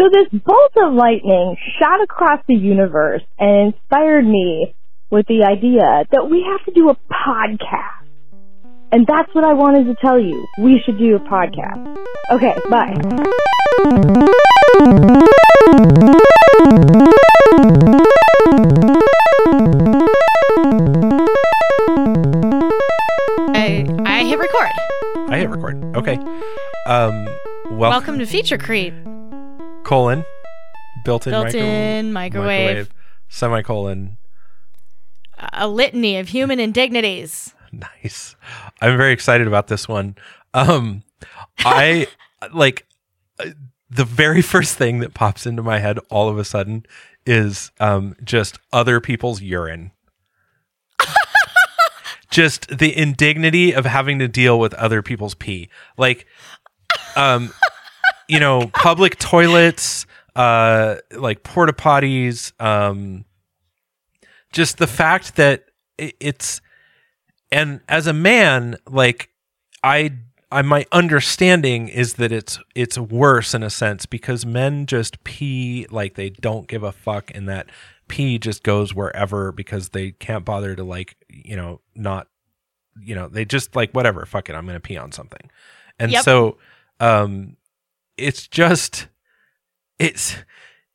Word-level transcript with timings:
So 0.00 0.08
this 0.08 0.28
bolt 0.32 0.72
of 0.82 0.94
lightning 0.94 1.58
shot 1.78 2.02
across 2.02 2.40
the 2.48 2.54
universe 2.54 3.20
and 3.38 3.74
inspired 3.74 4.24
me 4.24 4.74
with 5.10 5.26
the 5.26 5.44
idea 5.44 6.06
that 6.10 6.30
we 6.30 6.42
have 6.50 6.64
to 6.64 6.72
do 6.72 6.88
a 6.88 6.96
podcast. 7.12 8.08
And 8.92 9.06
that's 9.06 9.28
what 9.34 9.44
I 9.44 9.52
wanted 9.52 9.84
to 9.88 9.94
tell 10.00 10.18
you. 10.18 10.46
We 10.58 10.80
should 10.86 10.98
do 10.98 11.16
a 11.16 11.20
podcast. 11.20 11.98
Okay, 12.32 12.56
bye. 12.70 12.96
I, 23.52 23.86
I 24.06 24.24
hit 24.24 24.38
record. 24.38 24.70
I 25.28 25.36
hit 25.36 25.50
record. 25.50 25.84
Okay. 25.94 26.16
Um, 26.86 27.26
well, 27.72 27.90
Welcome 27.90 28.18
to 28.18 28.24
Feature 28.24 28.56
Creep. 28.56 28.94
Colon, 29.90 30.24
built-in, 31.04 31.32
Built-in 31.32 32.12
microwave. 32.12 32.88
semicolon. 33.28 34.18
A 35.52 35.66
litany 35.66 36.16
of 36.18 36.28
human 36.28 36.60
indignities. 36.60 37.54
Nice. 37.72 38.34
I'm 38.80 38.96
very 38.96 39.12
excited 39.12 39.46
about 39.46 39.68
this 39.68 39.86
one. 39.86 40.16
Um, 40.54 41.04
I 41.60 42.08
like 42.52 42.84
uh, 43.38 43.50
the 43.88 44.04
very 44.04 44.42
first 44.42 44.76
thing 44.76 44.98
that 44.98 45.14
pops 45.14 45.46
into 45.46 45.62
my 45.62 45.78
head 45.78 46.00
all 46.10 46.28
of 46.28 46.36
a 46.36 46.44
sudden 46.44 46.84
is 47.24 47.70
um 47.78 48.16
just 48.24 48.58
other 48.72 49.00
people's 49.00 49.40
urine. 49.40 49.92
just 52.32 52.76
the 52.76 52.96
indignity 52.98 53.72
of 53.72 53.84
having 53.84 54.18
to 54.18 54.26
deal 54.26 54.58
with 54.58 54.74
other 54.74 55.00
people's 55.00 55.36
pee. 55.36 55.68
Like 55.96 56.26
um 57.14 57.52
you 58.30 58.40
know, 58.40 58.68
public 58.68 59.18
toilets, 59.18 60.06
uh 60.36 60.96
like 61.12 61.42
porta 61.42 61.72
potties, 61.72 62.52
um 62.60 63.24
just 64.52 64.78
the 64.78 64.86
fact 64.86 65.36
that 65.36 65.64
it's 65.98 66.60
and 67.52 67.80
as 67.88 68.06
a 68.06 68.12
man 68.12 68.76
like 68.88 69.30
i 69.84 70.12
i 70.50 70.62
my 70.62 70.86
understanding 70.92 71.88
is 71.88 72.14
that 72.14 72.32
it's 72.32 72.58
it's 72.74 72.96
worse 72.98 73.54
in 73.54 73.62
a 73.62 73.70
sense 73.70 74.06
because 74.06 74.46
men 74.46 74.86
just 74.86 75.22
pee 75.24 75.86
like 75.90 76.14
they 76.14 76.30
don't 76.30 76.68
give 76.68 76.82
a 76.82 76.92
fuck 76.92 77.30
and 77.34 77.48
that 77.48 77.66
pee 78.08 78.38
just 78.38 78.62
goes 78.62 78.94
wherever 78.94 79.52
because 79.52 79.90
they 79.90 80.12
can't 80.12 80.44
bother 80.44 80.74
to 80.74 80.82
like 80.84 81.16
you 81.28 81.54
know 81.56 81.80
not 81.94 82.26
you 83.00 83.14
know 83.14 83.28
they 83.28 83.44
just 83.44 83.76
like 83.76 83.92
whatever 83.92 84.24
fuck 84.26 84.48
it 84.48 84.54
i'm 84.54 84.66
gonna 84.66 84.80
pee 84.80 84.96
on 84.96 85.12
something 85.12 85.50
and 85.98 86.10
Yep. 86.12 86.24
so 86.24 86.58
um 86.98 87.56
it's 88.20 88.46
just 88.46 89.08
it's 89.98 90.36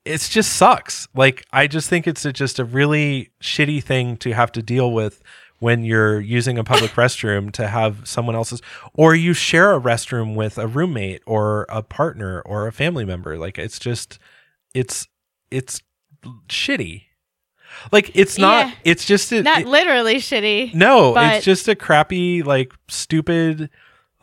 it's 0.05 0.29
just 0.29 0.53
sucks 0.53 1.07
like 1.15 1.45
i 1.51 1.67
just 1.67 1.89
think 1.89 2.07
it's 2.07 2.25
a, 2.25 2.31
just 2.33 2.59
a 2.59 2.65
really 2.65 3.31
shitty 3.41 3.83
thing 3.83 4.17
to 4.17 4.31
have 4.33 4.51
to 4.51 4.61
deal 4.61 4.91
with 4.91 5.21
when 5.59 5.83
you're 5.83 6.19
using 6.19 6.57
a 6.57 6.63
public 6.63 6.91
restroom 7.03 7.51
to 7.51 7.67
have 7.67 8.07
someone 8.07 8.35
else's 8.35 8.61
or 8.93 9.15
you 9.15 9.33
share 9.33 9.73
a 9.73 9.79
restroom 9.81 10.35
with 10.35 10.57
a 10.57 10.67
roommate 10.67 11.21
or 11.25 11.65
a 11.69 11.81
partner 11.81 12.41
or 12.41 12.67
a 12.67 12.71
family 12.71 13.05
member 13.05 13.37
like 13.37 13.57
it's 13.57 13.79
just 13.79 14.19
it's 14.73 15.07
it's 15.51 15.81
shitty 16.47 17.03
like 17.91 18.11
it's 18.15 18.37
not 18.37 18.67
Yeah. 18.67 18.73
it's 18.83 19.05
just 19.05 19.31
a, 19.31 19.43
Not 19.43 19.61
it- 19.61 19.67
literally 19.67 20.15
shitty. 20.15 20.73
no 20.73 21.15
it's 21.17 21.45
just 21.45 21.67
a 21.67 21.75
crappy 21.75 22.41
like 22.43 22.73
stupid 22.87 23.69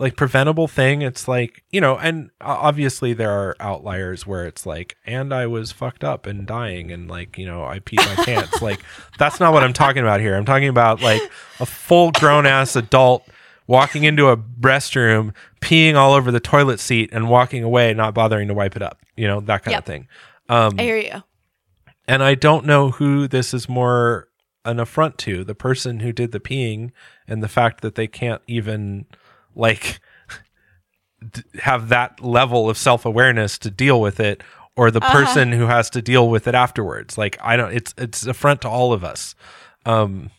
like 0.03 0.17
preventable 0.17 0.67
thing 0.67 1.01
it's 1.01 1.29
like 1.29 1.63
you 1.71 1.81
know 1.81 1.97
and 1.97 2.31
obviously 2.41 3.13
there 3.13 3.31
are 3.31 3.55
outliers 3.61 4.27
where 4.27 4.45
it's 4.47 4.67
like 4.67 4.97
and 5.07 5.33
i 5.33 5.47
was 5.47 5.71
fucked 5.71 6.03
up 6.03 6.27
and 6.27 6.45
dying 6.47 6.91
and 6.91 7.09
like 7.09 7.39
you 7.39 7.47
know 7.47 7.65
i 7.65 7.79
peed 7.79 7.99
my 8.17 8.25
pants 8.25 8.61
like 8.69 8.81
that's 9.17 9.39
not 9.39 9.53
what 9.53 9.63
i'm 9.63 9.73
talking 9.73 10.03
about 10.03 10.21
here 10.21 10.35
i'm 10.35 10.45
talking 10.45 10.69
about 10.69 11.01
like 11.01 11.23
a 11.61 11.67
full 11.67 12.11
grown 12.13 12.47
ass 12.47 12.75
adult 12.75 13.25
walking 13.69 14.03
into 14.03 14.29
a 14.29 14.37
restroom 14.37 15.33
peeing 15.61 15.95
all 15.95 16.13
over 16.15 16.33
the 16.33 16.41
toilet 16.41 16.81
seat 16.81 17.09
and 17.13 17.29
walking 17.31 17.63
away 17.63 17.95
not 17.95 18.13
bothering 18.13 18.49
to 18.49 18.55
wipe 18.55 18.75
it 18.75 18.83
up 18.83 18.99
you 19.17 19.29
know 19.29 19.39
that 19.41 19.63
kind 19.63 19.73
Yep. 19.73 19.79
of 19.79 19.85
thing 19.87 20.09
um 20.49 20.75
I 20.79 20.83
hear 20.83 20.97
you. 20.97 21.23
and 22.09 22.25
I 22.25 22.35
don't 22.35 22.67
know 22.67 22.91
who 22.91 23.29
this 23.29 23.55
is 23.55 23.69
more 23.69 24.27
an 24.65 24.81
affront 24.81 25.17
to 25.19 25.45
the 25.45 25.55
person 25.55 26.01
who 26.01 26.13
did 26.13 26.33
the 26.33 26.41
peeing 26.41 26.91
and 27.29 27.43
the 27.43 27.49
fact 27.49 27.81
that 27.83 27.95
they 27.95 28.07
can't 28.09 28.43
even 28.47 29.07
like 29.55 30.01
d- 31.31 31.43
have 31.61 31.89
that 31.89 32.21
level 32.23 32.69
of 32.71 32.77
self-awareness 32.77 33.59
to 33.59 33.71
deal 33.71 34.01
with 34.01 34.21
it 34.21 34.43
or 34.77 34.91
the 34.91 35.01
Uh-huh. 35.05 35.13
person 35.13 35.53
who 35.53 35.67
has 35.67 35.91
to 35.91 36.01
deal 36.03 36.29
with 36.29 36.47
it 36.49 36.55
afterwards. 36.55 37.17
Like 37.19 37.39
i 37.43 37.57
don't 37.57 37.73
it's 37.75 37.95
it's 37.99 38.27
affront 38.27 38.63
to 38.63 38.69
all 38.69 38.93
of 38.93 39.05
us. 39.05 39.35
Um 39.87 40.31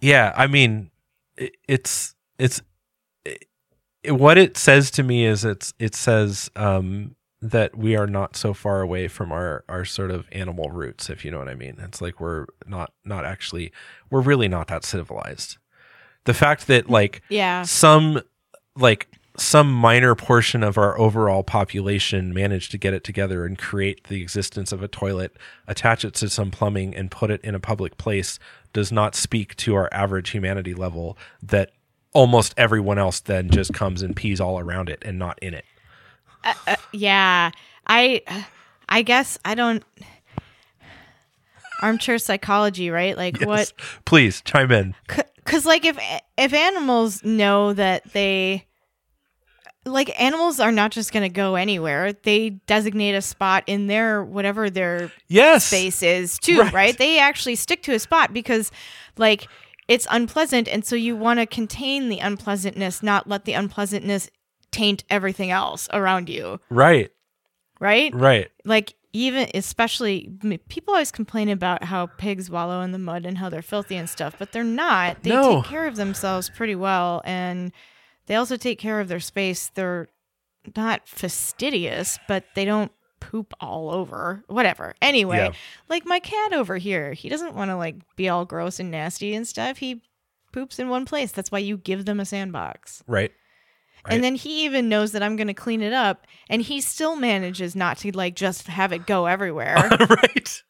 yeah 0.00 0.32
i 0.36 0.46
mean 0.46 0.90
it, 1.36 1.56
it's 1.68 2.14
it's 2.38 2.60
it, 3.24 4.12
what 4.12 4.36
it 4.38 4.56
says 4.56 4.90
to 4.92 5.02
me 5.02 5.24
is 5.24 5.44
it's 5.44 5.72
it 5.78 5.94
says 5.94 6.50
um 6.56 7.16
that 7.40 7.76
we 7.76 7.94
are 7.96 8.06
not 8.06 8.36
so 8.36 8.54
far 8.54 8.80
away 8.80 9.08
from 9.08 9.32
our 9.32 9.64
our 9.68 9.84
sort 9.84 10.10
of 10.10 10.26
animal 10.32 10.70
roots 10.70 11.10
if 11.10 11.24
you 11.24 11.30
know 11.30 11.38
what 11.38 11.48
i 11.48 11.54
mean. 11.54 11.76
It's 11.78 12.00
like 12.02 12.20
we're 12.20 12.46
not 12.66 12.92
not 13.04 13.24
actually 13.24 13.72
we're 14.10 14.20
really 14.22 14.48
not 14.48 14.68
that 14.68 14.84
civilized 14.84 15.58
the 16.24 16.34
fact 16.34 16.66
that 16.66 16.88
like 16.90 17.22
Yeah. 17.28 17.62
some 17.62 18.22
like 18.76 19.08
some 19.36 19.72
minor 19.72 20.14
portion 20.14 20.62
of 20.62 20.78
our 20.78 20.96
overall 20.98 21.42
population 21.42 22.32
managed 22.32 22.70
to 22.70 22.78
get 22.78 22.94
it 22.94 23.02
together 23.02 23.44
and 23.44 23.58
create 23.58 24.04
the 24.04 24.22
existence 24.22 24.70
of 24.70 24.80
a 24.80 24.86
toilet, 24.86 25.36
attach 25.66 26.04
it 26.04 26.14
to 26.14 26.28
some 26.28 26.52
plumbing, 26.52 26.94
and 26.94 27.10
put 27.10 27.32
it 27.32 27.40
in 27.42 27.52
a 27.54 27.58
public 27.60 27.98
place 27.98 28.38
does 28.72 28.92
not 28.92 29.14
speak 29.16 29.56
to 29.56 29.74
our 29.74 29.88
average 29.92 30.30
humanity 30.30 30.72
level 30.72 31.18
that 31.42 31.70
almost 32.12 32.54
everyone 32.56 32.96
else 32.96 33.18
then 33.18 33.50
just 33.50 33.72
comes 33.72 34.02
and 34.02 34.14
pees 34.14 34.40
all 34.40 34.60
around 34.60 34.88
it 34.88 35.02
and 35.04 35.18
not 35.18 35.36
in 35.42 35.52
it. 35.52 35.64
Uh, 36.44 36.54
uh, 36.68 36.76
yeah. 36.92 37.50
I 37.88 38.22
I 38.88 39.02
guess 39.02 39.36
I 39.44 39.56
don't 39.56 39.82
armchair 41.82 42.18
psychology, 42.18 42.90
right? 42.90 43.16
Like 43.16 43.40
what 43.40 43.72
Please 44.04 44.42
chime 44.42 44.70
in. 44.70 44.94
Because 45.44 45.66
like 45.66 45.84
if 45.84 45.98
if 46.38 46.52
animals 46.52 47.22
know 47.24 47.72
that 47.72 48.04
they 48.12 48.66
like 49.86 50.18
animals 50.20 50.60
are 50.60 50.72
not 50.72 50.90
just 50.92 51.12
going 51.12 51.22
to 51.22 51.28
go 51.28 51.56
anywhere 51.56 52.12
they 52.12 52.50
designate 52.66 53.14
a 53.14 53.20
spot 53.20 53.62
in 53.66 53.86
their 53.86 54.24
whatever 54.24 54.70
their 54.70 55.10
Yes. 55.28 55.64
space 55.66 56.02
is 56.02 56.38
too 56.38 56.60
Right. 56.60 56.72
right. 56.72 56.98
they 56.98 57.18
actually 57.18 57.56
stick 57.56 57.82
to 57.82 57.92
a 57.92 57.98
spot 57.98 58.32
because 58.32 58.70
like 59.18 59.46
it's 59.86 60.06
unpleasant 60.10 60.68
and 60.68 60.84
so 60.84 60.96
you 60.96 61.14
want 61.16 61.38
to 61.40 61.46
contain 61.46 62.08
the 62.08 62.18
unpleasantness 62.18 63.02
not 63.02 63.28
let 63.28 63.44
the 63.44 63.52
unpleasantness 63.52 64.30
taint 64.70 65.04
everything 65.10 65.50
else 65.50 65.88
around 65.92 66.28
you 66.30 66.58
Right. 66.70 67.10
right 67.78 68.14
Right. 68.14 68.50
like 68.64 68.94
even 69.16 69.48
especially 69.54 70.28
people 70.68 70.92
always 70.92 71.10
complain 71.12 71.48
about 71.48 71.84
how 71.84 72.06
pigs 72.06 72.50
wallow 72.50 72.82
in 72.82 72.90
the 72.92 72.98
mud 72.98 73.24
and 73.24 73.38
how 73.38 73.48
they're 73.48 73.62
filthy 73.62 73.96
and 73.96 74.10
stuff 74.10 74.34
but 74.38 74.52
they're 74.52 74.64
not 74.64 75.22
they 75.22 75.30
No. 75.30 75.62
take 75.62 75.70
care 75.70 75.86
of 75.86 75.96
themselves 75.96 76.50
pretty 76.50 76.74
well 76.74 77.22
and 77.24 77.72
they 78.26 78.34
also 78.34 78.56
take 78.56 78.78
care 78.78 79.00
of 79.00 79.08
their 79.08 79.20
space 79.20 79.70
they're 79.74 80.08
not 80.76 81.06
fastidious 81.08 82.18
but 82.28 82.44
they 82.54 82.64
don't 82.64 82.90
poop 83.20 83.54
all 83.60 83.90
over 83.90 84.42
whatever 84.48 84.94
anyway 85.00 85.36
Yeah. 85.38 85.52
like 85.88 86.04
my 86.04 86.18
cat 86.20 86.52
over 86.52 86.76
here 86.76 87.12
he 87.14 87.28
doesn't 87.28 87.54
want 87.54 87.70
to 87.70 87.76
like 87.76 87.96
be 88.16 88.28
all 88.28 88.44
gross 88.44 88.78
and 88.80 88.90
nasty 88.90 89.34
and 89.34 89.46
stuff 89.46 89.78
he 89.78 90.02
poops 90.52 90.78
in 90.78 90.88
one 90.88 91.04
place 91.06 91.32
that's 91.32 91.50
why 91.52 91.58
you 91.60 91.76
give 91.76 92.04
them 92.04 92.20
a 92.20 92.24
sandbox 92.24 93.02
Right. 93.06 93.32
Right. 94.06 94.14
and 94.16 94.24
then 94.24 94.34
he 94.34 94.64
even 94.64 94.88
knows 94.90 95.12
that 95.12 95.22
I'm 95.22 95.36
going 95.36 95.46
to 95.46 95.54
clean 95.54 95.80
it 95.80 95.92
up, 95.92 96.26
and 96.50 96.60
he 96.60 96.80
still 96.80 97.16
manages 97.16 97.74
not 97.74 97.96
to 97.98 98.12
like 98.12 98.34
just 98.36 98.66
have 98.66 98.92
it 98.92 99.06
go 99.06 99.26
everywhere. 99.26 99.76
right. 100.10 100.62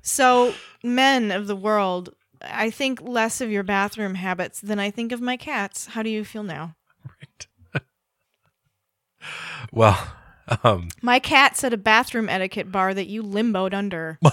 so, 0.00 0.54
men 0.84 1.30
of 1.32 1.46
the 1.46 1.56
world, 1.56 2.14
I 2.40 2.70
think 2.70 3.00
less 3.02 3.40
of 3.40 3.50
your 3.50 3.62
bathroom 3.64 4.14
habits 4.14 4.60
than 4.60 4.78
I 4.78 4.90
think 4.90 5.12
of 5.12 5.20
my 5.20 5.36
cats. 5.36 5.86
How 5.86 6.02
do 6.02 6.10
you 6.10 6.24
feel 6.24 6.42
now? 6.44 6.76
Right. 7.74 7.82
well, 9.72 10.12
um 10.62 10.88
My 11.02 11.18
cat 11.18 11.56
set 11.56 11.72
a 11.72 11.76
bathroom 11.76 12.28
etiquette 12.28 12.70
bar 12.70 12.94
that 12.94 13.06
you 13.06 13.22
limboed 13.22 13.74
under. 13.74 14.18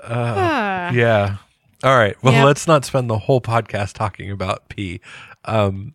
Ah. 0.00 0.90
Yeah. 0.92 1.38
All 1.84 1.96
right. 1.96 2.16
Well, 2.22 2.32
Yep. 2.32 2.44
let's 2.44 2.66
not 2.66 2.84
spend 2.84 3.08
the 3.08 3.18
whole 3.18 3.40
podcast 3.40 3.92
talking 3.92 4.30
about 4.30 4.68
pee. 4.68 5.00
Um, 5.44 5.94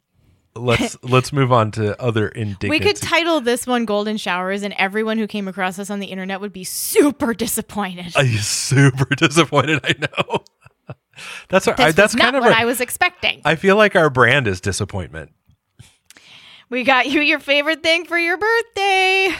let's 0.55 0.97
let's 1.03 1.33
move 1.33 1.51
on 1.51 1.71
to 1.71 1.99
other 2.01 2.29
indignity. 2.29 2.69
We 2.69 2.79
could 2.79 2.95
title 2.95 3.41
this 3.41 3.67
one 3.67 3.85
"Golden 3.85 4.17
Showers," 4.17 4.63
and 4.63 4.73
everyone 4.77 5.17
who 5.17 5.27
came 5.27 5.47
across 5.47 5.77
us 5.79 5.89
on 5.89 5.99
the 5.99 6.07
internet 6.07 6.39
would 6.39 6.53
be 6.53 6.63
super 6.63 7.33
disappointed. 7.33 8.13
I'm 8.15 8.27
super 8.37 9.05
disappointed. 9.17 9.81
I 9.83 9.95
know. 9.99 10.43
that's 11.49 11.67
our, 11.67 11.75
I, 11.77 11.91
that's 11.91 12.15
kind 12.15 12.31
not 12.33 12.35
of 12.35 12.41
what 12.43 12.53
our, 12.53 12.61
I 12.61 12.65
was 12.65 12.79
expecting. 12.79 13.41
I 13.43 13.55
feel 13.55 13.75
like 13.75 13.95
our 13.95 14.09
brand 14.09 14.47
is 14.47 14.61
disappointment. 14.61 15.31
We 16.69 16.83
got 16.83 17.07
you 17.07 17.19
your 17.21 17.39
favorite 17.39 17.83
thing 17.83 18.05
for 18.05 18.17
your 18.17 18.37
birthday. 18.37 19.35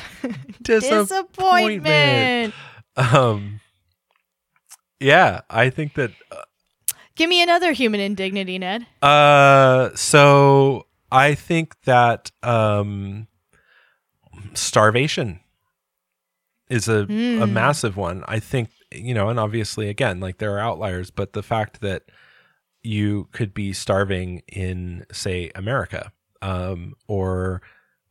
Disappointment. 0.62 2.54
Um, 2.96 3.60
yeah, 5.04 5.42
I 5.50 5.70
think 5.70 5.94
that. 5.96 6.12
Give 7.16 7.30
me 7.30 7.44
another 7.44 7.74
human 7.74 8.00
indignity, 8.00 8.58
Ned. 8.58 8.88
Uh, 9.02 9.92
so 9.96 10.88
I 11.12 11.36
think 11.36 11.76
that 11.84 12.32
um, 12.42 13.28
starvation 14.54 15.40
is 16.70 16.88
a, 16.88 17.00
a 17.02 17.06
Mm. 17.08 17.52
massive 17.52 17.98
one. 17.98 18.24
I 18.28 18.40
think 18.40 18.70
you 18.92 19.14
know, 19.14 19.30
and 19.30 19.40
obviously, 19.40 19.90
again, 19.90 20.20
like 20.20 20.38
there 20.38 20.54
are 20.56 20.60
outliers, 20.60 21.10
but 21.12 21.34
the 21.34 21.42
fact 21.44 21.82
that 21.82 22.04
you 22.84 23.28
could 23.32 23.54
be 23.54 23.74
starving 23.74 24.44
in, 24.48 25.04
say, 25.12 25.50
America, 25.56 26.12
um, 26.44 26.94
or 27.08 27.62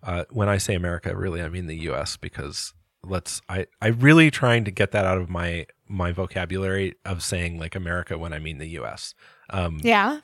uh, 0.02 0.24
when 0.30 0.48
I 0.48 0.58
say 0.58 0.74
America, 0.74 1.16
really, 1.16 1.40
I 1.40 1.48
mean 1.48 1.66
the 1.68 1.78
U.S. 1.90 2.16
because 2.16 2.72
let's 3.04 3.42
I 3.48 3.66
I 3.80 3.88
really 3.88 4.30
trying 4.30 4.64
to 4.64 4.70
get 4.72 4.90
that 4.92 5.04
out 5.04 5.18
of 5.18 5.28
my 5.30 5.66
my 5.92 6.10
vocabulary 6.12 6.94
of 7.04 7.22
saying 7.22 7.58
like 7.58 7.74
America 7.74 8.18
when 8.18 8.32
I 8.32 8.38
mean 8.38 8.58
the 8.58 8.68
U.S. 8.70 9.14
Um, 9.50 9.80
Yeah. 9.82 10.20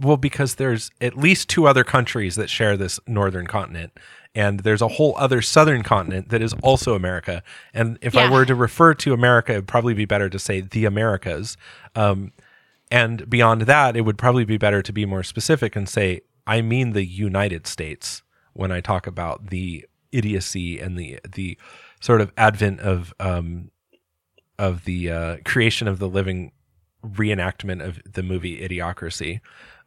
well, 0.00 0.16
because 0.16 0.56
there's 0.56 0.90
at 1.00 1.16
least 1.16 1.48
two 1.48 1.66
other 1.66 1.84
countries 1.84 2.36
that 2.36 2.50
share 2.50 2.76
this 2.76 3.00
northern 3.06 3.46
continent, 3.46 3.92
and 4.34 4.60
there's 4.60 4.82
a 4.82 4.88
whole 4.88 5.14
other 5.16 5.40
southern 5.40 5.82
continent 5.82 6.28
that 6.28 6.42
is 6.42 6.54
also 6.62 6.94
America. 6.94 7.42
And 7.72 7.98
if 8.02 8.14
I 8.16 8.30
were 8.30 8.44
to 8.44 8.54
refer 8.54 8.92
to 8.94 9.14
America, 9.14 9.52
it'd 9.52 9.66
probably 9.66 9.94
be 9.94 10.04
better 10.04 10.28
to 10.28 10.38
say 10.38 10.60
the 10.60 10.84
Americas. 10.84 11.56
Um, 11.94 12.32
and 12.90 13.28
beyond 13.28 13.62
that, 13.62 13.96
it 13.96 14.02
would 14.02 14.18
probably 14.18 14.44
be 14.44 14.58
better 14.58 14.82
to 14.82 14.92
be 14.92 15.06
more 15.06 15.22
specific 15.22 15.74
and 15.74 15.88
say, 15.88 16.20
I 16.46 16.60
mean 16.60 16.92
the 16.92 17.04
United 17.04 17.66
States 17.66 18.22
when 18.52 18.70
I 18.70 18.80
talk 18.80 19.06
about 19.06 19.48
the 19.50 19.86
idiocy 20.12 20.78
and 20.78 20.96
the 20.98 21.18
the 21.34 21.58
sort 22.00 22.20
of 22.20 22.32
advent 22.36 22.80
of 22.80 23.12
um, 23.18 23.70
of 24.58 24.84
the 24.84 25.10
uh, 25.10 25.36
creation 25.44 25.88
of 25.88 25.98
the 25.98 26.08
living 26.08 26.52
reenactment 27.04 27.84
of 27.84 28.00
the 28.10 28.22
movie 28.22 28.60
Idiocracy. 28.66 29.40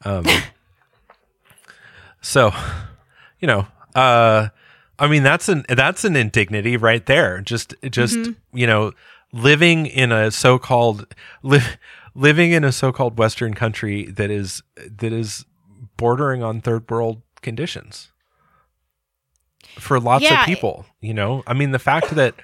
Um, 0.06 0.25
so, 2.21 2.51
you 3.39 3.48
know, 3.48 3.68
uh, 3.95 4.50
I 4.98 5.07
mean 5.07 5.24
that's 5.24 5.48
an 5.50 5.66
that's 5.69 6.04
an 6.04 6.16
indignity 6.16 6.75
right 6.77 7.06
there. 7.06 7.42
Just 7.42 7.74
just 7.89 8.18
you 8.54 8.68
know, 8.68 8.92
living 9.31 9.86
in 9.86 10.12
a 10.12 10.30
so-called 10.31 11.06
li- 11.42 11.62
living 12.16 12.51
in 12.51 12.63
a 12.63 12.71
so-called 12.71 13.18
Western 13.18 13.54
country 13.54 14.06
that 14.06 14.30
is 14.30 14.62
that 14.75 15.13
is 15.13 15.45
bordering 15.98 16.44
on 16.44 16.60
third 16.62 16.89
world 16.92 17.21
conditions 17.42 18.12
for 19.80 20.00
lots 20.00 20.24
Yeah. 20.25 20.42
of 20.42 20.45
people. 20.45 20.86
You 21.00 21.13
know, 21.13 21.44
I 21.48 21.54
mean 21.54 21.71
the 21.71 21.80
fact 21.80 22.12
that 22.12 22.36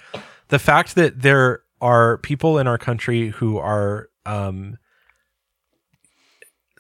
the 0.48 0.60
fact 0.60 0.96
that 0.96 1.22
there 1.22 1.62
are 1.82 2.18
people 2.20 2.58
in 2.58 2.68
our 2.68 2.78
country 2.78 3.30
who 3.30 3.58
are 3.58 4.10
um, 4.26 4.78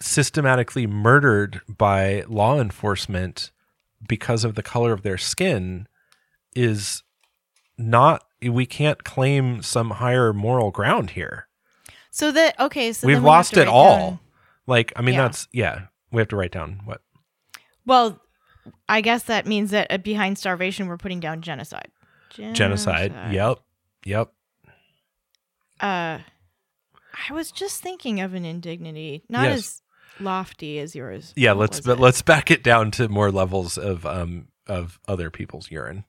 systematically 0.01 0.87
murdered 0.87 1.61
by 1.67 2.23
law 2.27 2.59
enforcement 2.59 3.51
because 4.07 4.43
of 4.43 4.55
the 4.55 4.63
color 4.63 4.91
of 4.93 5.01
their 5.03 5.17
skin 5.17 5.87
is 6.55 7.03
not 7.77 8.23
we 8.41 8.65
can't 8.65 9.03
claim 9.03 9.61
some 9.61 9.91
higher 9.91 10.31
moral 10.33 10.71
ground 10.71 11.11
here. 11.11 11.47
So 12.11 12.31
that 12.31 12.59
okay, 12.59 12.93
so 12.93 13.07
we've 13.07 13.17
we 13.19 13.25
lost 13.25 13.57
it 13.57 13.67
all. 13.67 13.97
down- 13.97 14.19
like 14.67 14.91
i 14.95 15.01
mean 15.03 15.13
Yeah. 15.15 15.21
that's 15.23 15.47
yeah 15.51 15.81
we 16.11 16.21
have 16.21 16.27
to 16.29 16.35
write 16.35 16.51
down 16.51 16.81
what. 16.85 17.01
Well, 17.85 18.19
I 18.89 19.01
guess 19.01 19.23
that 19.23 19.45
means 19.45 19.69
that 19.71 19.87
uh, 19.91 19.97
behind 19.99 20.37
starvation 20.39 20.87
we're 20.87 20.97
putting 20.97 21.19
down 21.19 21.41
genocide. 21.41 21.91
genocide. 22.31 23.13
Yep. 23.31 23.59
Yep 24.05 24.31
Uh, 25.79 26.19
I 27.29 27.33
was 27.33 27.51
just 27.51 27.81
thinking 27.81 28.19
of 28.21 28.33
an 28.33 28.45
indignity, 28.45 29.23
not 29.29 29.43
Yes. 29.45 29.57
as 29.57 29.81
lofty 30.19 30.79
as 30.79 30.95
yours. 30.95 31.33
yeah 31.35 31.51
What 31.51 31.59
let's 31.59 31.79
but 31.81 31.97
it? 31.97 32.01
let's 32.01 32.21
back 32.21 32.49
it 32.51 32.63
down 32.63 32.91
to 32.91 33.09
more 33.09 33.31
levels 33.31 33.77
of 33.77 34.05
um 34.05 34.47
of 34.67 34.97
other 35.09 35.29
people's 35.29 35.69
urine 35.69 36.05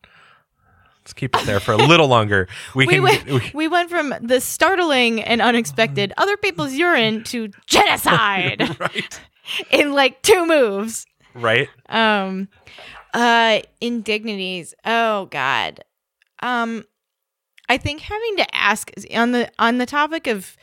let's 1.01 1.13
keep 1.13 1.35
it 1.37 1.45
there 1.45 1.59
for 1.59 1.73
a 1.73 1.77
little 1.77 2.07
longer 2.07 2.47
we 2.75 2.87
We 2.87 2.95
can 2.95 3.03
went, 3.03 3.27
we- 3.27 3.51
we 3.53 3.69
went 3.69 3.91
from 3.91 4.15
the 4.23 4.41
startling 4.41 5.21
and 5.23 5.43
unexpected 5.43 6.13
other 6.17 6.37
people's 6.37 6.73
urine 6.75 7.25
to 7.25 7.49
genocide 7.67 8.77
right 8.81 9.21
in 9.73 9.93
like 9.93 10.23
two 10.23 10.47
moves. 10.47 11.05
right 11.35 11.69
Um, 11.89 12.49
uh, 13.13 13.61
indignities. 13.81 14.73
Oh 14.85 15.27
God. 15.27 15.81
Um, 16.43 16.85
I 17.69 17.79
think 17.79 18.01
having 18.01 18.37
to 18.37 18.55
ask 18.55 18.91
on 19.15 19.33
the 19.33 19.51
on 19.59 19.79
the 19.79 19.87
topic 19.87 20.27
of 20.27 20.57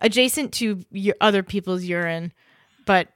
adjacent 0.00 0.52
to 0.54 0.82
your 0.90 1.14
other 1.20 1.42
people's 1.42 1.84
urine, 1.84 2.32
but 2.86 3.08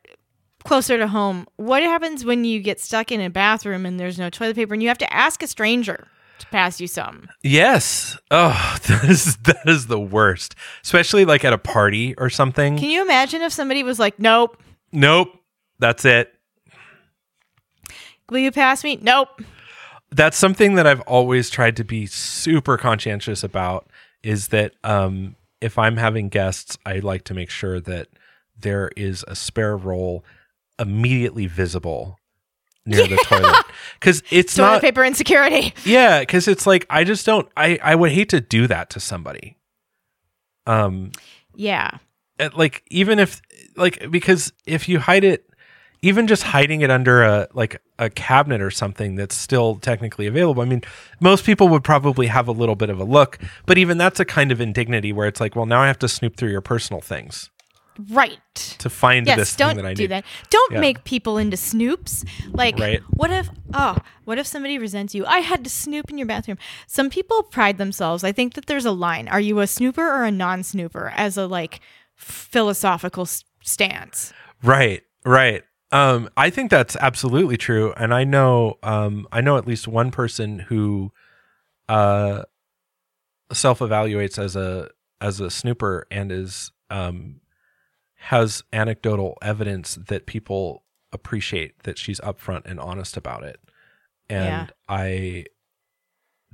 closer 0.65 0.99
to 0.99 1.09
home. 1.09 1.47
What 1.57 1.83
happens 1.83 2.25
when 2.25 2.45
you 2.45 2.61
get 2.61 2.81
stuck 2.81 3.11
in 3.13 3.21
a 3.21 3.31
bathroom 3.31 3.85
and 3.87 3.99
there's 3.99 4.19
no 4.19 4.31
toilet 4.31 4.57
paper 4.57 4.75
and 4.75 4.83
you 4.83 4.89
have 4.89 4.99
to 4.99 5.13
ask 5.13 5.43
a 5.43 5.47
stranger 5.47 6.07
to 6.39 6.47
pass 6.47 6.81
you 6.81 6.87
some? 6.87 7.29
Yes. 7.43 8.17
Oh, 8.31 8.79
that 8.87 9.05
is 9.05 9.37
that 9.39 9.67
is 9.67 9.87
the 9.87 10.01
worst. 10.01 10.55
Especially 10.83 11.25
like 11.25 11.45
at 11.45 11.53
a 11.53 11.59
party 11.59 12.15
or 12.17 12.31
something. 12.31 12.79
Can 12.79 12.91
you 12.91 13.03
imagine 13.03 13.43
if 13.43 13.53
somebody 13.53 13.83
was 13.83 13.99
like, 13.99 14.19
"Nope, 14.19 14.61
nope. 14.93 15.29
That's 15.79 16.05
it. 16.05 16.33
will 18.31 18.39
you 18.39 18.53
pass 18.53 18.85
me?" 18.85 18.99
Nope. 19.03 19.43
That's 20.13 20.37
something 20.37 20.75
that 20.75 20.87
I've 20.87 21.01
always 21.03 21.49
tried 21.51 21.77
to 21.79 21.85
be 21.85 22.07
super 22.07 22.77
conscientious 22.77 23.43
about 23.43 23.89
is 24.23 24.49
that 24.49 24.75
um 24.85 25.37
if 25.61 25.79
I'm 25.79 25.97
having 25.97 26.29
guests, 26.29 26.77
I 26.85 26.99
like 26.99 27.25
to 27.25 27.35
make 27.35 27.49
sure 27.51 27.81
that 27.81 28.09
there 28.59 28.91
is 28.97 29.25
a 29.29 29.35
spare 29.37 29.77
roll 29.77 30.25
immediately 30.79 31.47
visible 31.47 32.19
near 32.85 33.07
the 33.07 33.17
toilet. 33.25 33.65
Cuz 34.01 34.23
it's 34.31 34.55
Toilet 34.57 34.69
not 34.71 34.81
paper 34.83 35.05
insecurity. 35.05 35.73
Yeah, 35.85 36.25
cuz 36.25 36.47
it's 36.49 36.67
like 36.67 36.87
I 36.91 37.05
just 37.05 37.25
don't 37.27 37.49
I 37.57 37.79
I 37.83 37.95
would 37.95 38.13
hate 38.13 38.29
to 38.31 38.41
do 38.41 38.67
that 38.67 38.91
to 38.91 39.01
somebody. 39.01 39.57
Um 40.67 41.13
Yeah. 41.55 41.99
uh, 42.39 42.51
like 42.55 42.83
even 42.91 43.19
if 43.19 43.41
like 43.77 44.11
because 44.11 44.53
if 44.67 44.89
you 44.89 44.99
hide 45.01 45.25
it 45.25 45.49
even 46.03 46.27
just 46.27 46.43
hiding 46.43 46.81
it 46.83 46.91
under 46.91 47.23
a 47.23 47.49
like 47.55 47.81
a 47.99 48.11
cabinet 48.11 48.61
or 48.61 48.71
something 48.71 49.15
that's 49.15 49.37
still 49.37 49.77
technically 49.77 50.27
available 50.27 50.61
i 50.63 50.65
mean 50.67 50.83
most 51.21 51.45
people 51.45 51.69
would 51.69 51.85
probably 51.85 52.27
have 52.27 52.49
a 52.49 52.53
little 52.53 52.75
bit 52.75 52.91
of 52.91 52.99
a 53.01 53.05
look 53.05 53.39
but 53.67 53.79
even 53.79 53.97
that's 53.99 54.19
a 54.21 54.25
kind 54.25 54.51
of 54.53 54.61
indignity 54.61 55.13
where 55.13 55.27
it's 55.29 55.41
like 55.41 55.55
well 55.57 55.67
now 55.67 55.81
i 55.81 55.87
have 55.87 55.99
to 55.99 56.09
snoop 56.09 56.37
through 56.37 56.51
your 56.51 56.61
personal 56.61 57.01
things 57.01 57.49
Right. 58.11 58.41
to 58.79 58.89
find 58.89 59.27
Yes, 59.27 59.37
this 59.37 59.55
don't 59.55 59.75
thing 59.75 59.77
that 59.85 59.87
i 59.87 59.93
do 59.93 60.05
need 60.05 60.11
that. 60.13 60.25
Don't 60.49 60.73
Yeah. 60.73 60.81
make 60.81 61.05
people 61.05 61.37
into 61.37 61.59
snoops. 61.59 62.27
Like, 62.51 62.79
Right. 62.79 63.03
what 63.11 63.31
if? 63.31 63.51
Oh, 63.75 63.99
what 64.25 64.39
if 64.39 64.47
somebody 64.47 64.79
resents 64.79 65.15
you? 65.15 65.27
I 65.27 65.41
had 65.41 65.63
to 65.65 65.69
snoop 65.71 66.09
in 66.11 66.17
your 66.17 66.27
bathroom. 66.27 66.57
Some 66.87 67.11
people 67.11 67.43
pride 67.43 67.77
themselves. 67.77 68.25
I 68.25 68.33
think 68.33 68.55
that 68.55 68.65
there's 68.65 68.87
a 68.87 68.93
line. 68.93 69.29
Are 69.29 69.39
you 69.41 69.61
a 69.61 69.67
snooper 69.67 70.01
or 70.11 70.25
a 70.25 70.31
non-snooper? 70.31 71.13
As 71.15 71.37
a 71.37 71.47
like 71.47 71.81
philosophical 72.17 73.27
stance. 73.63 74.33
Right, 74.63 75.03
right. 75.25 75.63
Um, 75.93 76.31
I 76.39 76.49
think 76.51 76.71
that's 76.71 76.97
absolutely 76.97 77.59
true, 77.59 77.93
and 77.99 78.15
I 78.15 78.25
know, 78.25 78.79
um, 78.83 79.29
I 79.31 79.43
know 79.43 79.59
at 79.59 79.67
least 79.67 79.87
one 79.87 80.11
person 80.11 80.59
who, 80.61 81.13
uh, 81.89 82.45
self 83.53 83.81
evaluates 83.81 84.39
as 84.39 84.57
a 84.57 84.89
as 85.21 85.41
a 85.41 85.51
snooper 85.51 86.07
and 86.11 86.33
is 86.33 86.73
um 86.91 87.41
has 88.17 88.63
anecdotal 88.73 89.37
evidence 89.43 89.97
that 90.09 90.27
people 90.27 90.85
appreciate 91.13 91.83
that 91.85 91.99
she's 91.99 92.21
upfront 92.21 92.63
and 92.67 92.81
honest 92.81 93.17
about 93.17 93.45
it, 93.45 93.61
and 94.29 94.73
Yeah. 94.89 94.95
I 94.97 95.47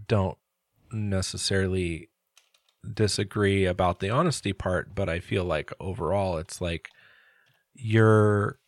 don't 0.07 0.38
necessarily 0.92 2.09
disagree 2.95 3.66
about 3.66 4.00
the 4.00 4.11
honesty 4.11 4.52
part, 4.52 4.95
but 4.95 5.09
I 5.09 5.21
feel 5.21 5.45
like 5.45 5.73
overall 5.80 6.38
it's 6.38 6.61
like 6.61 6.90
you're 7.75 8.59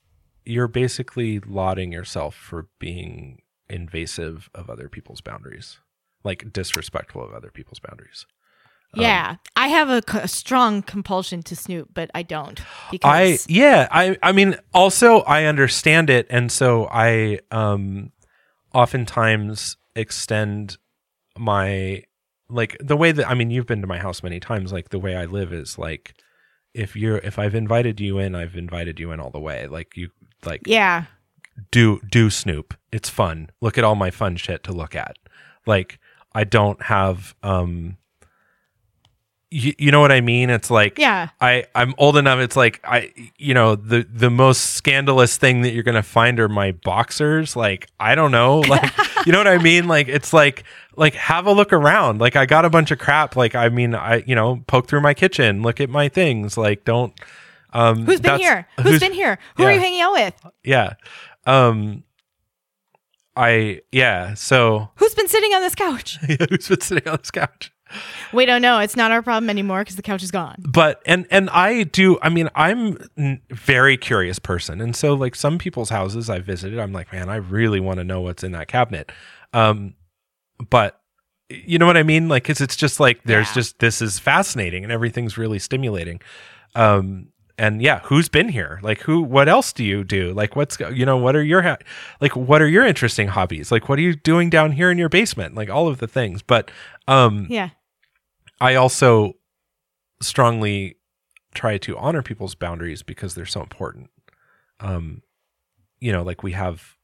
you're 0.50 0.68
basically 0.68 1.40
lauding 1.40 1.92
yourself 1.92 2.34
for 2.34 2.68
being 2.78 3.42
invasive 3.68 4.50
of 4.54 4.68
other 4.68 4.88
people's 4.88 5.20
boundaries, 5.20 5.78
like 6.24 6.52
disrespectful 6.52 7.24
of 7.24 7.32
other 7.32 7.50
people's 7.50 7.78
boundaries. 7.78 8.26
Um, 8.94 9.02
yeah, 9.02 9.36
I 9.54 9.68
have 9.68 9.88
a 9.88 10.26
strong 10.26 10.82
compulsion 10.82 11.42
to 11.44 11.54
snoop, 11.54 11.90
but 11.94 12.10
I 12.12 12.22
don't 12.22 12.60
Because 12.90 13.46
I 13.48 13.52
yeah, 13.52 13.86
I 13.90 14.18
I 14.22 14.32
mean 14.32 14.56
also 14.74 15.20
I 15.20 15.44
understand 15.44 16.10
it 16.10 16.26
and 16.28 16.50
so 16.50 16.88
I 16.90 17.38
um 17.52 18.10
oftentimes 18.74 19.76
extend 19.94 20.78
my 21.38 22.02
like 22.48 22.76
the 22.80 22.96
way 22.96 23.12
that 23.12 23.28
I 23.28 23.34
mean 23.34 23.50
you've 23.50 23.66
been 23.66 23.80
to 23.80 23.86
my 23.86 23.98
house 23.98 24.24
many 24.24 24.40
times 24.40 24.72
like 24.72 24.88
the 24.88 24.98
way 24.98 25.14
I 25.14 25.24
live 25.24 25.52
is 25.52 25.78
like 25.78 26.14
if 26.74 26.96
you're 26.96 27.18
if 27.18 27.38
I've 27.38 27.54
invited 27.54 28.00
you 28.00 28.18
in 28.18 28.34
I've 28.34 28.56
invited 28.56 28.98
you 28.98 29.12
in 29.12 29.20
all 29.20 29.30
the 29.30 29.40
way 29.40 29.68
like 29.68 29.96
you 29.96 30.10
like 30.44 30.62
yeah, 30.66 31.04
do 31.70 32.00
do 32.10 32.30
snoop. 32.30 32.74
It's 32.92 33.08
fun. 33.08 33.50
Look 33.60 33.78
at 33.78 33.84
all 33.84 33.94
my 33.94 34.10
fun 34.10 34.36
shit 34.36 34.64
to 34.64 34.72
look 34.72 34.94
at. 34.94 35.16
Like 35.66 35.98
I 36.34 36.44
don't 36.44 36.82
have 36.82 37.34
um 37.42 37.96
you, 39.52 39.74
you 39.78 39.90
know 39.90 40.00
what 40.00 40.12
I 40.12 40.20
mean? 40.20 40.48
It's 40.48 40.70
like 40.70 40.96
Yeah. 40.98 41.30
I 41.40 41.64
I'm 41.74 41.94
old 41.98 42.16
enough. 42.16 42.38
It's 42.38 42.56
like 42.56 42.80
I 42.84 43.12
you 43.36 43.52
know 43.52 43.74
the 43.74 44.06
the 44.08 44.30
most 44.30 44.74
scandalous 44.74 45.36
thing 45.36 45.62
that 45.62 45.72
you're 45.72 45.82
gonna 45.82 46.02
find 46.04 46.38
are 46.38 46.48
my 46.48 46.72
boxers. 46.72 47.56
Like 47.56 47.88
I 47.98 48.14
don't 48.14 48.30
know. 48.30 48.62
Like 48.68 48.92
you 49.26 49.32
know 49.32 49.38
what 49.38 49.48
I 49.48 49.58
mean? 49.58 49.88
Like 49.88 50.08
it's 50.08 50.32
like 50.32 50.64
like 50.96 51.14
have 51.14 51.46
a 51.46 51.52
look 51.52 51.72
around. 51.72 52.20
Like 52.20 52.36
I 52.36 52.46
got 52.46 52.64
a 52.64 52.70
bunch 52.70 52.90
of 52.92 52.98
crap. 52.98 53.34
Like 53.36 53.54
I 53.56 53.68
mean 53.68 53.94
I 53.94 54.22
you 54.26 54.34
know 54.36 54.62
poke 54.68 54.86
through 54.86 55.00
my 55.00 55.14
kitchen. 55.14 55.62
Look 55.62 55.80
at 55.80 55.90
my 55.90 56.08
things. 56.08 56.56
Like 56.56 56.84
don't. 56.84 57.12
Um, 57.72 58.04
Who's 58.06 58.20
been 58.20 58.38
here? 58.40 58.66
Who's 58.82 59.00
been 59.00 59.12
here? 59.12 59.38
Who 59.56 59.64
are 59.64 59.72
you 59.72 59.80
hanging 59.80 60.00
out 60.00 60.12
with? 60.12 60.34
Yeah. 60.64 60.94
Um. 61.46 62.04
I 63.36 63.80
yeah. 63.92 64.34
So 64.34 64.90
Who's 64.96 65.14
been 65.14 65.28
sitting 65.28 65.52
on 65.54 65.62
this 65.62 65.74
couch? 65.74 66.18
yeah, 66.28 66.36
who's 66.48 66.68
been 66.68 66.80
sitting 66.80 67.08
on 67.08 67.18
this 67.18 67.30
couch? 67.30 67.72
We 68.32 68.46
don't 68.46 68.62
know. 68.62 68.78
It's 68.78 68.94
not 68.96 69.10
our 69.10 69.22
problem 69.22 69.50
anymore 69.50 69.80
because 69.80 69.96
the 69.96 70.02
couch 70.02 70.22
is 70.22 70.30
gone. 70.30 70.56
but 70.68 71.02
and 71.06 71.26
and 71.30 71.50
I 71.50 71.82
do 71.84 72.18
I 72.22 72.28
mean 72.28 72.48
I'm 72.54 72.98
a 73.18 73.38
very 73.50 73.96
curious 73.96 74.38
person 74.38 74.80
and 74.80 74.94
so 74.94 75.14
like 75.14 75.34
some 75.34 75.58
people's 75.58 75.90
houses 75.90 76.30
I 76.30 76.38
visited 76.38 76.78
I'm 76.78 76.92
like 76.92 77.12
man 77.12 77.28
I 77.28 77.36
really 77.36 77.80
want 77.80 77.98
to 77.98 78.04
know 78.04 78.20
what's 78.20 78.44
in 78.44 78.52
that 78.52 78.68
cabinet 78.68 79.10
um 79.52 79.94
but 80.70 81.00
you 81.48 81.80
know 81.80 81.86
what 81.86 81.96
I 81.96 82.04
mean 82.04 82.28
like 82.28 82.44
cuz 82.44 82.60
it's 82.60 82.76
just 82.76 83.00
like 83.00 83.24
there's 83.24 83.48
Yeah. 83.48 83.54
just 83.54 83.78
this 83.80 84.00
is 84.00 84.20
fascinating 84.20 84.84
and 84.84 84.92
everything's 84.92 85.36
really 85.36 85.58
stimulating 85.58 86.20
um 86.76 87.28
and 87.60 87.82
yeah 87.82 88.00
who's 88.04 88.28
been 88.28 88.48
here 88.48 88.80
like 88.82 89.00
who 89.02 89.20
what 89.20 89.48
else 89.48 89.72
do 89.72 89.84
you 89.84 90.02
do 90.02 90.32
like 90.32 90.56
what's 90.56 90.80
you 90.92 91.04
know 91.04 91.16
what 91.16 91.36
are 91.36 91.42
your 91.42 91.62
ha- 91.62 91.76
like 92.20 92.34
what 92.34 92.62
are 92.62 92.68
your 92.68 92.86
interesting 92.86 93.28
hobbies 93.28 93.70
like 93.70 93.88
what 93.88 93.98
are 93.98 94.02
you 94.02 94.16
doing 94.16 94.48
down 94.48 94.72
here 94.72 94.90
in 94.90 94.96
your 94.98 95.08
basement 95.10 95.54
like 95.54 95.68
all 95.68 95.86
of 95.86 95.98
the 95.98 96.08
things 96.08 96.42
but 96.42 96.70
um 97.06 97.46
Yeah. 97.50 97.70
I 98.60 98.74
also 98.74 99.34
strongly 100.20 100.96
try 101.54 101.78
to 101.78 101.96
honor 101.96 102.22
people's 102.22 102.54
boundaries 102.54 103.02
because 103.02 103.34
they're 103.34 103.46
so 103.46 103.60
important. 103.60 104.10
Um, 104.80 105.22
you 105.98 106.12
know, 106.12 106.22
like 106.22 106.42
we 106.42 106.52
have, 106.52 106.96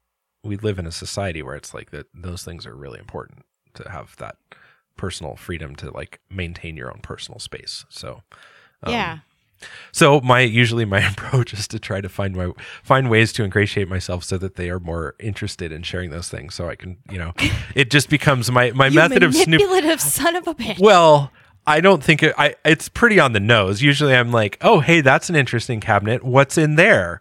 we 0.44 0.56
live 0.56 0.78
in 0.78 0.86
a 0.86 0.92
society 0.92 1.42
where 1.42 1.56
it's 1.56 1.74
like 1.74 1.90
that; 1.90 2.06
those 2.14 2.44
things 2.44 2.66
are 2.66 2.74
really 2.76 2.98
important 2.98 3.44
to 3.74 3.88
have 3.90 4.16
that 4.16 4.36
personal 4.96 5.36
freedom 5.36 5.74
to 5.76 5.90
like 5.90 6.20
maintain 6.30 6.76
your 6.76 6.90
own 6.90 7.00
personal 7.02 7.38
space. 7.38 7.84
So, 7.88 8.22
um, 8.82 8.92
yeah. 8.92 9.18
So 9.92 10.20
my 10.20 10.40
usually 10.40 10.84
my 10.84 11.00
approach 11.10 11.52
is 11.52 11.66
to 11.68 11.78
try 11.78 12.00
to 12.00 12.08
find 12.08 12.36
my 12.36 12.50
find 12.82 13.08
ways 13.10 13.32
to 13.34 13.44
ingratiate 13.44 13.88
myself 13.88 14.24
so 14.24 14.38
that 14.38 14.56
they 14.56 14.70
are 14.70 14.80
more 14.80 15.14
interested 15.18 15.72
in 15.72 15.82
sharing 15.82 16.10
those 16.10 16.28
things. 16.28 16.54
So 16.54 16.68
I 16.68 16.76
can, 16.76 16.98
you 17.10 17.18
know, 17.18 17.32
it 17.74 17.90
just 17.90 18.08
becomes 18.10 18.50
my 18.50 18.70
my 18.72 18.88
You 18.88 18.96
method 18.96 19.22
of 19.22 19.34
snoop. 19.34 19.48
manipulative 19.60 20.00
son 20.00 20.36
of 20.36 20.46
a 20.46 20.54
bitch. 20.54 20.78
Well, 20.78 21.32
I 21.66 21.80
don't 21.80 22.04
think 22.04 22.22
it, 22.22 22.32
I. 22.38 22.54
It's 22.64 22.88
pretty 22.88 23.18
on 23.18 23.32
the 23.32 23.40
nose. 23.40 23.82
Usually, 23.82 24.14
I'm 24.14 24.30
like, 24.30 24.56
"Oh, 24.60 24.78
hey, 24.80 25.00
that's 25.00 25.28
an 25.28 25.34
interesting 25.34 25.80
cabinet. 25.80 26.22
What's 26.22 26.56
in 26.56 26.76
there?" 26.76 27.20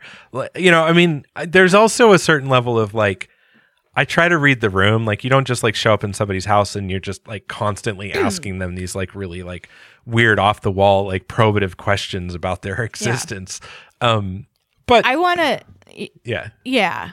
You 0.56 0.70
know, 0.70 0.84
I 0.84 0.94
mean, 0.94 1.26
there's 1.48 1.74
also 1.74 2.12
a 2.14 2.20
certain 2.20 2.48
level 2.48 2.78
of 2.78 2.94
like, 2.94 3.28
I 3.96 4.04
try 4.06 4.28
to 4.28 4.38
read 4.38 4.62
the 4.62 4.70
room. 4.70 5.06
Like, 5.06 5.24
you 5.24 5.30
don't 5.30 5.48
just 5.48 5.64
like 5.64 5.74
show 5.76 5.94
up 5.94 6.04
in 6.04 6.14
somebody's 6.14 6.46
house 6.46 6.76
and 6.76 6.92
you're 6.92 7.00
just 7.00 7.28
like 7.28 7.48
constantly 7.48 8.14
asking 8.28 8.60
them 8.60 8.76
these 8.76 8.96
like 8.96 9.16
really 9.16 9.42
like 9.44 9.70
weird 10.06 10.38
off 10.40 10.62
the 10.62 10.72
wall 10.72 11.06
like 11.06 11.28
probative 11.28 11.78
questions 11.78 12.34
about 12.36 12.62
their 12.62 12.84
existence. 12.84 13.62
Um, 14.02 14.48
but 14.86 15.06
I 15.06 15.16
want 15.16 15.40
to. 15.40 15.62
yeah. 16.24 16.50
Yeah. 16.64 17.12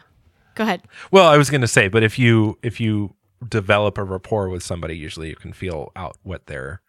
Go 0.54 0.64
ahead. 0.64 0.82
Well, 1.10 1.28
I 1.28 1.38
was 1.38 1.48
going 1.50 1.60
to 1.62 1.68
say, 1.68 1.88
but 1.88 2.02
if 2.02 2.18
you 2.18 2.58
if 2.62 2.80
you 2.80 3.14
develop 3.48 3.96
a 3.96 4.04
rapport 4.04 4.48
with 4.50 4.62
somebody, 4.62 4.96
usually 4.96 5.28
you 5.30 5.36
can 5.36 5.52
feel 5.52 5.90
out 5.96 6.16
what 6.24 6.46
their 6.46 6.82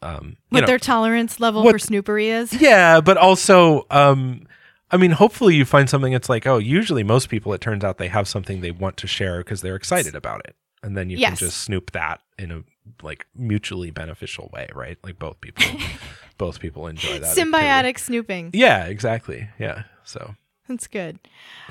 um 0.00 0.36
What 0.48 0.60
know, 0.62 0.66
their 0.66 0.78
tolerance 0.78 1.38
level 1.40 1.62
what- 1.62 1.72
for 1.72 1.78
snoopery 1.78 2.26
is. 2.26 2.52
yeah, 2.60 3.00
but 3.00 3.16
also 3.18 3.86
um 3.90 4.46
I 4.92 4.98
mean, 4.98 5.12
hopefully 5.12 5.56
you 5.56 5.64
find 5.64 5.88
something 5.88 6.12
that's 6.12 6.28
like, 6.28 6.46
oh, 6.46 6.58
usually 6.58 7.02
most 7.02 7.28
people 7.30 7.52
it 7.54 7.60
turns 7.62 7.82
out 7.82 7.96
they 7.98 8.08
have 8.08 8.28
something 8.28 8.60
they 8.60 8.70
want 8.70 8.96
to 8.98 9.06
share 9.06 9.38
because 9.38 9.62
they're 9.62 9.74
excited 9.76 10.14
about 10.14 10.42
it. 10.46 10.54
And 10.82 10.96
then 10.96 11.08
you 11.10 11.16
Yes. 11.16 11.38
can 11.38 11.48
just 11.48 11.62
snoop 11.62 11.92
that 11.92 12.20
in 12.38 12.50
a 12.52 12.62
like 13.02 13.26
mutually 13.34 13.90
beneficial 13.90 14.50
way, 14.52 14.68
right? 14.74 14.98
Like 15.02 15.18
both 15.18 15.40
people 15.40 15.64
both 16.38 16.60
people 16.60 16.86
enjoy 16.88 17.20
that. 17.20 17.30
activity. 17.38 17.50
Symbiotic 17.50 17.98
snooping. 17.98 18.50
Yeah, 18.52 18.84
exactly. 18.86 19.48
Yeah. 19.58 19.84
So 20.04 20.34
That's 20.68 20.86
good. 20.88 21.18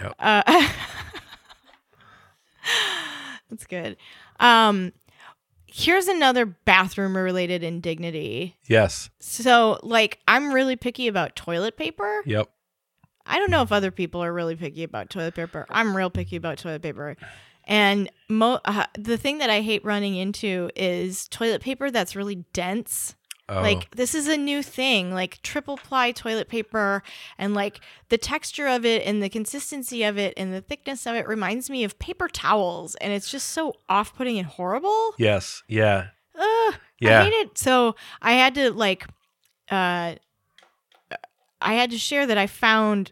Yep. 0.01 0.15
Uh, 0.17 0.43
that's 3.49 3.65
good. 3.67 3.97
Um, 4.39 4.93
here's 5.67 6.07
another 6.07 6.45
bathroom 6.45 7.15
related 7.15 7.63
indignity. 7.63 8.55
yes. 8.67 9.09
So, 9.19 9.79
like, 9.83 10.19
I'm 10.27 10.53
really 10.53 10.75
picky 10.75 11.07
about 11.07 11.35
toilet 11.35 11.77
paper. 11.77 12.23
Yep. 12.25 12.49
I 13.25 13.39
don't 13.39 13.51
know 13.51 13.61
if 13.61 13.71
other 13.71 13.91
people 13.91 14.23
are 14.23 14.33
really 14.33 14.55
picky 14.55 14.83
about 14.83 15.09
toilet 15.09 15.35
paper. 15.35 15.65
I'm 15.69 15.95
real 15.95 16.09
picky 16.09 16.35
about 16.35 16.57
toilet 16.57 16.81
paper. 16.81 17.15
And 17.65 18.09
mo- 18.29 18.59
uh, 18.65 18.85
the 18.97 19.17
thing 19.17 19.37
that 19.37 19.49
I 19.49 19.61
hate 19.61 19.85
running 19.85 20.15
into 20.15 20.69
is 20.75 21.27
toilet 21.27 21.61
paper 21.61 21.91
that's 21.91 22.15
really 22.15 22.43
dense. 22.53 23.15
Oh, 23.49 23.61
Like 23.61 23.91
this 23.91 24.15
is 24.15 24.27
a 24.29 24.37
new 24.37 24.63
thing, 24.63 25.13
like 25.13 25.41
triple 25.43 25.75
ply 25.77 26.11
toilet 26.11 26.47
paper 26.47 27.03
and 27.37 27.53
like 27.53 27.81
the 28.09 28.17
texture 28.17 28.65
of 28.67 28.85
it 28.85 29.05
and 29.05 29.21
the 29.21 29.27
consistency 29.29 30.03
of 30.03 30.17
it 30.17 30.33
and 30.37 30.53
the 30.53 30.61
thickness 30.61 31.05
of 31.05 31.15
it 31.15 31.27
reminds 31.27 31.69
me 31.69 31.83
of 31.83 31.99
paper 31.99 32.29
towels 32.29 32.95
and 32.95 33.11
it's 33.11 33.29
just 33.29 33.49
so 33.49 33.73
off-putting 33.89 34.37
and 34.37 34.47
horrible. 34.47 35.13
yes. 35.17 35.63
Yeah. 35.67 36.07
Ugh, 36.39 36.75
Yeah. 36.99 37.21
I 37.21 37.23
hate 37.25 37.33
it. 37.33 37.57
So 37.57 37.95
I 38.21 38.33
had 38.33 38.55
to 38.55 38.71
like 38.71 39.05
uh 39.69 40.15
I 41.61 41.73
had 41.75 41.91
to 41.91 41.97
share 41.97 42.25
that 42.27 42.37
I 42.37 42.47
found 42.47 43.11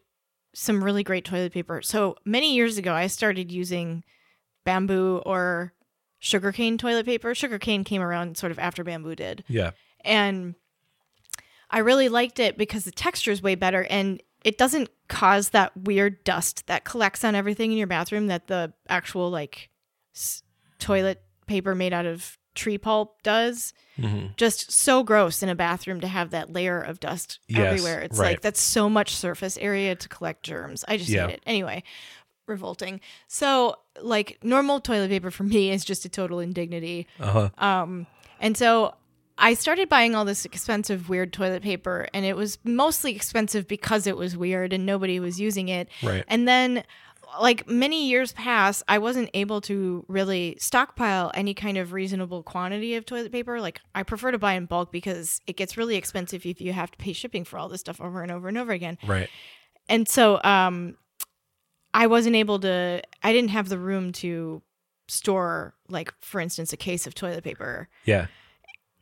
some 0.53 0.83
really 0.83 1.03
great 1.03 1.25
toilet 1.25 1.53
paper. 1.53 1.81
So 1.81 2.15
many 2.25 2.55
years 2.55 2.77
ago 2.77 2.93
I 2.93 3.07
started 3.07 3.51
using 3.51 4.03
bamboo 4.65 5.21
or 5.25 5.73
sugarcane 6.19 6.77
toilet 6.77 7.05
paper. 7.05 7.33
Sugarcane 7.35 7.83
came 7.83 8.01
around 8.01 8.35
sort 8.37 8.51
of 8.51 8.59
after 8.59 8.83
bamboo 8.83 9.15
did 9.15 9.43
Yeah. 9.47 9.71
and 10.03 10.55
I 11.69 11.79
really 11.79 12.09
liked 12.09 12.39
it 12.39 12.57
because 12.57 12.83
the 12.83 12.91
texture 12.91 13.31
is 13.31 13.43
way 13.43 13.53
better 13.55 13.85
and 13.89 14.21
it 14.43 14.57
doesn't 14.57 14.89
cause 15.07 15.49
that 15.49 15.75
weird 15.77 16.23
dust 16.23 16.65
that 16.65 16.83
collects 16.83 17.23
on 17.23 17.35
everything 17.35 17.71
in 17.71 17.77
your 17.77 17.85
bathroom 17.87 18.25
that 18.27 18.47
the 18.47 18.73
actual 18.87 19.29
like 19.29 19.69
s- 20.15 20.41
toilet 20.79 21.21
paper 21.45 21.75
made 21.75 21.93
out 21.93 22.07
of 22.07 22.38
tree 22.59 22.77
pulp 22.77 23.21
does. 23.23 23.73
hmm 23.95 24.27
Just 24.37 24.71
so 24.71 25.03
gross 25.03 25.41
in 25.43 25.49
a 25.49 25.55
bathroom 25.55 25.99
to 26.01 26.07
have 26.07 26.29
that 26.31 26.51
layer 26.53 26.79
of 26.81 26.99
dust 26.99 27.39
Yes, 27.47 27.59
everywhere. 27.65 28.01
It's 28.01 28.19
right. 28.19 28.31
like 28.31 28.41
that's 28.41 28.61
so 28.61 28.89
much 28.89 29.15
surface 29.15 29.57
area 29.57 29.95
to 29.95 30.07
collect 30.09 30.43
germs. 30.43 30.83
I 30.87 30.97
just 30.97 31.09
Yeah. 31.09 31.27
hate 31.27 31.35
it. 31.35 31.43
Anyway, 31.45 31.83
revolting. 32.47 32.99
So, 33.27 33.75
like 34.01 34.37
normal 34.43 34.79
toilet 34.79 35.09
paper 35.09 35.31
for 35.31 35.43
me 35.55 35.71
is 35.71 35.83
just 35.85 36.05
a 36.05 36.09
total 36.09 36.39
indignity. 36.39 37.07
Uh-huh. 37.19 37.49
Um, 37.57 38.07
and 38.39 38.55
so 38.57 38.95
I 39.37 39.53
started 39.53 39.87
buying 39.89 40.15
all 40.15 40.25
this 40.25 40.43
expensive, 40.45 41.07
weird 41.09 41.31
toilet 41.31 41.63
paper, 41.63 42.07
and 42.13 42.25
it 42.25 42.35
was 42.35 42.57
mostly 42.63 43.15
expensive 43.15 43.67
because 43.67 44.05
it 44.07 44.17
was 44.17 44.35
weird 44.35 44.73
and 44.73 44.85
nobody 44.85 45.19
was 45.19 45.39
using 45.39 45.69
it. 45.69 45.87
Right. 46.03 46.25
And 46.27 46.47
then, 46.47 46.83
like 47.41 47.67
many 47.67 48.07
years 48.09 48.31
pass, 48.33 48.81
I 48.87 48.97
wasn't 48.97 49.29
able 49.33 49.61
to 49.61 50.05
really 50.07 50.57
stockpile 50.59 51.31
any 51.33 51.53
kind 51.53 51.77
of 51.77 51.93
reasonable 51.93 52.43
quantity 52.43 52.95
of 52.95 53.05
toilet 53.05 53.31
paper. 53.31 53.59
Like, 53.61 53.81
I 53.93 54.03
prefer 54.03 54.31
to 54.31 54.37
buy 54.39 54.53
in 54.53 54.65
bulk 54.65 54.91
because 54.91 55.39
it 55.47 55.55
gets 55.57 55.77
really 55.77 55.95
expensive 55.95 56.45
if 56.45 56.59
you 56.61 56.73
have 56.73 56.91
to 56.91 56.97
pay 56.97 57.13
shipping 57.13 57.43
for 57.43 57.59
all 57.59 57.69
this 57.69 57.81
stuff 57.81 58.01
over 58.01 58.21
and 58.23 58.31
over 58.31 58.47
and 58.47 58.57
over 58.57 58.71
again 58.71 58.97
Right. 59.05 59.29
and 59.87 60.07
so 60.07 60.39
um 60.43 60.95
i 61.93 62.05
wasn't 62.07 62.35
able 62.35 62.59
to 62.59 63.01
i 63.23 63.31
didn't 63.33 63.49
have 63.49 63.69
the 63.69 63.77
room 63.79 64.11
to 64.13 64.61
store 65.07 65.73
like 65.89 66.13
for 66.21 66.39
instance 66.39 66.71
a 66.73 66.77
case 66.77 67.07
of 67.07 67.15
toilet 67.15 67.43
paper 67.43 67.89
Yeah. 68.05 68.27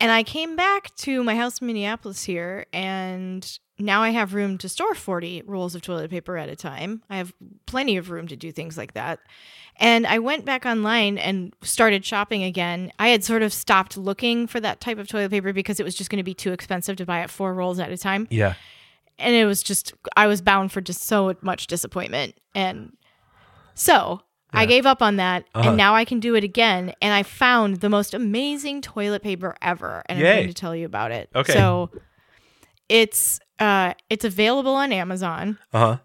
and 0.00 0.10
i 0.10 0.22
came 0.22 0.56
back 0.56 0.94
to 0.96 1.22
my 1.22 1.34
house 1.36 1.60
in 1.60 1.66
minneapolis 1.66 2.24
here 2.24 2.66
and 2.72 3.58
now 3.78 4.02
i 4.02 4.10
have 4.10 4.34
room 4.34 4.58
to 4.58 4.68
store 4.68 4.94
40 4.94 5.42
rolls 5.46 5.74
of 5.74 5.82
toilet 5.82 6.10
paper 6.10 6.36
at 6.36 6.48
a 6.48 6.56
time 6.56 7.02
i 7.10 7.16
have 7.16 7.32
plenty 7.66 7.96
of 7.96 8.10
room 8.10 8.26
to 8.28 8.36
do 8.36 8.50
things 8.52 8.76
like 8.76 8.94
that 8.94 9.18
and 9.76 10.06
i 10.06 10.18
went 10.18 10.44
back 10.44 10.66
online 10.66 11.16
and 11.18 11.54
started 11.62 12.04
shopping 12.04 12.42
again 12.42 12.90
i 12.98 13.08
had 13.08 13.22
sort 13.24 13.42
of 13.42 13.52
stopped 13.52 13.96
looking 13.96 14.46
for 14.46 14.60
that 14.60 14.80
type 14.80 14.98
of 14.98 15.06
toilet 15.08 15.30
paper 15.30 15.52
because 15.52 15.78
it 15.80 15.84
was 15.84 15.94
just 15.94 16.10
going 16.10 16.18
to 16.18 16.24
be 16.24 16.34
too 16.34 16.52
expensive 16.52 16.96
to 16.96 17.06
buy 17.06 17.22
it 17.22 17.30
four 17.30 17.54
rolls 17.54 17.78
at 17.78 17.90
a 17.92 17.96
time 17.98 18.26
Yeah. 18.30 18.54
and 19.18 19.34
it 19.34 19.44
was 19.46 19.62
just 19.62 19.92
I 20.16 20.26
was 20.26 20.40
bound 20.42 20.72
for 20.72 20.80
just 20.80 21.02
so 21.04 21.34
much 21.42 21.66
disappointment. 21.68 22.34
And 22.54 22.96
so 23.74 24.22
I 24.52 24.64
gave 24.66 24.86
up 24.86 25.02
on 25.02 25.16
that 25.16 25.44
Uh-huh. 25.54 25.68
and 25.68 25.76
now 25.76 25.94
I 25.94 26.04
can 26.04 26.18
do 26.20 26.34
it 26.34 26.42
again 26.42 26.92
and 27.02 27.12
I 27.14 27.22
found 27.22 27.76
the 27.76 27.88
most 27.88 28.14
amazing 28.14 28.80
toilet 28.80 29.22
paper 29.22 29.54
ever 29.62 30.02
and 30.06 30.18
I'm 30.18 30.24
going 30.24 30.48
to 30.48 30.54
tell 30.54 30.74
you 30.74 30.86
about 30.86 31.12
it. 31.12 31.28
Okay. 31.34 31.52
So 31.52 31.90
it's 32.88 33.38
uh 33.58 33.94
it's 34.10 34.24
available 34.24 34.74
on 34.74 34.92
Amazon 34.92 35.58
Uh-huh. 35.72 35.98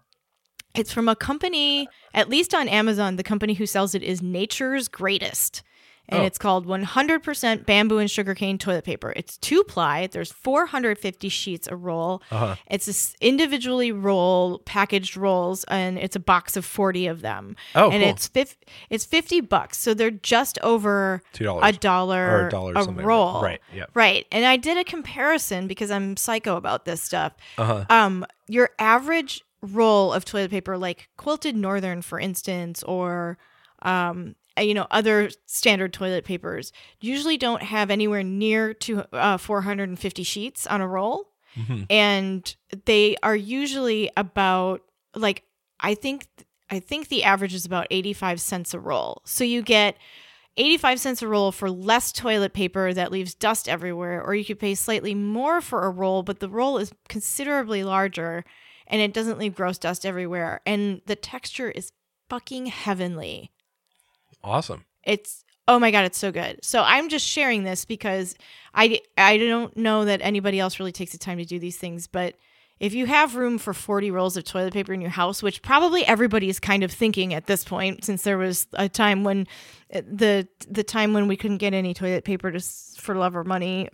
It's 0.74 0.92
from 0.92 1.08
a 1.08 1.14
company, 1.14 1.86
at 2.12 2.28
least 2.28 2.52
on 2.52 2.66
Amazon, 2.66 3.14
the 3.14 3.22
company 3.22 3.54
who 3.54 3.64
sells 3.64 3.94
it 3.94 4.02
is 4.02 4.20
Nature's 4.20 4.88
Greatest. 4.88 5.62
And 6.08 6.20
Oh. 6.20 6.24
it's 6.24 6.36
called 6.36 6.66
100% 6.66 7.64
bamboo 7.64 7.96
and 7.98 8.10
sugarcane 8.10 8.58
toilet 8.58 8.84
paper. 8.84 9.14
It's 9.16 9.38
two 9.38 9.64
ply. 9.64 10.06
There's 10.06 10.30
450 10.32 11.30
sheets 11.30 11.66
a 11.66 11.76
roll. 11.76 12.22
Uh-huh. 12.30 12.56
It's 12.70 12.84
this 12.86 13.16
individually 13.22 13.90
roll 13.90 14.58
packaged 14.66 15.16
rolls, 15.16 15.64
and 15.64 15.98
it's 15.98 16.14
a 16.14 16.20
box 16.20 16.56
of 16.58 16.64
40 16.66 17.06
of 17.06 17.22
them. 17.22 17.56
Oh, 17.74 17.90
and 17.90 18.02
cool. 18.02 18.10
it's 18.12 18.26
fif- 18.28 18.58
it's 18.90 19.06
50 19.06 19.40
bucks. 19.40 19.78
So 19.78 19.94
they're 19.94 20.10
just 20.10 20.58
over 20.62 21.22
Two 21.32 21.44
dollars 21.44 21.62
a 21.64 21.72
dollar 21.78 22.28
or 22.42 22.46
a 22.48 22.50
dollar 22.50 22.72
a 22.74 22.84
roll. 22.84 23.42
Right. 23.42 23.60
Yeah. 23.72 23.86
Right. 23.94 24.26
And 24.30 24.44
I 24.44 24.56
did 24.58 24.76
a 24.76 24.84
comparison 24.84 25.66
because 25.66 25.90
I'm 25.90 26.18
psycho 26.18 26.56
about 26.56 26.84
this 26.84 27.00
stuff. 27.02 27.32
Uh-huh. 27.56 27.86
Um, 27.88 28.26
your 28.46 28.70
average 28.78 29.40
roll 29.62 30.12
of 30.12 30.26
toilet 30.26 30.50
paper, 30.50 30.76
like 30.76 31.08
quilted 31.16 31.56
northern, 31.56 32.02
for 32.02 32.20
instance, 32.20 32.82
or 32.82 33.38
um, 33.80 34.34
you 34.60 34.74
know, 34.74 34.86
other 34.90 35.30
standard 35.46 35.92
toilet 35.92 36.24
papers, 36.24 36.72
usually 37.00 37.36
don't 37.36 37.62
have 37.62 37.90
anywhere 37.90 38.22
near 38.22 38.72
to 38.74 39.04
uh, 39.16 39.36
450 39.36 40.22
sheets 40.22 40.66
on 40.66 40.80
a 40.80 40.88
roll, 40.88 41.30
Mhm. 41.56 41.86
and 41.90 42.56
they 42.84 43.16
are 43.22 43.36
usually 43.36 44.10
about 44.16 44.82
like 45.14 45.44
I 45.80 45.94
think 45.94 46.26
I 46.70 46.80
think 46.80 47.08
the 47.08 47.24
average 47.24 47.54
is 47.54 47.64
about 47.66 47.86
85 47.90 48.40
cents 48.40 48.74
a 48.74 48.80
roll. 48.80 49.22
So 49.24 49.44
you 49.44 49.62
get 49.62 49.96
85 50.56 50.98
cents 51.00 51.22
a 51.22 51.28
roll 51.28 51.52
for 51.52 51.70
less 51.70 52.10
toilet 52.12 52.52
paper 52.54 52.92
that 52.94 53.12
leaves 53.12 53.34
dust 53.34 53.68
everywhere, 53.68 54.22
or 54.24 54.34
you 54.34 54.44
could 54.44 54.58
pay 54.60 54.74
slightly 54.74 55.14
more 55.14 55.60
for 55.60 55.84
a 55.84 55.90
roll, 55.90 56.22
but 56.22 56.38
the 56.40 56.48
roll 56.48 56.78
is 56.78 56.92
considerably 57.08 57.82
larger 57.84 58.44
and 58.86 59.00
it 59.00 59.12
doesn't 59.12 59.38
leave 59.38 59.54
gross 59.56 59.78
dust 59.78 60.06
everywhere. 60.06 60.60
And 60.64 61.00
the 61.06 61.16
texture 61.16 61.70
is 61.70 61.92
fucking 62.30 62.66
heavenly. 62.66 63.50
Awesome. 64.44 64.84
It's 65.02 65.42
oh 65.66 65.78
my 65.78 65.90
god, 65.90 66.04
it's 66.04 66.18
so 66.18 66.30
good. 66.30 66.60
So 66.62 66.82
I'm 66.84 67.08
just 67.08 67.26
sharing 67.26 67.64
this 67.64 67.84
because 67.84 68.36
I 68.74 69.00
I 69.18 69.38
don't 69.38 69.76
know 69.76 70.04
that 70.04 70.20
anybody 70.22 70.60
else 70.60 70.78
really 70.78 70.92
takes 70.92 71.12
the 71.12 71.18
time 71.18 71.38
to 71.38 71.44
do 71.44 71.58
these 71.58 71.76
things, 71.78 72.06
but 72.06 72.34
if 72.80 72.92
you 72.92 73.06
have 73.06 73.36
room 73.36 73.56
for 73.58 73.72
40 73.72 74.10
rolls 74.10 74.36
of 74.36 74.42
toilet 74.44 74.72
paper 74.74 74.92
in 74.92 75.00
your 75.00 75.10
house, 75.10 75.42
which 75.42 75.62
probably 75.62 76.04
everybody 76.04 76.48
is 76.48 76.58
kind 76.58 76.82
of 76.82 76.90
thinking 76.90 77.32
at 77.32 77.46
this 77.46 77.64
point 77.64 78.04
since 78.04 78.22
there 78.22 78.36
was 78.36 78.66
a 78.74 78.88
time 78.88 79.24
when 79.24 79.46
uh, 79.94 80.02
the 80.06 80.46
the 80.68 80.84
time 80.84 81.12
when 81.14 81.26
we 81.28 81.36
couldn't 81.36 81.58
get 81.58 81.72
any 81.72 81.94
toilet 81.94 82.24
paper 82.24 82.50
just 82.50 83.00
for 83.00 83.14
love 83.14 83.34
or 83.36 83.44
money. 83.44 83.88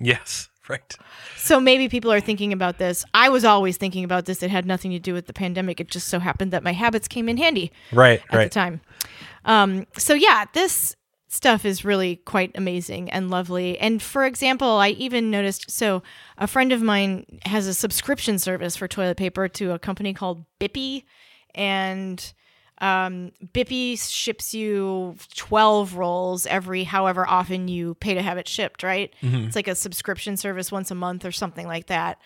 Yes. 0.00 0.48
Right. 0.68 0.96
So 1.36 1.58
maybe 1.58 1.88
people 1.88 2.12
are 2.12 2.20
thinking 2.20 2.52
about 2.52 2.78
this. 2.78 3.04
I 3.12 3.30
was 3.30 3.44
always 3.44 3.76
thinking 3.78 4.04
about 4.04 4.26
this. 4.26 4.44
It 4.44 4.50
had 4.52 4.64
nothing 4.64 4.92
to 4.92 5.00
do 5.00 5.12
with 5.12 5.26
the 5.26 5.32
pandemic. 5.32 5.80
It 5.80 5.88
just 5.90 6.06
so 6.06 6.20
happened 6.20 6.52
that 6.52 6.62
my 6.62 6.72
habits 6.72 7.08
came 7.08 7.28
in 7.28 7.36
handy 7.36 7.72
Right. 7.90 8.22
at 8.30 8.44
the 8.44 8.48
time. 8.48 8.80
Um, 9.44 9.86
so 9.96 10.14
yeah, 10.14 10.44
this 10.52 10.96
stuff 11.28 11.64
is 11.64 11.84
really 11.84 12.16
quite 12.16 12.52
amazing 12.54 13.10
and 13.10 13.30
lovely. 13.30 13.78
And 13.78 14.02
for 14.02 14.26
example, 14.26 14.68
I 14.68 14.90
even 14.90 15.30
noticed 15.30 15.70
so 15.70 16.02
a 16.36 16.46
friend 16.46 16.72
of 16.72 16.82
mine 16.82 17.24
has 17.46 17.66
a 17.66 17.72
subscription 17.74 18.38
service 18.38 18.76
for 18.76 18.86
toilet 18.86 19.16
paper 19.16 19.48
to 19.48 19.72
a 19.72 19.78
company 19.78 20.12
called 20.12 20.44
Bippy, 20.60 21.04
and 21.54 22.32
um, 22.82 23.32
Bippy 23.54 23.98
ships 23.98 24.52
you 24.52 25.16
12 25.36 25.94
rolls 25.96 26.46
every 26.46 26.84
however 26.84 27.26
often 27.28 27.68
you 27.68 27.94
pay 27.94 28.14
to 28.14 28.22
have 28.22 28.38
it 28.38 28.48
shipped, 28.48 28.82
right? 28.82 29.14
It's 29.46 29.56
like 29.56 29.68
a 29.68 29.74
subscription 29.74 30.36
service 30.36 30.70
once 30.72 30.90
a 30.90 30.94
month 30.94 31.24
or 31.24 31.32
something 31.32 31.66
like 31.66 31.86
that. 31.86 32.18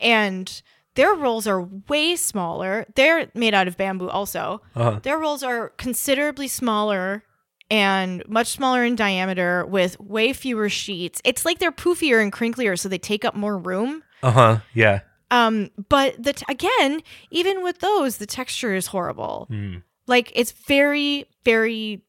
And 0.00 0.62
their 0.98 1.14
rolls 1.14 1.46
are 1.46 1.62
way 1.88 2.16
smaller. 2.16 2.84
They're 2.96 3.30
made 3.32 3.54
out 3.54 3.68
of 3.68 3.76
bamboo 3.76 4.08
also. 4.08 4.62
Uh-huh. 4.74 4.98
Their 5.00 5.16
rolls 5.16 5.44
are 5.44 5.68
considerably 5.76 6.48
smaller 6.48 7.22
and 7.70 8.24
much 8.26 8.48
smaller 8.48 8.84
in 8.84 8.96
diameter 8.96 9.64
with 9.64 10.00
way 10.00 10.32
fewer 10.32 10.68
sheets. 10.68 11.20
It's 11.24 11.44
like 11.44 11.60
they're 11.60 11.70
poofier 11.70 12.20
and 12.20 12.32
crinklier 12.32 12.76
so 12.76 12.88
they 12.88 12.98
take 12.98 13.24
up 13.24 13.36
more 13.36 13.56
room. 13.56 14.02
Uh 14.24 14.32
huh. 14.32 14.58
Yeah. 14.74 15.02
Um, 15.30 15.70
but 15.88 16.20
the 16.20 16.32
t- 16.32 16.44
again, 16.48 17.02
even 17.30 17.62
with 17.62 17.78
those, 17.78 18.16
the 18.16 18.26
texture 18.26 18.74
is 18.74 18.88
horrible. 18.88 19.46
Mm. 19.52 19.84
Like 20.08 20.32
it's 20.34 20.50
very, 20.50 21.26
very 21.44 22.02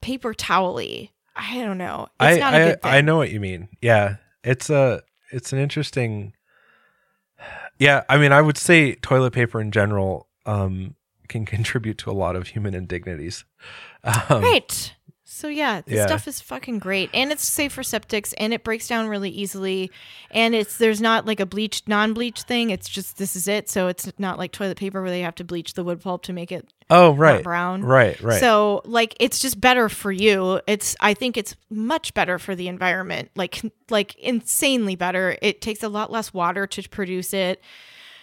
paper 0.00 0.32
towely. 0.32 1.12
I 1.36 1.56
don't 1.56 1.76
know. 1.76 2.08
It's 2.18 2.38
I 2.38 2.40
not 2.40 2.54
a 2.54 2.56
I, 2.56 2.64
good 2.64 2.82
thing. 2.82 2.92
I 2.92 3.00
know 3.02 3.18
what 3.18 3.30
you 3.30 3.40
mean. 3.40 3.68
Yeah. 3.82 4.16
It's 4.42 4.70
a 4.70 5.02
it's 5.32 5.52
an 5.52 5.58
interesting. 5.58 6.32
Yeah, 7.78 8.04
I 8.08 8.18
mean, 8.18 8.32
I 8.32 8.42
would 8.42 8.58
say 8.58 8.94
toilet 8.96 9.32
paper 9.32 9.60
in 9.60 9.70
general 9.70 10.28
um, 10.46 10.96
can 11.28 11.44
contribute 11.46 11.98
to 11.98 12.10
a 12.10 12.12
lot 12.12 12.36
of 12.36 12.48
human 12.48 12.74
indignities. 12.74 13.44
Um, 14.04 14.42
right. 14.42 14.94
So 15.38 15.46
yeah, 15.46 15.82
this 15.82 15.98
yeah. 15.98 16.06
stuff 16.06 16.26
is 16.26 16.40
fucking 16.40 16.80
great, 16.80 17.10
and 17.14 17.30
it's 17.30 17.46
safe 17.46 17.72
for 17.72 17.82
septics, 17.82 18.34
and 18.38 18.52
it 18.52 18.64
breaks 18.64 18.88
down 18.88 19.06
really 19.06 19.30
easily, 19.30 19.92
and 20.32 20.52
it's 20.52 20.78
there's 20.78 21.00
not 21.00 21.26
like 21.26 21.38
a 21.38 21.46
bleached, 21.46 21.86
non-bleached 21.86 22.48
thing. 22.48 22.70
It's 22.70 22.88
just 22.88 23.18
this 23.18 23.36
is 23.36 23.46
it. 23.46 23.68
So 23.68 23.86
it's 23.86 24.10
not 24.18 24.36
like 24.36 24.50
toilet 24.50 24.78
paper 24.78 25.00
where 25.00 25.12
they 25.12 25.20
have 25.20 25.36
to 25.36 25.44
bleach 25.44 25.74
the 25.74 25.84
wood 25.84 26.00
pulp 26.00 26.22
to 26.24 26.32
make 26.32 26.50
it 26.50 26.72
Oh, 26.90 27.14
right. 27.14 27.44
brown. 27.44 27.84
Right. 27.84 28.20
Right. 28.20 28.40
So 28.40 28.82
like 28.84 29.14
it's 29.20 29.38
just 29.38 29.60
better 29.60 29.88
for 29.88 30.10
you. 30.10 30.60
It's 30.66 30.96
I 30.98 31.14
think 31.14 31.36
it's 31.36 31.54
much 31.70 32.14
better 32.14 32.40
for 32.40 32.56
the 32.56 32.66
environment. 32.66 33.30
Like 33.36 33.62
like 33.90 34.16
insanely 34.16 34.96
better. 34.96 35.36
It 35.40 35.60
takes 35.60 35.84
a 35.84 35.88
lot 35.88 36.10
less 36.10 36.34
water 36.34 36.66
to 36.66 36.88
produce 36.88 37.32
it. 37.32 37.62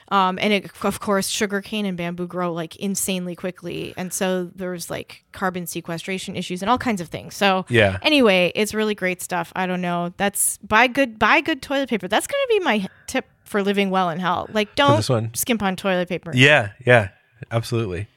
Um, 0.09 0.37
and 0.39 0.53
it, 0.53 0.71
of 0.83 0.99
course, 0.99 1.27
sugarcane 1.27 1.85
and 1.85 1.97
bamboo 1.97 2.27
grow 2.27 2.53
like 2.53 2.75
insanely 2.75 3.35
quickly, 3.35 3.93
and 3.97 4.13
so 4.13 4.51
there's 4.53 4.89
like 4.89 5.25
carbon 5.31 5.65
sequestration 5.65 6.35
issues 6.35 6.61
and 6.61 6.69
all 6.69 6.77
kinds 6.77 7.01
of 7.01 7.07
things. 7.07 7.35
So 7.35 7.65
yeah. 7.69 7.97
anyway, 8.03 8.51
it's 8.53 8.73
really 8.73 8.93
great 8.93 9.21
stuff. 9.21 9.51
I 9.55 9.65
don't 9.65 9.81
know. 9.81 10.13
That's 10.17 10.57
buy 10.59 10.87
good 10.87 11.17
buy 11.17 11.41
good 11.41 11.61
toilet 11.61 11.89
paper. 11.89 12.07
That's 12.07 12.27
going 12.27 12.43
to 12.43 12.59
be 12.59 12.59
my 12.63 12.87
tip 13.07 13.25
for 13.45 13.63
living 13.63 13.89
well 13.89 14.09
in 14.11 14.19
hell. 14.19 14.47
Like 14.53 14.75
don't 14.75 15.35
skimp 15.35 15.63
on 15.63 15.75
toilet 15.75 16.07
paper. 16.07 16.31
Yeah. 16.35 16.71
Yeah. 16.85 17.09
Absolutely. 17.51 18.07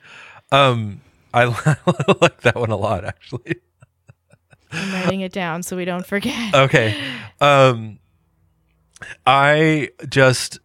Um, 0.52 1.00
I 1.32 1.44
like 2.20 2.40
that 2.42 2.56
one 2.56 2.70
a 2.70 2.76
lot, 2.76 3.04
actually. 3.04 3.56
I'm 4.70 4.92
writing 4.92 5.20
it 5.22 5.32
down 5.32 5.62
so 5.62 5.76
we 5.76 5.86
don't 5.86 6.04
forget. 6.04 6.54
okay 6.54 6.94
um 7.40 7.98
i 9.26 9.88
just 10.08 10.58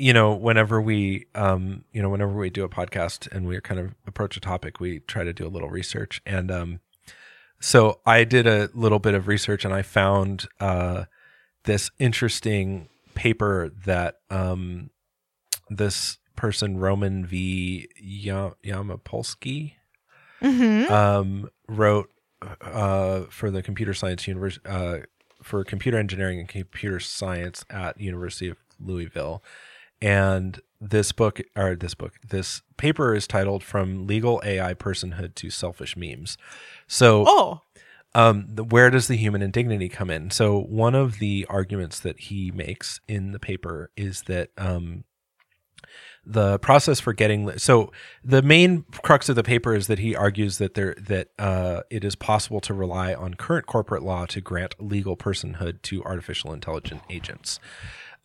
you 0.00 0.12
know 0.12 0.34
whenever 0.34 0.80
we 0.80 1.26
um 1.34 1.84
you 1.92 2.00
know 2.02 2.08
whenever 2.08 2.32
we 2.32 2.50
do 2.50 2.64
a 2.64 2.68
podcast 2.68 3.30
and 3.30 3.46
we 3.46 3.60
kind 3.60 3.78
of 3.78 3.94
approach 4.06 4.36
a 4.36 4.40
topic 4.40 4.80
we 4.80 5.00
try 5.00 5.24
to 5.24 5.32
do 5.32 5.46
a 5.46 5.48
little 5.48 5.68
research. 5.68 6.20
And 6.26 6.50
um 6.50 6.80
so 7.60 8.00
i 8.06 8.24
did 8.24 8.46
a 8.46 8.70
little 8.72 8.98
bit 8.98 9.12
of 9.14 9.28
research 9.28 9.66
and 9.66 9.74
i 9.74 9.82
found 9.82 10.48
uh 10.60 11.04
this 11.64 11.90
interesting 11.98 12.88
paper 13.14 13.70
that 13.84 14.16
um 14.30 14.88
this 15.68 16.18
person 16.36 16.78
roman 16.78 17.26
v. 17.26 17.86
Ya- 18.00 18.54
yamapolsky 18.64 19.74
hmm 20.40 20.90
um, 20.90 21.50
wrote 21.68 22.10
uh, 22.62 23.22
for 23.28 23.50
the 23.50 23.62
computer 23.62 23.92
science 23.92 24.26
university 24.26 24.66
uh, 24.66 25.00
for 25.42 25.64
computer 25.64 25.98
engineering 25.98 26.38
and 26.40 26.48
computer 26.48 27.00
science 27.00 27.64
at 27.70 28.00
University 28.00 28.48
of 28.48 28.56
Louisville, 28.78 29.42
and 30.00 30.60
this 30.80 31.12
book 31.12 31.40
or 31.54 31.76
this 31.76 31.94
book 31.94 32.14
this 32.26 32.62
paper 32.76 33.14
is 33.14 33.26
titled 33.26 33.62
"From 33.62 34.06
Legal 34.06 34.40
AI 34.44 34.74
Personhood 34.74 35.34
to 35.36 35.50
Selfish 35.50 35.96
Memes." 35.96 36.38
So, 36.86 37.24
Oh, 37.26 37.62
um, 38.14 38.46
the, 38.48 38.64
where 38.64 38.90
does 38.90 39.06
the 39.06 39.16
human 39.16 39.42
indignity 39.42 39.88
come 39.88 40.10
in? 40.10 40.30
So, 40.30 40.60
one 40.60 40.94
of 40.94 41.18
the 41.18 41.46
arguments 41.48 42.00
that 42.00 42.20
he 42.20 42.50
makes 42.50 43.00
in 43.06 43.32
the 43.32 43.38
paper 43.38 43.90
is 43.96 44.22
that 44.22 44.50
um, 44.58 45.04
the 46.24 46.58
process 46.58 47.00
for 47.00 47.12
getting 47.12 47.56
so 47.58 47.90
the 48.22 48.42
main 48.42 48.84
crux 49.02 49.28
of 49.28 49.36
the 49.36 49.42
paper 49.42 49.74
is 49.74 49.86
that 49.86 49.98
he 49.98 50.14
argues 50.14 50.58
that 50.58 50.74
there 50.74 50.94
that 50.98 51.28
uh, 51.38 51.80
it 51.90 52.04
is 52.04 52.14
possible 52.14 52.60
to 52.60 52.74
rely 52.74 53.14
on 53.14 53.34
current 53.34 53.66
corporate 53.66 54.02
law 54.02 54.26
to 54.26 54.40
grant 54.40 54.74
legal 54.78 55.16
personhood 55.16 55.80
to 55.82 56.02
artificial 56.04 56.52
intelligent 56.52 57.02
agents. 57.08 57.58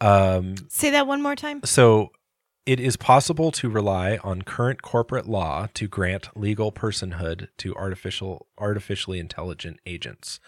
Um, 0.02 0.56
say 0.70 0.90
that 0.92 1.08
one 1.08 1.22
more 1.22 1.36
time. 1.36 1.62
so 1.64 2.12
it 2.66 2.80
is 2.80 2.98
possible 2.98 3.52
to 3.52 3.70
rely 3.70 4.18
on 4.24 4.42
current 4.42 4.82
corporate 4.82 5.28
law 5.28 5.68
to 5.76 5.88
grant 5.88 6.30
legal 6.36 6.72
personhood 6.72 7.48
to 7.58 7.76
artificial 7.76 8.48
artificially 8.58 9.20
intelligent 9.20 9.80
agents. 9.86 10.40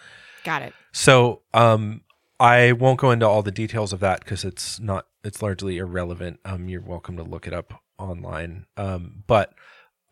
Got 0.44 0.62
it. 0.62 0.74
So 0.92 1.42
um 1.54 2.02
I 2.40 2.72
won't 2.72 3.00
go 3.00 3.10
into 3.10 3.26
all 3.26 3.42
the 3.42 3.50
details 3.50 3.92
of 3.92 4.00
that 4.00 4.20
because 4.20 4.44
it's 4.44 4.80
not 4.80 5.06
it's 5.24 5.42
largely 5.42 5.78
irrelevant. 5.78 6.40
Um 6.44 6.68
you're 6.68 6.80
welcome 6.82 7.16
to 7.16 7.22
look 7.22 7.46
it 7.46 7.52
up 7.52 7.82
online. 7.98 8.66
Um 8.76 9.22
but 9.26 9.54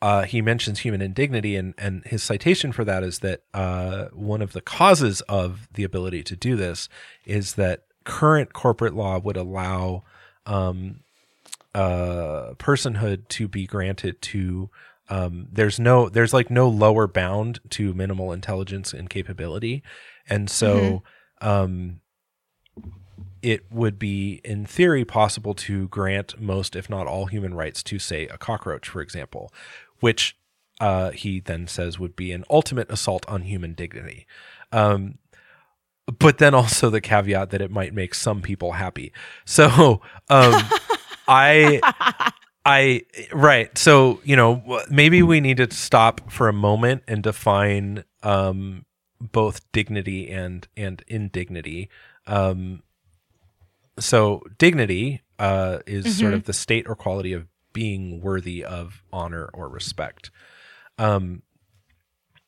uh, 0.02 0.24
he 0.24 0.42
mentions 0.42 0.80
human 0.80 1.00
indignity, 1.00 1.56
and, 1.56 1.72
and 1.78 2.04
his 2.04 2.22
citation 2.22 2.70
for 2.70 2.84
that 2.84 3.02
is 3.02 3.20
that 3.20 3.40
uh, 3.54 4.04
one 4.12 4.42
of 4.42 4.52
the 4.52 4.60
causes 4.60 5.22
of 5.22 5.68
the 5.72 5.84
ability 5.84 6.22
to 6.22 6.36
do 6.36 6.54
this 6.54 6.90
is 7.24 7.54
that 7.54 7.85
current 8.06 8.54
corporate 8.54 8.94
law 8.94 9.18
would 9.18 9.36
allow 9.36 10.04
um, 10.46 11.00
uh, 11.74 12.54
personhood 12.54 13.28
to 13.28 13.48
be 13.48 13.66
granted 13.66 14.22
to 14.22 14.70
um, 15.08 15.48
there's 15.52 15.78
no 15.78 16.08
there's 16.08 16.32
like 16.32 16.50
no 16.50 16.68
lower 16.68 17.06
bound 17.06 17.60
to 17.70 17.92
minimal 17.94 18.32
intelligence 18.32 18.92
and 18.92 19.10
capability. 19.10 19.82
And 20.28 20.50
so 20.50 21.02
um, 21.40 22.00
it 23.42 23.70
would 23.70 23.98
be 23.98 24.40
in 24.44 24.66
theory 24.66 25.04
possible 25.04 25.54
to 25.54 25.86
grant 25.88 26.40
most 26.40 26.74
if 26.74 26.90
not 26.90 27.06
all 27.06 27.26
human 27.26 27.54
rights 27.54 27.82
to 27.84 27.98
say 27.98 28.26
a 28.26 28.38
cockroach 28.38 28.88
for 28.88 29.00
example 29.00 29.52
which 30.00 30.36
uh, 30.80 31.10
he 31.10 31.40
then 31.40 31.66
says 31.66 31.98
would 31.98 32.16
be 32.16 32.32
an 32.32 32.44
ultimate 32.50 32.90
assault 32.90 33.26
on 33.28 33.42
human 33.42 33.72
dignity. 33.72 34.26
Um, 34.72 35.18
but 36.18 36.38
then 36.38 36.54
also 36.54 36.90
the 36.90 37.00
caveat 37.00 37.50
that 37.50 37.60
it 37.60 37.70
might 37.70 37.92
make 37.92 38.14
some 38.14 38.40
people 38.40 38.72
happy 38.72 39.12
so 39.44 40.00
um, 40.28 40.62
i 41.28 41.80
I 42.66 43.02
right. 43.32 43.76
So 43.78 44.20
you 44.24 44.34
know, 44.34 44.82
maybe 44.90 45.22
we 45.22 45.40
need 45.40 45.58
to 45.58 45.70
stop 45.70 46.32
for 46.32 46.48
a 46.48 46.52
moment 46.52 47.04
and 47.06 47.22
define 47.22 48.02
um, 48.24 48.84
both 49.20 49.60
dignity 49.70 50.28
and 50.28 50.66
and 50.76 51.02
indignity. 51.06 51.88
Um, 52.26 52.82
so 54.00 54.42
dignity 54.58 55.22
uh, 55.38 55.78
is 55.86 56.18
sort 56.18 56.34
of 56.34 56.44
the 56.44 56.52
state 56.52 56.86
or 56.88 56.96
quality 56.96 57.32
of 57.32 57.46
being 57.72 58.20
worthy 58.20 58.64
of 58.64 59.02
honor 59.12 59.48
or 59.54 59.68
respect. 59.68 60.32
Um, 60.98 61.42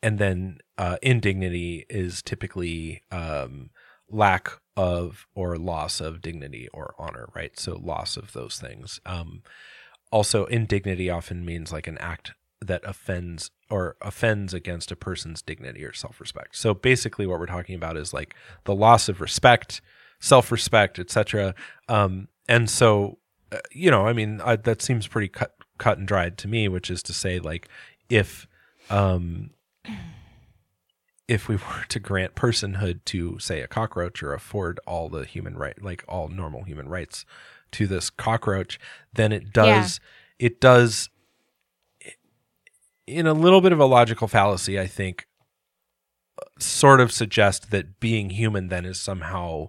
and 0.03 0.19
then 0.19 0.59
uh, 0.79 0.95
indignity 1.01 1.85
is 1.89 2.21
typically 2.21 3.03
um, 3.11 3.69
lack 4.09 4.49
of 4.77 5.27
or 5.35 5.57
loss 5.57 5.99
of 5.99 6.21
dignity 6.21 6.69
or 6.73 6.95
honor, 6.97 7.27
right? 7.35 7.59
So 7.59 7.75
loss 7.75 8.15
of 8.15 8.31
those 8.31 8.57
things. 8.59 9.01
Um, 9.05 9.43
also 10.09 10.45
indignity 10.45 11.09
often 11.09 11.45
means 11.45 11.73
like 11.73 11.85
an 11.85 11.97
act 11.97 12.31
that 12.61 12.81
offends 12.85 13.51
or 13.69 13.97
offends 14.01 14.53
against 14.53 14.91
a 14.91 14.95
person's 14.95 15.41
dignity 15.41 15.85
or 15.85 15.93
self-respect 15.93 16.57
so 16.57 16.73
basically 16.73 17.25
what 17.25 17.39
we're 17.39 17.45
talking 17.45 17.75
about 17.75 17.95
is 17.95 18.13
like 18.13 18.35
the 18.65 18.75
loss 18.75 19.07
of 19.07 19.21
respect 19.21 19.81
self-respect 20.19 20.99
etc 20.99 21.55
um, 21.87 22.27
and 22.49 22.69
so 22.69 23.17
uh, 23.53 23.59
you 23.71 23.89
know 23.89 24.05
i 24.05 24.11
mean 24.11 24.41
I, 24.41 24.57
that 24.57 24.81
seems 24.81 25.07
pretty 25.07 25.29
cut 25.29 25.55
cut 25.77 25.99
and 25.99 26.07
dried 26.07 26.37
to 26.39 26.49
me 26.49 26.67
which 26.67 26.89
is 26.91 27.01
to 27.03 27.13
say 27.13 27.39
like 27.39 27.69
if 28.09 28.45
um 28.89 29.51
if 31.29 31.47
we 31.47 31.55
were 31.55 31.85
to 31.87 31.99
grant 31.99 32.35
personhood 32.35 32.99
to 33.05 33.39
say 33.39 33.61
a 33.61 33.67
cockroach 33.67 34.21
or 34.21 34.33
afford 34.33 34.79
all 34.85 35.07
the 35.07 35.23
human 35.23 35.57
right 35.57 35.81
like 35.81 36.03
all 36.07 36.27
normal 36.27 36.63
human 36.63 36.89
rights 36.89 37.25
to 37.71 37.87
this 37.87 38.09
cockroach 38.09 38.79
then 39.13 39.31
it 39.31 39.53
does 39.53 39.99
it 40.39 40.59
does 40.59 41.09
in 43.07 43.25
a 43.25 43.33
little 43.33 43.61
bit 43.61 43.71
of 43.71 43.79
a 43.79 43.85
logical 43.85 44.27
fallacy 44.27 44.79
i 44.79 44.87
think 44.87 45.27
sort 46.57 46.99
of 46.99 47.11
suggest 47.11 47.71
that 47.71 47.99
being 47.99 48.31
human 48.31 48.67
then 48.67 48.85
is 48.85 48.99
somehow 48.99 49.67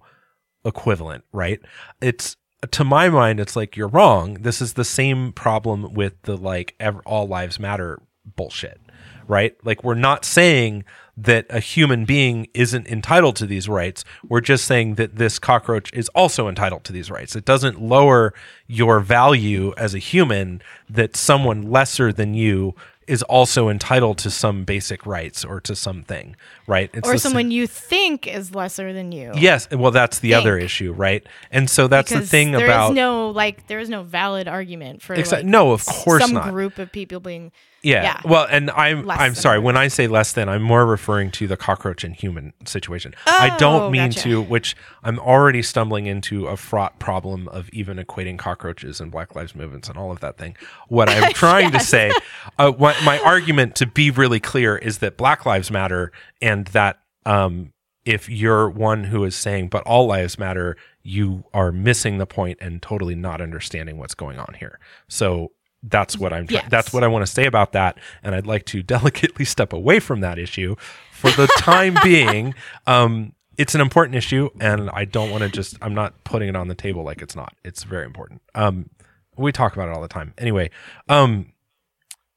equivalent 0.64 1.24
right? 1.32 1.60
It's 2.00 2.36
to 2.70 2.84
my 2.84 3.08
mind 3.08 3.40
it's 3.40 3.56
like 3.56 3.76
you're 3.76 3.88
wrong. 3.88 4.34
This 4.34 4.60
is 4.60 4.74
the 4.74 4.84
same 4.84 5.32
problem 5.32 5.94
with 5.94 6.20
the 6.22 6.36
like 6.36 6.74
ev- 6.78 7.00
all 7.06 7.26
lives 7.26 7.58
matter 7.58 8.00
bullshit 8.36 8.80
right? 9.28 9.56
Like 9.64 9.84
we're 9.84 9.94
not 9.94 10.24
saying 10.24 10.82
that 11.16 11.46
a 11.50 11.60
human 11.60 12.04
being 12.04 12.48
isn't 12.52 12.88
entitled 12.88 13.36
to 13.36 13.46
these 13.46 13.68
rights. 13.68 14.04
We're 14.28 14.40
just 14.40 14.64
saying 14.64 14.96
that 14.96 15.16
this 15.16 15.38
cockroach 15.38 15.92
is 15.92 16.08
also 16.16 16.48
entitled 16.48 16.82
to 16.84 16.92
these 16.92 17.10
rights. 17.12 17.36
It 17.36 17.44
doesn't 17.44 17.80
lower 17.80 18.34
your 18.66 18.98
value 18.98 19.72
as 19.76 19.94
a 19.94 19.98
human 19.98 20.62
that 20.88 21.14
someone 21.14 21.70
lesser 21.70 22.12
than 22.12 22.34
you 22.34 22.74
is 23.06 23.22
also 23.24 23.68
entitled 23.68 24.18
to 24.18 24.30
some 24.30 24.64
basic 24.64 25.06
rights 25.06 25.44
or 25.44 25.60
to 25.60 25.76
something 25.76 26.34
right? 26.66 26.90
It's 26.92 27.08
or 27.08 27.12
the 27.12 27.18
someone 27.20 27.50
you 27.52 27.66
think 27.68 28.26
is 28.26 28.54
lesser 28.54 28.92
than 28.92 29.12
you. 29.12 29.32
yes 29.36 29.68
well 29.70 29.90
that's 29.92 30.18
the 30.20 30.34
other 30.34 30.58
issue 30.58 30.92
right? 30.92 31.24
And 31.52 31.70
so 31.70 31.86
that's 31.86 32.10
the 32.10 32.16
Because 32.16 32.30
thing 32.30 32.50
there 32.52 32.62
is 32.62 32.68
about 32.68 32.94
no 32.94 33.30
like 33.30 33.66
there 33.68 33.78
is 33.78 33.88
no 33.88 34.02
valid 34.02 34.48
argument 34.48 35.02
for 35.02 35.14
Exa- 35.16 35.32
like, 35.32 35.44
no, 35.44 35.70
of 35.72 35.84
course 35.86 36.22
some 36.24 36.34
not. 36.34 36.50
group 36.50 36.78
of 36.78 36.90
people 36.90 37.20
being 37.20 37.52
Yeah. 37.82 38.02
Yeah. 38.02 38.20
Well, 38.24 38.46
and 38.50 38.70
I'm 38.70 39.06
Less 39.06 39.20
I'm 39.20 39.34
sorry 39.34 39.58
when 39.58 39.76
I 39.76 39.88
say 39.88 40.06
less 40.06 40.32
than, 40.32 40.48
I'm 40.48 40.62
more 40.62 40.84
referring 40.84 41.30
to 41.32 41.46
the 41.46 41.56
cockroach 41.56 42.04
and 42.04 42.14
human 42.14 42.52
situation. 42.66 43.14
I 43.26 43.56
don't 43.56 43.82
Oh, 43.82 43.90
mean 43.90 44.10
gotcha. 44.10 44.20
to, 44.24 44.42
which 44.42 44.76
I'm 45.02 45.18
already 45.18 45.62
stumbling 45.62 46.06
into 46.06 46.46
a 46.46 46.56
fraught 46.56 46.98
problem 46.98 47.48
of 47.48 47.70
even 47.70 47.96
equating 47.96 48.38
cockroaches 48.38 49.00
and 49.00 49.10
Black 49.10 49.34
Lives 49.34 49.54
movements 49.54 49.88
and 49.88 49.96
all 49.96 50.10
of 50.12 50.20
that 50.20 50.36
thing. 50.36 50.56
What 50.88 51.08
I'm 51.08 51.32
trying 51.34 51.70
to 51.72 51.80
say, 51.80 52.12
uh, 52.58 52.70
what 52.70 52.96
my 53.04 53.18
argument 53.20 53.76
to 53.76 53.86
be 53.86 54.10
really 54.10 54.40
clear 54.40 54.76
is 54.76 54.98
that 54.98 55.16
Black 55.16 55.46
Lives 55.46 55.70
Matter, 55.70 56.12
and 56.42 56.66
that 56.68 56.98
um, 57.24 57.72
if 58.04 58.28
you're 58.28 58.68
one 58.68 59.04
who 59.04 59.24
is 59.24 59.34
saying 59.36 59.68
but 59.68 59.82
all 59.84 60.06
lives 60.06 60.38
matter, 60.38 60.76
you 61.02 61.44
are 61.54 61.72
missing 61.72 62.18
the 62.18 62.26
point 62.26 62.58
and 62.60 62.82
totally 62.82 63.14
not 63.14 63.40
understanding 63.40 63.96
what's 63.98 64.14
going 64.14 64.38
on 64.38 64.54
here. 64.58 64.78
So 65.08 65.52
that's 65.82 66.18
what 66.18 66.32
I'm. 66.32 66.46
Try- 66.46 66.60
Yes. 66.60 66.66
That's 66.70 66.92
what 66.92 67.04
I 67.04 67.06
want 67.08 67.24
to 67.26 67.32
say 67.32 67.46
about 67.46 67.72
that, 67.72 67.98
and 68.22 68.34
I'd 68.34 68.46
like 68.46 68.66
to 68.66 68.82
delicately 68.96 69.44
step 69.44 69.72
away 69.72 70.00
from 70.00 70.20
that 70.20 70.38
issue 70.38 70.76
for 71.12 71.30
the 71.30 71.46
time 71.58 71.96
being. 72.04 72.54
Um, 72.86 73.34
it's 73.56 73.74
an 73.74 73.80
important 73.80 74.16
issue, 74.16 74.48
and 74.60 74.88
I 74.90 75.04
don't 75.04 75.30
want 75.30 75.42
to 75.42 75.48
just. 75.48 75.76
I'm 75.82 75.94
not 75.94 76.24
putting 76.24 76.48
it 76.48 76.56
on 76.56 76.68
the 76.68 76.74
table 76.74 77.02
like 77.02 77.22
it's 77.22 77.36
not. 77.36 77.54
It's 77.64 77.82
very 77.84 78.04
important. 78.06 78.42
Um, 78.54 78.90
we 79.36 79.52
talk 79.52 79.74
about 79.74 79.88
it 79.88 79.94
all 79.94 80.02
the 80.02 80.08
time. 80.08 80.34
Anyway, 80.38 80.70
um, 81.08 81.52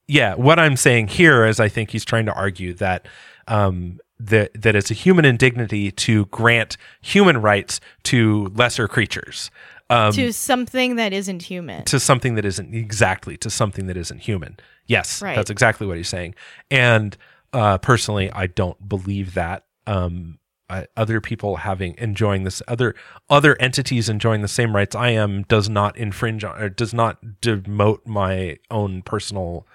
yeah, 0.08 0.36
what 0.36 0.60
I'm 0.60 0.75
saying 0.77 1.08
here 1.10 1.45
is 1.45 1.60
I 1.60 1.69
think 1.69 1.91
he's 1.91 2.06
trying 2.06 2.25
to 2.25 2.34
argue 2.34 2.73
that 2.75 3.08
um, 3.47 3.99
that 4.19 4.51
that 4.62 4.75
it's 4.75 4.91
a 4.91 4.93
human 4.93 5.25
indignity 5.25 5.91
to 5.91 6.25
grant 6.27 6.77
human 7.01 7.41
rights 7.41 7.79
to 8.03 8.47
lesser 8.56 8.88
creatures. 8.88 9.49
Um, 9.93 10.12
to 10.13 10.34
something 10.34 10.95
that 10.95 11.13
isn't 11.13 11.43
human. 11.43 11.86
to 11.86 11.99
something 11.99 12.36
that 12.36 12.45
isn't 12.45 12.73
exactly 12.73 13.38
to 13.38 13.49
something 13.49 13.88
that 13.88 13.97
isn't 13.97 14.19
human. 14.19 14.58
Yes, 14.88 15.21
Right. 15.21 15.36
that's 15.36 15.49
exactly 15.49 15.88
what 15.88 15.97
he's 15.97 16.10
saying. 16.10 16.36
And 16.71 17.15
uh, 17.53 17.77
personally, 17.77 18.32
I 18.32 18.47
don't 18.47 18.88
believe 18.89 19.34
that. 19.36 19.65
Um, 19.88 20.39
I, 20.69 20.88
other 20.97 21.19
people 21.21 21.58
having 21.58 21.93
enjoying 21.97 22.45
this 22.45 22.62
other 22.67 22.95
other 23.29 23.56
entities 23.60 24.08
enjoying 24.10 24.41
the 24.41 24.47
same 24.47 24.75
rights 24.75 24.95
I 24.95 25.10
am 25.10 25.43
does 25.43 25.69
not 25.69 25.97
infringe 25.97 26.43
on 26.43 26.58
or 26.60 26.69
does 26.69 26.93
not 26.93 27.23
demote 27.41 28.06
my 28.08 28.58
own 28.71 29.01
personal 29.01 29.67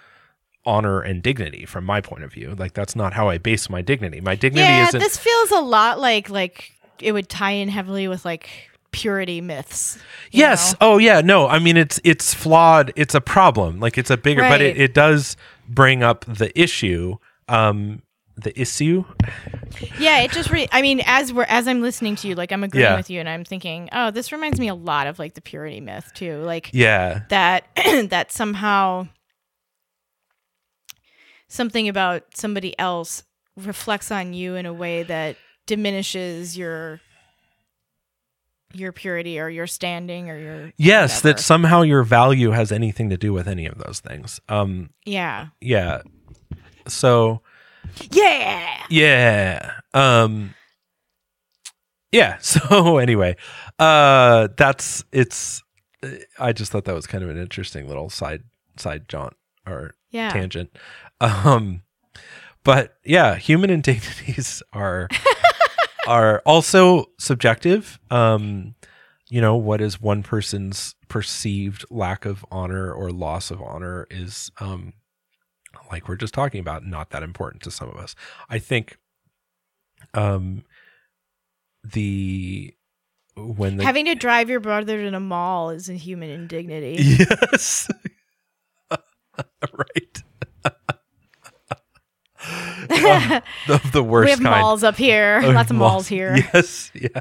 honor 0.64 1.00
and 1.00 1.22
dignity 1.22 1.64
from 1.66 1.84
my 1.84 2.00
point 2.00 2.24
of 2.24 2.32
view. 2.32 2.54
Like 2.56 2.72
that's 2.72 2.96
not 2.96 3.12
how 3.12 3.28
I 3.28 3.38
base 3.38 3.70
my 3.70 3.80
dignity. 3.82 4.20
My 4.20 4.34
dignity 4.34 4.66
yeah, 4.66 4.88
isn't 4.88 4.98
this 5.00 5.18
feels 5.18 5.50
a 5.50 5.60
lot 5.60 6.00
like 6.00 6.30
like 6.30 6.72
it 7.00 7.12
would 7.12 7.28
tie 7.28 7.52
in 7.52 7.68
heavily 7.68 8.08
with 8.08 8.24
like 8.24 8.48
purity 8.92 9.40
myths. 9.40 9.98
Yes. 10.30 10.72
know? 10.72 10.78
Oh 10.80 10.98
yeah. 10.98 11.20
No, 11.20 11.46
I 11.48 11.58
mean 11.58 11.76
it's 11.76 12.00
it's 12.04 12.34
flawed. 12.34 12.92
It's 12.96 13.14
a 13.14 13.20
problem. 13.20 13.80
Like 13.80 13.98
it's 13.98 14.10
a 14.10 14.16
bigger 14.16 14.42
but 14.42 14.60
it, 14.60 14.76
it 14.78 14.94
does 14.94 15.36
bring 15.68 16.02
up 16.02 16.24
the 16.26 16.58
issue. 16.60 17.16
Um 17.48 18.02
the 18.36 18.58
issue. 18.60 19.04
Yeah, 19.98 20.20
it 20.20 20.30
just. 20.30 20.50
Re- 20.50 20.68
I 20.70 20.80
mean, 20.80 21.02
as 21.06 21.32
we're 21.32 21.42
as 21.48 21.66
I'm 21.66 21.82
listening 21.82 22.14
to 22.16 22.28
you, 22.28 22.36
like 22.36 22.52
I'm 22.52 22.62
agreeing 22.62 22.84
Yeah. 22.84 22.96
with 22.96 23.10
you, 23.10 23.18
and 23.18 23.28
I'm 23.28 23.44
thinking, 23.44 23.88
oh, 23.92 24.12
this 24.12 24.30
reminds 24.30 24.60
me 24.60 24.68
a 24.68 24.76
lot 24.76 25.08
of 25.08 25.18
like 25.18 25.34
the 25.34 25.40
purity 25.40 25.80
myth 25.80 26.12
too. 26.14 26.38
Like 26.42 26.70
Yeah. 26.72 27.22
that 27.30 27.66
that 28.10 28.30
somehow 28.30 29.08
something 31.48 31.88
about 31.88 32.24
somebody 32.36 32.78
else 32.78 33.24
reflects 33.56 34.10
on 34.10 34.32
you 34.34 34.54
in 34.54 34.66
a 34.66 34.72
way 34.72 35.02
that 35.02 35.36
diminishes 35.66 36.56
your 36.56 37.00
your 38.72 38.92
purity 38.92 39.40
or 39.40 39.48
your 39.48 39.66
standing 39.66 40.30
or 40.30 40.38
your 40.38 40.72
Yes, 40.76 41.20
that 41.22 41.40
somehow 41.40 41.82
your 41.82 42.02
value 42.02 42.50
has 42.50 42.70
anything 42.70 43.10
to 43.10 43.16
do 43.16 43.32
with 43.32 43.48
any 43.48 43.66
of 43.66 43.78
those 43.78 44.00
things. 44.00 44.40
Um 44.48 44.90
yeah 45.04 45.48
yeah. 45.60 46.02
So 46.86 47.42
yeah 48.10 48.82
yeah. 48.88 49.72
Um 49.94 50.54
yeah, 52.12 52.38
so 52.40 52.98
anyway, 52.98 53.36
uh 53.78 54.48
that's 54.56 55.04
it's 55.12 55.62
I 56.38 56.52
just 56.52 56.70
thought 56.72 56.84
that 56.84 56.94
was 56.94 57.06
kind 57.06 57.24
of 57.24 57.30
an 57.30 57.38
interesting 57.38 57.88
little 57.88 58.08
side 58.08 58.44
side 58.76 59.08
jaunt 59.08 59.34
or 59.66 59.94
yeah 60.10 60.30
tangent. 60.30 60.70
Um, 61.20 61.82
but 62.64 62.96
yeah, 63.04 63.36
human 63.36 63.70
indignities 63.78 64.62
are 64.72 65.08
are 66.06 66.42
also 66.46 67.06
subjective. 67.18 67.98
Um, 68.10 68.74
you 69.28 69.40
know, 69.40 69.56
what 69.56 69.80
is 69.80 70.00
one 70.00 70.22
person's 70.22 70.94
perceived 71.08 71.84
lack 71.90 72.24
of 72.24 72.44
honor 72.50 72.92
or 72.92 73.10
loss 73.10 73.50
of 73.50 73.62
honor 73.62 74.06
is 74.10 74.50
um 74.60 74.92
like 75.90 76.08
we're 76.08 76.16
just 76.16 76.34
talking 76.34 76.60
about 76.60 76.84
not 76.84 77.10
that 77.10 77.22
important 77.22 77.62
to 77.62 77.70
some 77.70 77.88
of 77.88 77.96
us. 77.96 78.14
I 78.48 78.58
think 78.58 78.98
um 80.14 80.64
the 81.84 82.74
when 83.36 83.76
the 83.76 83.84
Having 83.84 84.06
to 84.06 84.14
drive 84.14 84.50
your 84.50 84.60
brother 84.60 85.02
to 85.04 85.10
the 85.10 85.20
mall 85.20 85.70
is 85.70 85.88
a 85.88 85.94
human 85.94 86.30
indignity. 86.30 86.96
yes 87.02 87.88
right 89.72 90.22
the, 93.66 93.80
the 93.92 94.02
worst 94.02 94.26
we 94.26 94.30
have 94.30 94.40
kind 94.40 94.60
malls 94.60 94.82
up 94.84 94.96
here. 94.96 95.40
Oh, 95.44 95.50
Lots 95.52 95.70
of 95.70 95.76
malls 95.76 96.08
here. 96.08 96.36
yes 96.52 96.90
yeah 96.94 97.20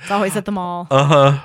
It's 0.00 0.10
always 0.10 0.36
at 0.36 0.44
the 0.44 0.52
mall. 0.52 0.86
Uh-huh. 0.90 1.40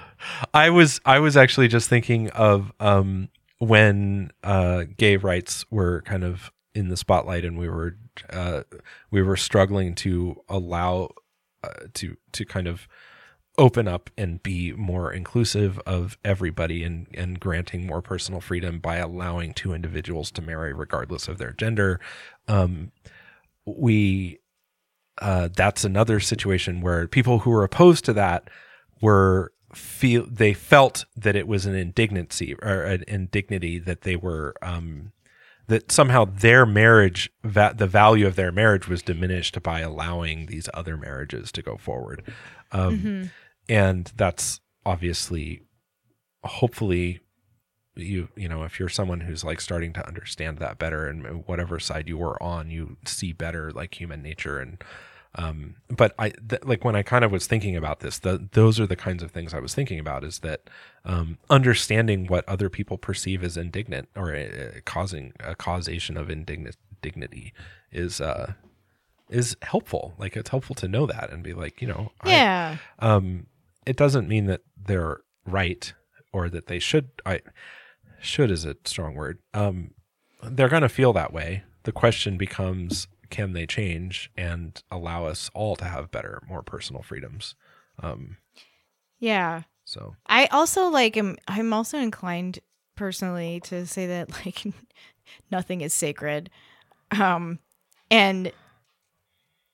I 0.54 0.70
was 0.70 1.00
I 1.06 1.20
was 1.20 1.38
actually 1.38 1.68
just 1.68 1.88
thinking 1.90 2.30
of 2.32 2.72
um 2.80 3.30
when 3.60 4.32
uh 4.44 4.84
gay 4.98 5.18
rights 5.18 5.66
were 5.70 6.02
kind 6.04 6.24
of 6.24 6.52
in 6.76 6.90
the 6.90 6.98
spotlight 6.98 7.46
and 7.46 7.58
we 7.58 7.70
were 7.70 7.98
uh 8.32 8.64
we 9.12 9.22
were 9.22 9.38
struggling 9.38 9.96
to 9.96 10.36
allow 10.50 11.10
uh, 11.64 11.70
to 11.94 12.16
to 12.34 12.46
kind 12.46 12.68
of 12.68 12.88
open 13.58 13.88
up 13.88 14.10
and 14.18 14.42
be 14.42 14.72
more 14.74 15.12
inclusive 15.12 15.80
of 15.86 16.18
everybody 16.24 16.84
and 16.84 17.08
and 17.14 17.40
granting 17.40 17.86
more 17.86 18.02
personal 18.02 18.40
freedom 18.40 18.80
by 18.80 18.98
allowing 18.98 19.54
two 19.54 19.74
individuals 19.74 20.32
to 20.32 20.42
marry 20.42 20.74
regardless 20.74 21.28
of 21.28 21.38
their 21.38 21.52
gender. 21.52 22.00
Um 22.48 22.92
we 23.66 24.40
uh, 25.22 25.50
that's 25.54 25.84
another 25.84 26.20
situation 26.20 26.82
where 26.82 27.08
people 27.08 27.40
who 27.40 27.50
were 27.50 27.64
opposed 27.64 28.06
to 28.06 28.14
that 28.14 28.50
were 29.02 29.52
feel 29.74 30.26
they 30.30 30.54
felt 30.54 31.06
that 31.16 31.36
it 31.36 31.48
was 31.48 31.66
an 31.66 31.76
indignancy 31.76 32.56
or 32.62 32.84
an 32.84 33.04
indignity 33.08 33.78
that 33.78 34.02
they 34.02 34.16
were 34.16 34.56
um, 34.62 35.12
that 35.70 35.92
somehow 35.92 36.26
their 36.26 36.66
marriage 36.66 37.30
va- 37.44 37.74
the 37.78 37.88
value 37.88 38.28
of 38.28 38.36
their 38.36 38.52
marriage 38.52 38.88
was 38.88 39.02
diminished 39.02 39.62
by 39.64 39.80
allowing 39.80 40.48
these 40.48 40.68
other 40.74 40.98
marriages 40.98 41.52
to 41.54 41.62
go 41.62 41.78
forward. 41.78 42.24
Um, 42.72 43.32
and 43.70 44.12
that's 44.16 44.60
obviously 44.86 45.62
hopefully 46.44 47.22
you 47.96 48.30
you 48.36 48.48
know 48.48 48.64
if 48.64 48.80
you're 48.80 48.90
someone 48.90 49.22
who's 49.22 49.44
like 49.44 49.60
starting 49.62 49.94
to 49.94 50.08
understand 50.08 50.58
that 50.58 50.80
better 50.80 51.08
and 51.08 51.46
whatever 51.48 51.80
side 51.80 52.08
you 52.08 52.18
were 52.18 52.42
on 52.42 52.72
you 52.72 52.98
see 53.06 53.34
better 53.34 53.72
like 53.72 54.00
human 54.00 54.22
nature 54.22 54.60
and 54.60 54.82
um 55.36 55.76
but 55.90 56.14
i 56.18 56.30
th- 56.30 56.64
like 56.64 56.84
when 56.84 56.96
i 56.96 57.04
kind 57.04 57.24
of 57.24 57.32
was 57.32 57.46
thinking 57.46 57.76
about 57.76 58.00
this 58.00 58.18
the 58.20 58.48
those 58.54 58.80
are 58.80 58.88
the 58.88 58.96
kinds 58.96 59.22
of 59.22 59.30
things 59.32 59.54
i 59.54 59.60
was 59.60 59.76
thinking 59.76 60.00
about 60.00 60.24
is 60.24 60.40
that 60.40 60.70
um 61.06 61.38
understanding 61.52 62.26
what 62.26 62.48
other 62.50 62.68
people 62.70 62.98
perceive 62.98 63.44
as 63.44 63.56
indignant 63.56 64.10
or 64.16 64.36
uh, 64.36 64.80
causing 64.86 65.32
a 65.40 65.54
causation 65.56 66.18
of 66.18 66.30
indignant 66.32 66.76
dignity 67.02 67.54
is 67.92 68.20
uh 68.20 68.54
is 69.30 69.56
helpful. 69.62 70.16
Like 70.18 70.36
it's 70.36 70.50
helpful 70.50 70.74
to 70.78 70.88
know 70.88 71.06
that 71.06 71.30
and 71.32 71.44
be 71.44 71.54
like 71.54 71.82
you 71.82 71.88
know 71.88 72.12
I- 72.22 72.32
Yeah. 72.32 72.78
um 72.98 73.46
it 73.86 73.96
doesn't 73.96 74.28
mean 74.28 74.48
that 74.48 74.62
they're 74.76 75.22
right 75.46 75.94
or 76.34 76.50
that 76.50 76.66
they 76.66 76.80
should 76.80 77.10
i 77.28 77.42
should 78.20 78.50
is 78.52 78.66
a 78.66 78.76
strong 78.86 79.14
word. 79.14 79.38
Um 79.54 79.92
they're 80.42 80.70
going 80.70 80.82
to 80.82 80.90
feel 80.90 81.14
that 81.14 81.32
way. 81.34 81.64
The 81.84 81.92
question 81.92 82.38
becomes 82.38 83.08
can 83.30 83.54
they 83.54 83.66
change 83.66 84.32
and 84.38 84.82
allow 84.92 85.26
us 85.26 85.50
all 85.54 85.76
to 85.76 85.86
have 85.86 86.12
better 86.12 86.42
more 86.48 86.62
personal 86.64 87.02
freedoms 87.02 87.56
um 88.02 88.38
Yeah. 89.20 89.64
so 89.86 90.16
I 90.26 90.46
also 90.48 90.88
like 90.90 91.18
am 91.18 91.38
I'm 91.48 91.74
also 91.74 91.98
inclined 91.98 92.60
personally 92.96 93.60
to 93.62 93.86
say 93.88 94.08
that 94.08 94.30
like 94.46 94.64
nothing 95.52 95.82
is 95.82 95.94
sacred. 95.94 96.50
Um 97.12 97.60
and 98.12 98.52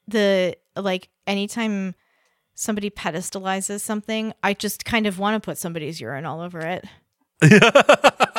the 0.07 0.55
like 0.75 1.09
anytime 1.25 1.95
somebody 2.53 2.89
pedestalizes 2.89 3.81
something, 3.81 4.33
I 4.43 4.53
just 4.53 4.85
kind 4.85 5.07
of 5.07 5.19
want 5.19 5.41
to 5.41 5.45
put 5.45 5.57
somebody's 5.57 5.99
urine 5.99 6.25
all 6.25 6.41
over 6.41 6.59
it. 6.59 6.85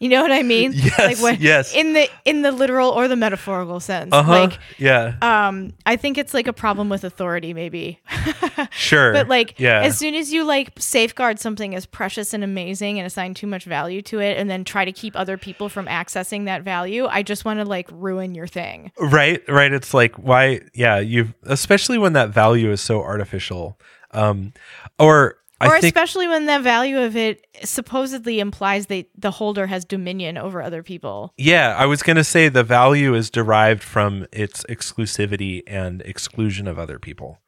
You 0.00 0.08
know 0.08 0.22
what 0.22 0.32
I 0.32 0.42
mean? 0.42 0.72
Yes, 0.80 0.98
Like 0.98 1.18
when 1.18 1.36
yes. 1.40 1.74
in 1.74 1.92
the 1.92 2.08
in 2.24 2.40
the 2.42 2.50
literal 2.52 2.88
or 2.90 3.06
the 3.06 3.16
metaphorical 3.16 3.80
sense. 3.80 4.12
uh-huh 4.12 4.30
Like 4.30 4.58
yeah 4.78 5.14
um 5.20 5.74
I 5.84 5.96
think 5.96 6.16
it's 6.16 6.32
like 6.32 6.46
a 6.48 6.52
problem 6.54 6.88
with 6.88 7.04
authority 7.04 7.52
maybe. 7.54 8.00
sure 8.70 9.12
But 9.12 9.28
like, 9.28 9.58
yeah 9.60 9.82
as 9.82 9.98
soon 9.98 10.14
as 10.14 10.32
you 10.32 10.44
like 10.44 10.70
safeguard 10.78 11.38
something 11.38 11.74
as 11.74 11.84
precious 11.86 12.32
and 12.32 12.42
amazing 12.42 12.98
and 12.98 13.06
assign 13.06 13.34
too 13.34 13.46
much 13.46 13.64
value 13.64 14.00
to 14.02 14.20
it, 14.20 14.38
and 14.38 14.48
then 14.48 14.64
try 14.64 14.84
to 14.86 14.92
keep 14.92 15.14
other 15.16 15.36
people 15.36 15.68
from 15.68 15.86
accessing 15.86 16.46
that 16.46 16.62
value, 16.62 17.06
I 17.06 17.22
just 17.22 17.44
want 17.44 17.60
to 17.60 17.64
like 17.66 17.88
ruin 17.92 18.34
your 18.34 18.46
thing. 18.46 18.92
right 18.98 19.46
right 19.48 19.72
it's 19.72 19.92
like 19.92 20.14
why 20.16 20.60
yeah 20.74 20.98
you 20.98 21.34
especially 21.44 21.98
when 21.98 22.14
that 22.14 22.30
value 22.30 22.70
is 22.72 22.80
so 22.80 23.02
artificial 23.02 23.78
um 24.12 24.52
or 24.98 25.36
or 25.68 25.80
think 25.80 25.94
especially 25.94 26.28
when 26.28 26.46
the 26.46 26.60
value 26.60 27.00
of 27.00 27.16
it 27.16 27.46
supposedly 27.64 28.40
implies 28.40 28.86
that 28.86 29.06
the 29.16 29.30
holder 29.30 29.66
has 29.66 29.84
dominion 29.84 30.38
over 30.38 30.62
other 30.62 30.82
people. 30.82 31.32
Yeah, 31.36 31.74
I 31.76 31.86
was 31.86 32.02
going 32.02 32.16
to 32.16 32.24
say 32.24 32.48
the 32.48 32.64
value 32.64 33.14
is 33.14 33.30
derived 33.30 33.82
from 33.82 34.26
its 34.32 34.64
exclusivity 34.64 35.62
and 35.66 36.02
exclusion 36.02 36.66
of 36.66 36.78
other 36.78 36.98
people. 36.98 37.38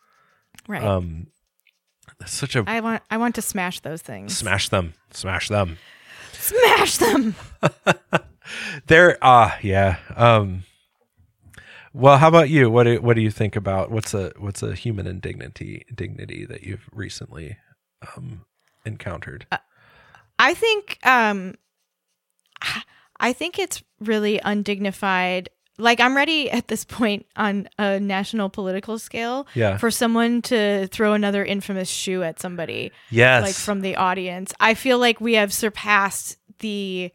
Right. 0.68 0.82
Um, 0.82 1.28
such 2.26 2.54
a 2.54 2.64
I 2.66 2.80
want 2.80 3.02
I 3.10 3.16
want 3.16 3.34
to 3.36 3.42
smash 3.42 3.80
those 3.80 4.02
things. 4.02 4.36
smash 4.36 4.68
them, 4.68 4.94
smash 5.10 5.48
them. 5.48 5.78
Smash 6.32 6.98
them. 6.98 7.34
There, 8.86 9.18
ah, 9.22 9.58
yeah. 9.62 9.98
Um, 10.16 10.64
well, 11.92 12.18
how 12.18 12.28
about 12.28 12.48
you? 12.48 12.70
What 12.70 12.84
do, 12.84 13.00
what 13.00 13.14
do 13.14 13.22
you 13.22 13.30
think 13.30 13.56
about 13.56 13.90
what's 13.90 14.14
a 14.14 14.32
what's 14.38 14.62
a 14.62 14.74
human 14.74 15.06
indignity 15.06 15.84
dignity 15.94 16.44
that 16.46 16.62
you've 16.62 16.88
recently 16.92 17.58
um, 18.16 18.44
encountered? 18.84 19.46
I 20.38 20.54
think 20.54 20.98
um 21.06 21.54
I 23.20 23.32
think 23.32 23.58
it's 23.58 23.82
really 24.00 24.40
undignified. 24.44 25.48
Like 25.78 26.00
I'm 26.00 26.16
ready 26.16 26.50
at 26.50 26.68
this 26.68 26.84
point 26.98 27.26
on 27.36 27.68
a 27.78 28.00
national 28.00 28.50
political 28.50 28.98
scale 28.98 29.46
Yeah. 29.54 29.76
for 29.78 29.90
someone 29.90 30.42
to 30.42 30.86
throw 30.88 31.12
another 31.12 31.44
infamous 31.44 31.88
shoe 31.88 32.22
at 32.22 32.40
somebody 32.40 32.90
yes, 33.10 33.42
like 33.44 33.54
from 33.54 33.80
the 33.80 33.96
audience. 33.96 34.52
I 34.60 34.74
feel 34.74 34.98
like 34.98 35.20
we 35.20 35.34
have 35.34 35.52
surpassed 35.52 36.36
the 36.58 37.12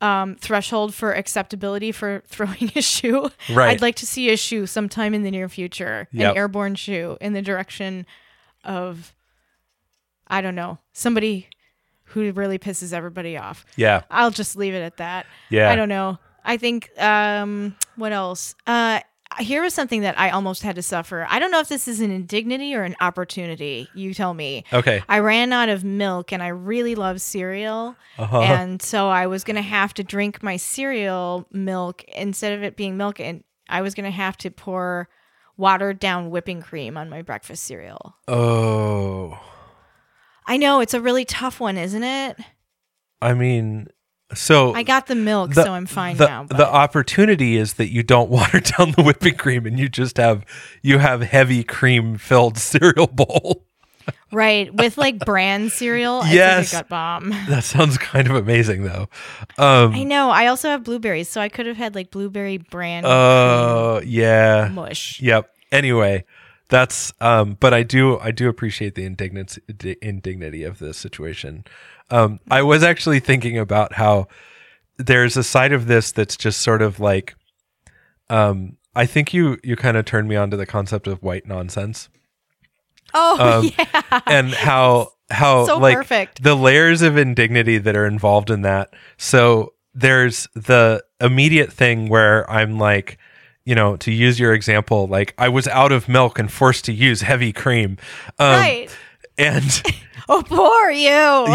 um, 0.00 0.34
threshold 0.36 0.94
for 0.94 1.12
acceptability 1.12 1.92
for 1.92 2.22
throwing 2.26 2.72
a 2.74 2.82
shoe. 2.82 3.30
Right. 3.50 3.70
I'd 3.70 3.82
like 3.82 3.96
to 3.96 4.06
see 4.06 4.30
a 4.30 4.36
shoe 4.36 4.66
sometime 4.66 5.14
in 5.14 5.22
the 5.22 5.30
near 5.30 5.48
future, 5.48 6.08
Yep. 6.12 6.30
an 6.32 6.36
airborne 6.36 6.74
shoe 6.76 7.16
in 7.20 7.32
the 7.34 7.42
direction 7.42 8.06
of, 8.64 9.12
I 10.28 10.40
don't 10.40 10.54
know, 10.54 10.78
somebody 10.92 11.48
who 12.04 12.30
really 12.32 12.58
pisses 12.58 12.92
everybody 12.92 13.36
off. 13.36 13.64
yeah, 13.76 14.02
I'll 14.10 14.30
just 14.30 14.56
leave 14.56 14.74
it 14.74 14.82
at 14.82 14.98
that. 14.98 15.26
yeah. 15.50 15.70
I 15.70 15.76
don't 15.76 15.88
know. 15.88 16.18
I 16.44 16.56
think 16.56 16.90
um 17.00 17.76
what 17.96 18.12
else? 18.12 18.54
Uh 18.66 19.00
here 19.38 19.62
was 19.62 19.72
something 19.72 20.02
that 20.02 20.18
I 20.20 20.28
almost 20.28 20.62
had 20.62 20.74
to 20.76 20.82
suffer. 20.82 21.26
I 21.30 21.38
don't 21.38 21.50
know 21.50 21.60
if 21.60 21.68
this 21.68 21.88
is 21.88 22.00
an 22.00 22.10
indignity 22.10 22.74
or 22.74 22.82
an 22.82 22.94
opportunity. 23.00 23.88
You 23.94 24.12
tell 24.12 24.34
me. 24.34 24.64
Okay. 24.74 25.02
I 25.08 25.20
ran 25.20 25.54
out 25.54 25.70
of 25.70 25.84
milk 25.84 26.32
and 26.34 26.42
I 26.42 26.48
really 26.48 26.94
love 26.94 27.18
cereal. 27.22 27.96
Uh-huh. 28.18 28.40
And 28.42 28.82
so 28.82 29.08
I 29.08 29.26
was 29.26 29.42
going 29.42 29.56
to 29.56 29.62
have 29.62 29.94
to 29.94 30.04
drink 30.04 30.42
my 30.42 30.58
cereal 30.58 31.46
milk 31.50 32.04
instead 32.14 32.52
of 32.52 32.62
it 32.62 32.76
being 32.76 32.98
milk 32.98 33.20
and 33.20 33.42
I 33.70 33.80
was 33.80 33.94
going 33.94 34.04
to 34.04 34.10
have 34.10 34.36
to 34.38 34.50
pour 34.50 35.08
watered 35.56 35.98
down 35.98 36.28
whipping 36.28 36.60
cream 36.60 36.98
on 36.98 37.08
my 37.08 37.22
breakfast 37.22 37.62
cereal. 37.64 38.16
oh, 38.28 39.38
I 40.46 40.56
know 40.56 40.80
it's 40.80 40.94
a 40.94 41.00
really 41.00 41.24
tough 41.24 41.60
one, 41.60 41.78
isn't 41.78 42.02
it? 42.02 42.36
I 43.20 43.34
mean, 43.34 43.88
so 44.34 44.74
I 44.74 44.82
got 44.82 45.06
the 45.06 45.14
milk, 45.14 45.54
the- 45.54 45.64
so 45.64 45.72
I'm 45.72 45.86
fine 45.86 46.16
the, 46.16 46.26
now. 46.26 46.44
The 46.44 46.66
opportunity 46.66 47.56
is 47.56 47.74
that 47.74 47.90
you 47.92 48.02
don't 48.02 48.30
water 48.38 48.60
down 48.60 48.92
the 48.92 49.02
whipping 49.02 49.36
cream 49.36 49.66
and 49.66 49.78
you 49.78 49.88
just 49.88 50.16
have 50.16 50.44
you 50.82 50.98
have 50.98 51.22
heavy 51.22 51.62
cream 51.64 52.16
filled 52.18 52.58
cereal 52.58 53.06
bowl. 53.06 53.66
Right, 54.32 54.74
with 54.74 54.98
like 54.98 55.18
brand 55.24 55.70
cereal. 55.70 56.22
Yes. 56.26 56.64
It's 56.64 56.72
like 56.72 56.80
a 56.80 56.82
gut 56.84 56.88
bomb. 56.88 57.30
That 57.48 57.62
sounds 57.62 57.98
kind 57.98 58.26
of 58.28 58.34
amazing 58.34 58.82
though. 58.82 59.08
Um 59.58 59.94
I 59.94 60.02
know. 60.02 60.30
I 60.30 60.46
also 60.48 60.68
have 60.70 60.82
blueberries, 60.82 61.28
so 61.28 61.40
I 61.40 61.48
could 61.48 61.66
have 61.66 61.76
had 61.76 61.94
like 61.94 62.10
blueberry 62.10 62.56
brand 62.56 63.06
Oh, 63.06 64.00
yeah. 64.04 64.70
mush. 64.72 65.20
Yep. 65.20 65.48
Anyway, 65.70 66.24
that's 66.72 67.12
um 67.20 67.58
but 67.60 67.74
I 67.74 67.82
do 67.82 68.18
I 68.18 68.30
do 68.30 68.48
appreciate 68.48 68.94
the 68.94 69.04
indignancy 69.04 69.60
di- 69.76 69.96
indignity 70.00 70.64
of 70.64 70.78
this 70.78 70.96
situation. 70.96 71.64
Um 72.10 72.40
I 72.50 72.62
was 72.62 72.82
actually 72.82 73.20
thinking 73.20 73.58
about 73.58 73.92
how 73.92 74.26
there's 74.96 75.36
a 75.36 75.44
side 75.44 75.72
of 75.72 75.86
this 75.86 76.10
that's 76.12 76.36
just 76.36 76.62
sort 76.62 76.80
of 76.80 76.98
like 76.98 77.34
um 78.30 78.78
I 78.94 79.04
think 79.06 79.34
you 79.34 79.58
you 79.62 79.76
kind 79.76 79.96
of 79.98 80.06
turned 80.06 80.28
me 80.28 80.36
on 80.36 80.50
to 80.50 80.56
the 80.56 80.66
concept 80.66 81.06
of 81.06 81.22
white 81.22 81.46
nonsense 81.46 82.08
Oh 83.14 83.36
Um, 83.60 83.70
yeah, 83.78 84.20
and 84.26 84.54
how 84.54 85.10
how 85.30 85.66
so 85.66 85.78
like 85.78 85.96
perfect. 85.96 86.42
the 86.42 86.54
layers 86.54 87.02
of 87.02 87.18
indignity 87.18 87.76
that 87.78 87.96
are 87.96 88.06
involved 88.06 88.48
in 88.50 88.62
that. 88.62 88.94
So 89.18 89.74
there's 89.94 90.48
the 90.54 91.04
immediate 91.20 91.70
thing 91.70 92.08
where 92.08 92.50
I'm 92.50 92.78
like, 92.78 93.18
you 93.64 93.74
know, 93.74 93.96
to 93.96 94.10
use 94.12 94.38
your 94.40 94.52
example, 94.54 95.06
like 95.06 95.34
I 95.38 95.48
was 95.48 95.68
out 95.68 95.92
of 95.92 96.08
milk 96.08 96.38
and 96.38 96.50
forced 96.52 96.84
to 96.86 96.92
use 96.92 97.22
heavy 97.22 97.52
cream. 97.52 97.96
Um, 98.38 98.50
right. 98.60 98.98
and 99.38 99.82
Oh, 100.28 100.42
poor 100.46 100.90
you. 100.90 101.08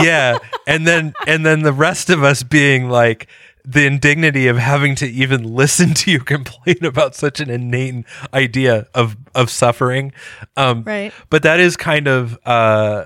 yeah 0.03 0.37
and 0.67 0.85
then 0.85 1.13
and 1.25 1.45
then 1.45 1.61
the 1.61 1.71
rest 1.71 2.09
of 2.09 2.21
us 2.21 2.43
being 2.43 2.89
like 2.89 3.27
the 3.63 3.85
indignity 3.85 4.47
of 4.47 4.57
having 4.57 4.93
to 4.95 5.07
even 5.07 5.43
listen 5.55 5.93
to 5.95 6.11
you 6.11 6.19
complain 6.35 6.83
about 6.83 7.15
such 7.15 7.39
an 7.39 7.49
innate 7.49 8.03
idea 8.33 8.87
of 8.93 9.15
of 9.33 9.49
suffering 9.49 10.11
um 10.57 10.83
Right. 10.83 11.13
but 11.29 11.43
that 11.43 11.61
is 11.61 11.77
kind 11.77 12.07
of 12.07 12.37
uh 12.45 13.05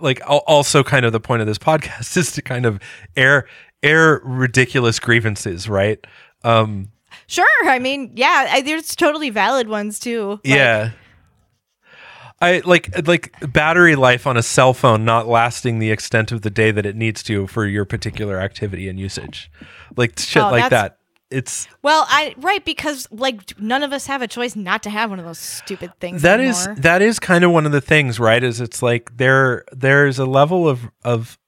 like 0.00 0.20
also 0.26 0.82
kind 0.82 1.04
of 1.04 1.12
the 1.12 1.20
point 1.20 1.42
of 1.42 1.46
this 1.46 1.58
podcast 1.58 2.16
is 2.16 2.32
to 2.32 2.42
kind 2.42 2.64
of 2.66 2.80
air 3.16 3.46
air 3.82 4.20
ridiculous 4.24 4.98
grievances 4.98 5.68
right 5.68 6.04
um 6.42 6.88
Sure. 7.34 7.68
I 7.68 7.78
mean, 7.78 8.12
yeah, 8.14 8.46
I, 8.50 8.60
there's 8.62 8.94
totally 8.94 9.30
valid 9.30 9.68
ones 9.68 9.98
too. 9.98 10.30
Like, 10.30 10.40
yeah 10.44 10.90
I 12.40 12.62
like 12.64 13.06
like 13.06 13.32
battery 13.52 13.96
life 13.96 14.26
on 14.26 14.36
a 14.36 14.42
cell 14.42 14.74
phone 14.74 15.04
not 15.04 15.26
lasting 15.26 15.78
the 15.78 15.90
extent 15.90 16.32
of 16.32 16.42
the 16.42 16.50
day 16.50 16.70
that 16.70 16.84
it 16.84 16.96
needs 16.96 17.22
to 17.24 17.46
for 17.46 17.64
your 17.64 17.84
particular 17.84 18.38
activity 18.38 18.88
and 18.88 18.98
usage. 18.98 19.50
Like 19.96 20.18
shit 20.18 20.42
Oh, 20.42 20.50
like 20.50 20.70
that. 20.70 20.98
It's 21.30 21.66
Well, 21.82 22.04
I 22.08 22.34
right 22.36 22.64
because 22.64 23.08
like 23.10 23.58
none 23.58 23.82
of 23.82 23.92
us 23.92 24.06
have 24.06 24.20
a 24.20 24.28
choice 24.28 24.54
not 24.56 24.82
to 24.82 24.90
have 24.90 25.10
one 25.10 25.18
of 25.18 25.24
those 25.24 25.38
stupid 25.38 25.92
things. 26.00 26.22
that 26.22 26.38
is 26.38 26.66
anymore. 26.66 26.82
that 26.82 27.02
is 27.02 27.18
kind 27.18 27.44
of 27.44 27.50
one 27.50 27.66
of 27.66 27.72
the 27.72 27.80
things, 27.80 28.20
right? 28.20 28.42
Is 28.42 28.60
it's 28.60 28.82
like 28.82 29.16
there 29.16 29.64
there's 29.72 30.18
a 30.18 30.26
level 30.26 30.68
of 30.68 30.90
of 31.02 31.38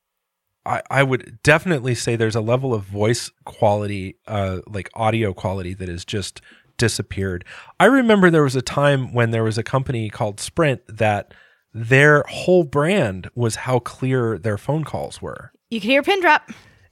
I, 0.67 0.83
I 0.91 1.03
would 1.03 1.39
definitely 1.43 1.95
say 1.95 2.17
there's 2.17 2.37
a 2.37 2.41
level 2.41 2.75
of 2.75 2.83
voice 2.83 3.31
quality, 3.45 4.17
uh, 4.27 4.59
like 4.67 4.91
audio 4.95 5.33
quality 5.33 5.75
that 5.75 5.89
has 5.89 6.05
just 6.05 6.41
disappeared. 6.77 7.45
I 7.81 7.87
remember 7.87 8.31
there 8.31 8.43
was 8.43 8.57
a 8.57 8.63
time 8.63 9.13
when 9.15 9.31
there 9.31 9.45
was 9.45 9.57
a 9.57 9.63
company 9.63 10.11
called 10.11 10.41
Sprint 10.41 10.83
that 10.89 11.33
their 11.73 12.25
whole 12.29 12.65
brand 12.65 13.31
was 13.35 13.57
how 13.57 13.79
clear 13.79 14.39
their 14.39 14.59
phone 14.59 14.85
calls 14.85 15.23
were. 15.23 15.53
you 15.71 15.81
can 15.81 15.91
hear 15.91 16.01
a 16.01 16.05
pin 16.05 16.21
drop. 16.21 16.51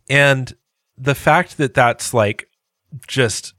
And 0.09 0.55
the 0.97 1.15
fact 1.15 1.57
that 1.57 1.75
that's 1.75 2.15
like 2.15 2.49
just 3.07 3.55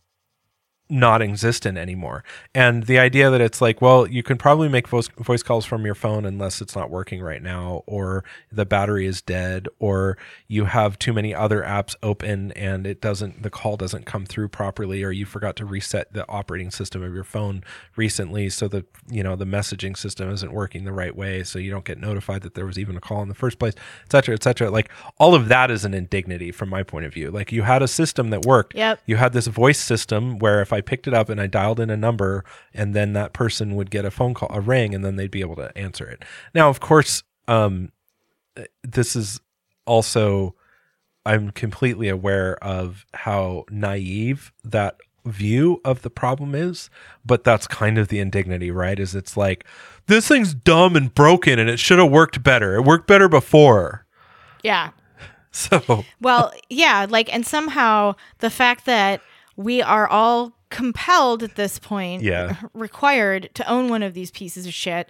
not 0.87 1.21
existent 1.21 1.77
anymore. 1.77 2.23
And 2.53 2.83
the 2.83 2.99
idea 2.99 3.31
that 3.31 3.41
it's 3.41 3.59
like, 3.59 3.81
well, 3.81 4.07
you 4.07 4.21
can 4.21 4.37
probably 4.37 4.69
make 4.69 4.87
voice, 4.87 5.07
voice 5.17 5.41
calls 5.41 5.65
from 5.65 5.85
your 5.85 5.95
phone 5.95 6.25
unless 6.25 6.61
it's 6.61 6.75
not 6.75 6.91
working 6.91 7.21
right 7.21 7.41
now, 7.41 7.83
or 7.87 8.23
the 8.51 8.65
battery 8.65 9.07
is 9.07 9.21
dead, 9.21 9.67
or 9.79 10.17
you 10.47 10.65
have 10.65 10.99
too 10.99 11.11
many 11.11 11.33
other 11.33 11.63
apps 11.63 11.95
open 12.03 12.51
and 12.51 12.85
it 12.85 13.01
doesn't, 13.01 13.41
the 13.41 13.49
call 13.49 13.77
doesn't 13.77 14.05
come 14.05 14.25
through 14.25 14.49
properly, 14.49 15.03
or 15.03 15.11
you 15.11 15.25
forgot 15.25 15.55
to 15.55 15.65
reset 15.65 16.13
the 16.13 16.27
operating 16.29 16.69
system 16.69 17.01
of 17.01 17.13
your 17.13 17.23
phone 17.23 17.63
recently. 17.95 18.49
So 18.49 18.67
that, 18.67 18.85
you 19.09 19.23
know, 19.23 19.35
the 19.35 19.45
messaging 19.45 19.97
system 19.97 20.29
isn't 20.29 20.53
working 20.53 20.83
the 20.83 20.93
right 20.93 21.15
way. 21.15 21.43
So 21.43 21.57
you 21.57 21.71
don't 21.71 21.85
get 21.85 21.99
notified 21.99 22.43
that 22.43 22.53
there 22.53 22.65
was 22.65 22.77
even 22.77 22.95
a 22.95 23.01
call 23.01 23.23
in 23.23 23.29
the 23.29 23.35
first 23.35 23.57
place, 23.57 23.73
et 24.03 24.11
cetera, 24.11 24.35
et 24.35 24.43
cetera. 24.43 24.69
Like 24.69 24.89
all 25.17 25.33
of 25.33 25.47
that 25.47 25.71
is 25.71 25.83
an 25.83 25.93
indignity 25.95 26.51
from 26.51 26.69
my 26.69 26.83
point 26.83 27.05
of 27.05 27.13
view. 27.13 27.31
Like 27.31 27.51
you 27.51 27.63
had 27.63 27.81
a 27.81 27.87
system 27.87 28.29
that 28.29 28.45
worked 28.45 28.75
Yep. 28.75 28.99
you 29.05 29.15
had 29.15 29.33
this 29.33 29.47
voice 29.47 29.79
system 29.79 30.37
where 30.39 30.61
if 30.61 30.73
I 30.75 30.81
picked 30.81 31.07
it 31.07 31.13
up 31.13 31.29
and 31.29 31.41
I 31.41 31.47
dialed 31.47 31.79
in 31.79 31.89
a 31.89 31.97
number 31.97 32.43
and 32.73 32.93
then 32.93 33.13
that 33.13 33.33
person 33.33 33.75
would 33.75 33.89
get 33.89 34.05
a 34.05 34.11
phone 34.11 34.33
call, 34.33 34.49
a 34.51 34.61
ring, 34.61 34.93
and 34.93 35.03
then 35.03 35.15
they'd 35.15 35.31
be 35.31 35.41
able 35.41 35.55
to 35.55 35.75
answer 35.77 36.07
it. 36.07 36.23
Now, 36.53 36.69
of 36.69 36.79
course, 36.79 37.23
um, 37.47 37.91
this 38.83 39.15
is 39.15 39.39
also, 39.85 40.55
I'm 41.25 41.51
completely 41.51 42.09
aware 42.09 42.63
of 42.63 43.05
how 43.13 43.65
naive 43.69 44.51
that 44.63 44.97
view 45.25 45.81
of 45.83 46.03
the 46.03 46.09
problem 46.09 46.53
is, 46.53 46.89
but 47.25 47.43
that's 47.43 47.67
kind 47.67 47.97
of 47.97 48.09
the 48.09 48.19
indignity, 48.19 48.71
right? 48.71 48.99
Is 48.99 49.15
it's 49.15 49.35
like, 49.35 49.65
this 50.07 50.27
thing's 50.27 50.53
dumb 50.53 50.95
and 50.95 51.13
broken 51.13 51.57
and 51.59 51.69
it 51.69 51.79
should 51.79 51.99
have 51.99 52.11
worked 52.11 52.43
better. 52.43 52.75
It 52.75 52.83
worked 52.83 53.07
better 53.07 53.29
before. 53.29 54.05
Yeah. 54.63 54.91
So, 55.55 56.03
Well, 56.19 56.51
yeah, 56.69 57.05
like, 57.09 57.33
and 57.33 57.45
somehow 57.47 58.15
the 58.39 58.49
fact 58.49 58.85
that 58.87 59.21
we 59.55 59.81
are 59.81 60.05
all 60.05 60.51
compelled 60.75 61.41
at 61.41 61.55
this 61.55 61.79
point, 61.79 62.21
Yeah. 62.21 62.57
required 62.73 63.49
to 63.53 63.69
own 63.69 63.89
one 63.89 64.03
of 64.03 64.13
these 64.13 64.29
pieces 64.31 64.65
of 64.67 64.73
shit, 64.73 65.09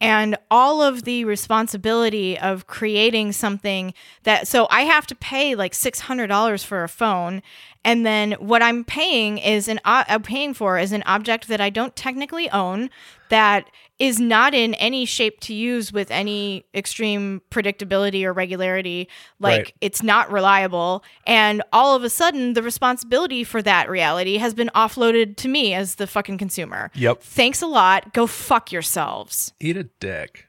and 0.00 0.36
all 0.50 0.82
of 0.82 1.04
the 1.04 1.24
responsibility 1.24 2.38
of 2.38 2.66
creating 2.66 3.32
something 3.32 3.94
that, 4.24 4.48
so 4.48 4.66
I 4.70 4.82
have 4.82 5.06
to 5.08 5.14
pay 5.14 5.54
like 5.54 5.74
six 5.74 6.00
hundred 6.00 6.28
dollars 6.28 6.64
for 6.64 6.82
a 6.82 6.88
phone, 6.88 7.42
and 7.84 8.04
then 8.04 8.32
what 8.32 8.62
I'm 8.62 8.82
paying 8.84 9.38
is 9.38 9.68
an 9.68 9.78
I'm 9.84 10.22
paying 10.22 10.54
for 10.54 10.78
is 10.78 10.92
an 10.92 11.02
object 11.06 11.48
that 11.48 11.60
I 11.60 11.70
don't 11.70 11.94
technically 11.94 12.48
own 12.50 12.88
that 13.28 13.68
is 14.00 14.18
not 14.18 14.54
in 14.54 14.74
any 14.74 15.04
shape 15.04 15.38
to 15.40 15.54
use 15.54 15.92
with 15.92 16.10
any 16.10 16.64
extreme 16.74 17.40
predictability 17.50 18.24
or 18.24 18.32
regularity 18.32 19.08
like 19.38 19.58
Right. 19.66 19.74
it's 19.80 20.02
not 20.02 20.32
reliable 20.32 21.04
and 21.26 21.62
all 21.72 21.94
of 21.94 22.02
a 22.02 22.10
sudden 22.10 22.54
the 22.54 22.62
responsibility 22.62 23.44
for 23.44 23.62
that 23.62 23.88
reality 23.88 24.38
has 24.38 24.52
been 24.52 24.70
offloaded 24.74 25.36
to 25.36 25.48
me 25.48 25.74
as 25.74 25.94
the 25.94 26.06
fucking 26.08 26.38
consumer 26.38 26.90
yep. 26.94 27.22
thanks 27.22 27.62
a 27.62 27.66
lot 27.68 28.12
go 28.12 28.26
fuck 28.26 28.72
yourselves 28.72 29.52
Eat 29.60 29.76
a 29.76 29.84
dick. 30.00 30.48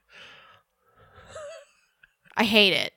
i 2.37 2.43
hate 2.43 2.73
it 2.73 2.93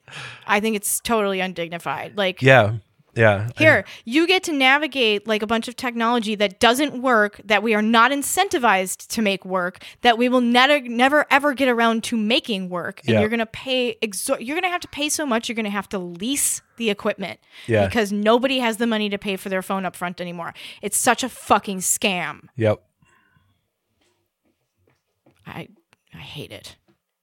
i 0.46 0.60
think 0.60 0.76
it's 0.76 1.00
totally 1.00 1.40
undignified 1.40 2.16
like 2.16 2.40
Yeah. 2.42 2.76
Yeah. 3.18 3.48
Here, 3.58 3.84
you 4.04 4.26
get 4.28 4.44
to 4.44 4.52
navigate 4.52 5.26
like 5.26 5.42
a 5.42 5.46
bunch 5.46 5.66
of 5.66 5.74
technology 5.74 6.36
that 6.36 6.60
doesn't 6.60 7.02
work, 7.02 7.40
that 7.44 7.62
we 7.64 7.74
are 7.74 7.82
not 7.82 8.12
incentivized 8.12 9.08
to 9.08 9.22
make 9.22 9.44
work, 9.44 9.82
that 10.02 10.16
we 10.16 10.28
will 10.28 10.40
never, 10.40 10.80
never, 10.80 11.26
ever 11.30 11.52
get 11.52 11.66
around 11.68 12.04
to 12.04 12.16
making 12.16 12.68
work, 12.68 13.00
and 13.00 13.14
Yeah. 13.14 13.20
you're 13.20 13.28
gonna 13.28 13.44
pay. 13.46 13.96
Exor- 14.02 14.38
you're 14.40 14.56
gonna 14.56 14.68
have 14.70 14.80
to 14.82 14.88
pay 14.88 15.08
so 15.08 15.26
much. 15.26 15.48
You're 15.48 15.56
gonna 15.56 15.68
have 15.70 15.88
to 15.88 15.98
lease 15.98 16.62
the 16.76 16.90
equipment 16.90 17.40
Yeah. 17.66 17.86
because 17.86 18.12
nobody 18.12 18.60
has 18.60 18.76
the 18.76 18.86
money 18.86 19.08
to 19.08 19.18
pay 19.18 19.34
for 19.36 19.48
their 19.48 19.62
phone 19.62 19.84
up 19.84 19.96
front 19.96 20.20
anymore. 20.20 20.54
It's 20.80 20.96
such 20.96 21.24
a 21.24 21.28
fucking 21.28 21.78
scam. 21.78 22.48
Yep. 22.56 22.80
I, 25.46 25.68
I 26.14 26.18
hate 26.18 26.52
it. 26.52 26.76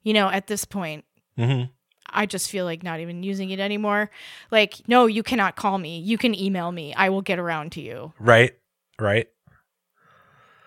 You 0.03 0.13
know, 0.13 0.29
at 0.29 0.47
this 0.47 0.65
point, 0.65 1.05
hmm 1.37 1.63
I 2.09 2.25
just 2.25 2.49
feel 2.49 2.65
like 2.65 2.83
not 2.83 2.99
even 2.99 3.23
using 3.23 3.49
it 3.49 3.59
anymore. 3.59 4.09
Like, 4.51 4.81
no, 4.87 5.05
you 5.05 5.23
cannot 5.23 5.55
call 5.55 5.77
me. 5.77 5.99
You 5.99 6.17
can 6.17 6.33
email 6.33 6.71
me. 6.71 6.93
I 6.93 7.09
will 7.09 7.21
get 7.21 7.39
around 7.39 7.71
to 7.73 7.81
you. 7.81 8.13
Right. 8.19 8.53
Right. 8.99 9.27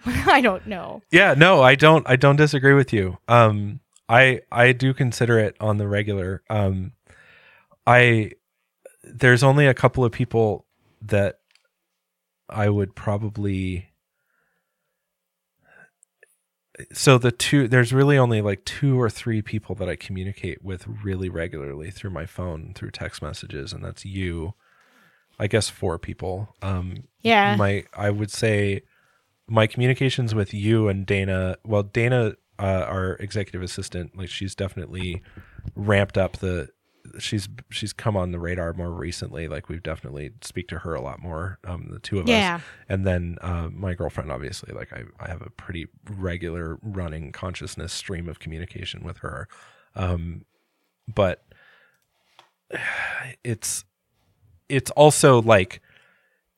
I 0.07 0.40
don't 0.40 0.66
know. 0.66 1.03
Yeah. 1.11 1.35
No, 1.35 1.62
I 1.62 1.74
don't. 1.74 2.09
I 2.09 2.16
don't 2.16 2.37
disagree 2.37 2.74
with 2.74 2.92
you. 2.92 3.18
Um, 3.29 3.81
I 4.09 4.40
I 4.51 4.72
do 4.72 4.94
consider 4.94 5.38
it 5.38 5.57
on 5.61 5.79
the 5.79 5.88
regular. 5.88 6.42
Um, 6.48 6.92
I 7.87 8.33
there's 9.03 9.42
only 9.42 9.66
a 9.66 9.74
couple 9.74 10.05
of 10.05 10.12
people 10.12 10.66
that 11.03 11.40
I 12.48 12.68
would 12.68 12.94
probably. 12.94 13.88
So 16.93 17.19
the 17.19 17.33
two 17.33 17.69
there's 17.69 17.93
really 17.93 18.17
only 18.19 18.41
like 18.41 18.64
two 18.64 19.01
or 19.01 19.11
three 19.11 19.43
people 19.43 19.75
that 19.77 19.88
I 19.88 19.97
communicate 19.97 20.64
with 20.64 20.87
really 21.03 21.29
regularly 21.29 21.91
through 21.91 22.11
my 22.11 22.27
phone 22.27 22.73
through 22.75 22.91
text 22.93 23.23
messages, 23.23 23.73
and 23.73 23.85
that's 23.85 24.05
you. 24.05 24.55
I 25.38 25.47
guess 25.47 25.69
four 25.69 25.99
people. 25.99 26.55
Um, 26.62 27.05
Yeah. 27.23 27.57
my 27.57 27.85
I 27.97 28.11
would 28.11 28.31
say 28.31 28.83
my 29.47 29.67
communications 29.67 30.35
with 30.35 30.53
you 30.53 30.88
and 30.88 31.07
Dana. 31.07 31.57
Well, 31.64 31.83
Dana, 31.83 32.35
uh, 32.59 32.62
our 32.88 33.12
executive 33.14 33.62
assistant, 33.62 34.17
like 34.17 34.29
she's 34.29 34.55
definitely 34.55 35.23
ramped 35.75 36.19
up 36.19 36.38
the. 36.38 36.69
She's 37.18 37.49
she's 37.71 37.92
come 37.92 38.16
on 38.16 38.33
the 38.33 38.38
radar 38.38 38.73
more 38.73 38.90
recently. 38.90 39.49
Like 39.49 39.68
we've 39.68 39.83
definitely 39.83 40.31
speak 40.42 40.68
to 40.68 40.81
her 40.81 40.94
a 40.94 41.01
lot 41.01 41.21
more. 41.21 41.59
Um, 41.64 41.88
the 41.90 41.99
two 41.99 42.18
of 42.18 42.25
us. 42.25 42.31
Yeah. 42.31 42.57
us, 42.57 42.62
and 42.88 43.07
then 43.07 43.38
uh, 43.40 43.68
my 43.73 43.94
girlfriend. 43.94 44.31
Obviously, 44.31 44.75
like 44.75 44.92
I 44.92 45.05
I 45.21 45.29
have 45.29 45.42
a 45.42 45.51
pretty 45.51 45.88
regular 46.09 46.79
running 46.83 47.33
consciousness 47.33 47.92
stream 47.92 48.29
of 48.29 48.38
communication 48.38 49.05
with 49.05 49.18
her. 49.18 49.49
Um, 49.95 50.45
but 51.12 51.45
it's 53.45 53.85
it's 54.68 54.91
also 54.93 55.41
like 55.41 55.80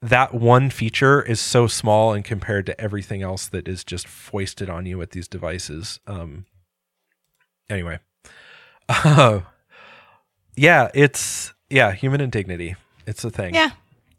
that 0.02 0.34
one 0.34 0.70
feature 0.70 1.22
is 1.22 1.40
so 1.40 1.66
small 1.66 2.12
and 2.12 2.24
compared 2.24 2.66
to 2.66 2.80
everything 2.80 3.22
else 3.22 3.46
that 3.48 3.68
is 3.68 3.84
just 3.84 4.06
foisted 4.08 4.70
on 4.70 4.86
you 4.86 4.96
with 4.96 5.10
these 5.10 5.28
devices. 5.28 6.00
Um, 6.06 6.46
anyway, 7.68 7.98
uh, 8.88 9.40
yeah, 10.56 10.90
it's 10.94 11.52
yeah, 11.68 11.92
human 11.92 12.20
indignity. 12.20 12.76
It's 13.06 13.24
a 13.24 13.30
thing. 13.30 13.54
Yeah. 13.54 13.70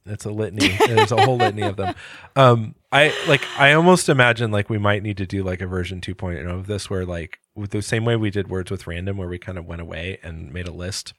It's 0.06 0.26
a 0.26 0.32
litany. 0.32 0.76
There's 0.88 1.12
a 1.12 1.22
whole 1.22 1.38
litany 1.38 1.62
of 1.64 1.78
them. 1.78 1.94
Um, 2.36 2.76
I 2.94 3.14
like. 3.28 3.42
I 3.60 3.74
almost 3.74 4.08
imagine 4.08 4.52
like 4.52 4.70
we 4.70 4.78
might 4.78 5.04
need 5.04 5.18
to 5.18 5.26
do 5.26 5.44
like 5.44 5.60
a 5.62 5.68
version 5.68 6.00
2.0 6.00 6.50
of 6.50 6.66
this, 6.66 6.90
where 6.90 7.06
like 7.06 7.40
with 7.56 7.72
the 7.72 7.82
same 7.82 8.06
way 8.06 8.16
we 8.16 8.30
did 8.30 8.50
words 8.50 8.72
with 8.72 8.88
random, 8.88 9.18
where 9.18 9.28
we 9.28 9.38
kind 9.38 9.58
of 9.58 9.66
went 9.66 9.82
away 9.82 10.18
and 10.24 10.52
made 10.54 10.68
a 10.68 10.72
list 10.72 11.14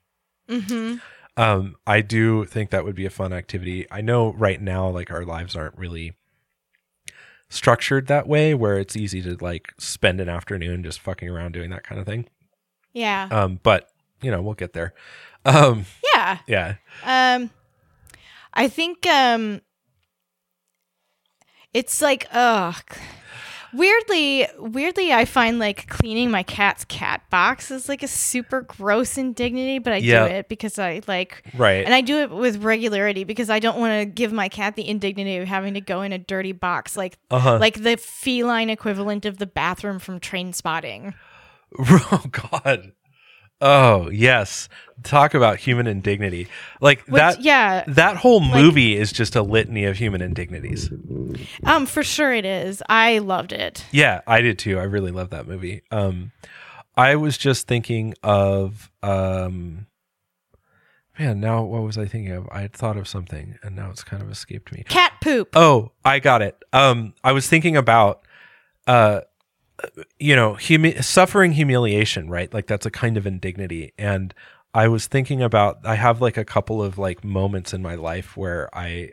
Mm-hmm. 0.49 0.97
um 1.41 1.77
i 1.87 2.01
do 2.01 2.45
think 2.47 2.71
that 2.71 2.85
would 2.85 2.97
be 2.97 3.07
a 3.07 3.11
fun 3.11 3.33
activity 3.33 3.87
i 3.93 4.01
know 4.01 4.33
right 4.33 4.61
now 4.61 4.89
like 4.89 5.11
our 5.13 5.25
lives 5.25 5.55
aren't 5.55 5.79
really 5.79 6.15
structured 7.49 8.09
that 8.09 8.27
way 8.27 8.55
where 8.55 8.77
it's 8.77 8.97
easy 8.97 9.23
to 9.23 9.37
like 9.41 9.73
spend 9.79 10.21
an 10.21 10.29
afternoon 10.29 10.83
just 10.83 10.99
fucking 11.01 11.29
around 11.29 11.53
doing 11.53 11.71
that 11.71 11.85
kind 11.85 12.01
of 12.01 12.07
thing. 12.07 12.27
Yeah. 12.93 13.29
Um, 13.31 13.61
but 13.63 13.89
you 14.23 14.31
know, 14.31 14.41
we'll 14.43 14.55
get 14.55 14.73
there. 14.73 14.95
Um, 15.45 15.87
yeah. 16.15 16.39
yeah. 16.47 16.75
Um, 17.05 17.51
I 18.55 18.69
think 18.69 19.07
um, 19.07 19.61
it's 21.75 22.01
like 22.03 22.27
ugh. 22.33 22.83
Weirdly, 23.75 24.47
weirdly, 24.59 25.15
I 25.15 25.25
find 25.25 25.59
like 25.59 25.89
cleaning 25.89 26.31
my 26.31 26.43
cat's 26.43 26.85
cat 26.85 27.23
box 27.31 27.71
is 27.71 27.89
like 27.89 28.03
a 28.03 28.07
super 28.09 28.61
gross 28.61 29.17
indignity, 29.17 29.79
but 29.79 29.95
I 29.95 29.97
Yeah. 29.97 30.29
do 30.29 30.35
it 30.35 30.49
because 30.51 30.79
I 30.79 31.01
like, 31.09 31.43
Right. 31.57 31.83
and 31.83 31.95
I 31.95 32.03
do 32.03 32.19
it 32.19 32.29
with 32.31 32.63
regularity 32.63 33.25
because 33.25 33.49
I 33.49 33.61
don't 33.61 33.79
want 33.79 33.99
to 33.99 34.05
give 34.05 34.31
my 34.31 34.51
cat 34.51 34.77
the 34.77 34.87
indignity 34.87 35.39
of 35.39 35.49
having 35.49 35.73
to 35.73 35.81
go 35.81 36.03
in 36.03 36.13
a 36.13 36.19
dirty 36.19 36.53
box, 36.53 36.99
like 36.99 37.17
uh-huh. 37.31 37.57
like 37.61 37.83
the 37.83 37.97
feline 37.97 38.69
equivalent 38.69 39.25
of 39.25 39.39
the 39.39 39.47
bathroom 39.47 39.99
from 39.99 40.21
Trainspotting. 40.21 41.15
oh 41.79 42.25
God. 42.31 42.93
Oh 43.63 44.11
yes. 44.11 44.69
Talk 45.05 45.35
about 45.35 45.59
human 45.59 45.87
indignity. 45.87 46.47
Like 46.81 47.01
Which, 47.07 47.15
that. 47.19 47.41
yeah, 47.41 47.83
That 47.89 48.17
whole 48.19 48.41
movie 48.41 48.97
is 48.97 49.11
just 49.13 49.35
a 49.35 49.43
litany 49.43 49.85
of 49.85 49.97
human 49.97 50.21
indignities. 50.23 50.91
um, 51.65 51.87
for 51.87 52.03
sure 52.05 52.33
it 52.33 52.45
is. 52.45 52.83
I 52.89 53.19
loved 53.19 53.53
it. 53.53 53.85
Yeah, 53.91 54.21
I 54.27 54.43
did 54.43 54.59
too. 54.61 54.79
I 54.79 54.85
really 54.85 55.11
love 55.11 55.31
that 55.31 55.49
movie. 55.49 55.83
Um, 55.91 56.31
I 56.97 57.17
was 57.17 57.37
just 57.39 57.67
thinking 57.67 58.15
of 58.23 58.91
um, 59.03 59.87
man. 61.19 61.41
Now, 61.41 61.63
what 61.63 61.83
was 61.83 61.99
I 61.99 62.05
thinking 62.07 62.33
of? 62.33 62.49
I 62.53 62.61
had 62.63 62.73
thought 62.73 62.97
of 62.97 63.09
something, 63.09 63.59
and 63.63 63.75
now 63.75 63.91
it's 63.91 64.05
kind 64.05 64.23
of 64.23 64.31
escaped 64.31 64.73
me. 64.73 64.85
Cat 64.89 65.13
poop. 65.21 65.57
Oh, 65.57 65.93
I 66.05 66.19
got 66.19 66.43
it. 66.43 66.57
Um, 66.73 67.15
I 67.25 67.33
was 67.33 67.49
thinking 67.49 67.77
about, 67.77 68.23
uh, 68.87 69.23
you 70.19 70.37
know, 70.37 70.55
humi- 70.55 71.01
suffering 71.03 71.53
humiliation, 71.53 72.29
right? 72.29 72.53
Like 72.53 72.67
that's 72.67 72.87
a 72.87 72.91
kind 72.91 73.17
of 73.17 73.27
indignity. 73.27 73.93
And 73.99 74.35
I 74.75 74.89
was 74.89 75.07
thinking 75.07 75.43
about, 75.43 75.79
I 75.85 75.97
have 75.97 76.21
like 76.21 76.37
a 76.37 76.45
couple 76.45 76.83
of 76.83 76.99
like 76.99 77.25
moments 77.25 77.73
in 77.75 77.83
my 77.83 77.95
life 77.95 78.37
where 78.37 78.69
I, 78.77 79.11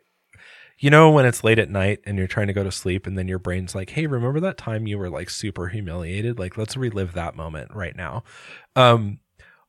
you 0.78 0.90
know, 0.90 1.12
when 1.12 1.26
it's 1.26 1.44
late 1.44 1.60
at 1.60 1.70
night 1.70 2.00
and 2.06 2.18
you're 2.18 2.28
trying 2.28 2.48
to 2.48 2.54
go 2.54 2.64
to 2.64 2.72
sleep 2.72 3.06
and 3.06 3.18
then 3.18 3.28
your 3.28 3.40
brain's 3.40 3.76
like, 3.76 3.90
hey, 3.92 4.08
remember 4.08 4.40
that 4.40 4.58
time 4.58 4.88
you 4.88 4.98
were 4.98 5.10
like 5.10 5.30
super 5.30 5.68
humiliated? 5.68 6.40
Like, 6.40 6.58
let's 6.58 6.78
relive 6.78 7.14
that 7.14 7.36
moment 7.36 7.74
right 7.76 7.96
now. 7.96 8.24
Um, 8.76 9.20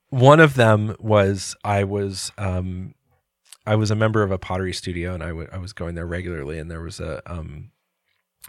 one 0.09 0.39
of 0.39 0.55
them 0.55 0.95
was 1.01 1.57
I 1.65 1.85
was, 1.85 2.31
um, 2.39 2.95
I 3.67 3.77
was 3.77 3.91
a 3.91 3.97
member 3.97 4.23
of 4.23 4.31
a 4.31 4.39
pottery 4.39 4.73
studio 4.73 5.15
and 5.15 5.23
I 5.23 5.29
I 5.55 5.59
was 5.59 5.73
going 5.73 5.95
there 5.95 6.07
regularly 6.07 6.59
and 6.59 6.71
there 6.71 6.81
was 6.81 6.99
a 6.99 7.23
um 7.31 7.71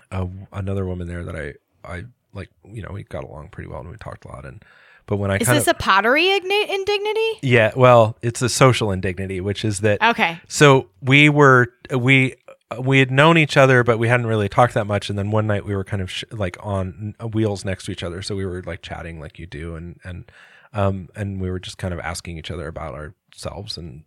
a, 0.09 0.27
another 0.53 0.85
woman 0.85 1.07
there 1.07 1.23
that 1.23 1.35
I 1.35 1.53
I 1.83 2.05
like 2.33 2.49
you 2.63 2.81
know 2.81 2.91
we 2.91 3.03
got 3.03 3.23
along 3.23 3.49
pretty 3.49 3.69
well 3.69 3.79
and 3.81 3.89
we 3.89 3.97
talked 3.97 4.25
a 4.25 4.27
lot 4.27 4.45
and 4.45 4.63
but 5.07 5.17
when 5.17 5.31
I 5.31 5.37
Is 5.37 5.47
this 5.47 5.67
of 5.67 5.75
a 5.75 5.79
pottery 5.79 6.25
igni- 6.25 6.69
indignity? 6.69 7.29
yeah 7.41 7.71
well 7.75 8.17
it's 8.21 8.41
a 8.41 8.49
social 8.49 8.91
indignity 8.91 9.41
which 9.41 9.65
is 9.65 9.81
that 9.81 10.01
Okay. 10.01 10.39
so 10.47 10.89
we 11.01 11.27
were 11.29 11.67
we 11.95 12.35
we 12.79 12.99
had 12.99 13.11
known 13.11 13.37
each 13.37 13.57
other 13.57 13.83
but 13.83 13.97
we 13.99 14.07
hadn't 14.07 14.27
really 14.27 14.47
talked 14.47 14.73
that 14.75 14.87
much. 14.87 15.09
And 15.09 15.19
then 15.19 15.29
one 15.29 15.45
night 15.45 15.65
we 15.65 15.75
were 15.75 15.83
kind 15.83 16.01
of 16.01 16.09
sh- 16.09 16.23
like 16.31 16.55
on 16.61 17.15
wheels 17.33 17.65
next 17.65 17.83
to 17.85 17.91
each 17.91 18.01
other. 18.01 18.21
So 18.21 18.33
we 18.33 18.45
were 18.45 18.63
like 18.63 18.81
chatting 18.81 19.19
like 19.19 19.37
you 19.37 19.45
do 19.45 19.75
and 19.75 19.99
and 20.05 20.31
um 20.71 21.09
and 21.13 21.41
we 21.41 21.51
were 21.51 21.59
just 21.59 21.77
kind 21.77 21.93
of 21.93 21.99
asking 21.99 22.37
each 22.37 22.49
other 22.49 22.67
about 22.67 22.93
ourselves 22.93 23.77
and 23.77 24.05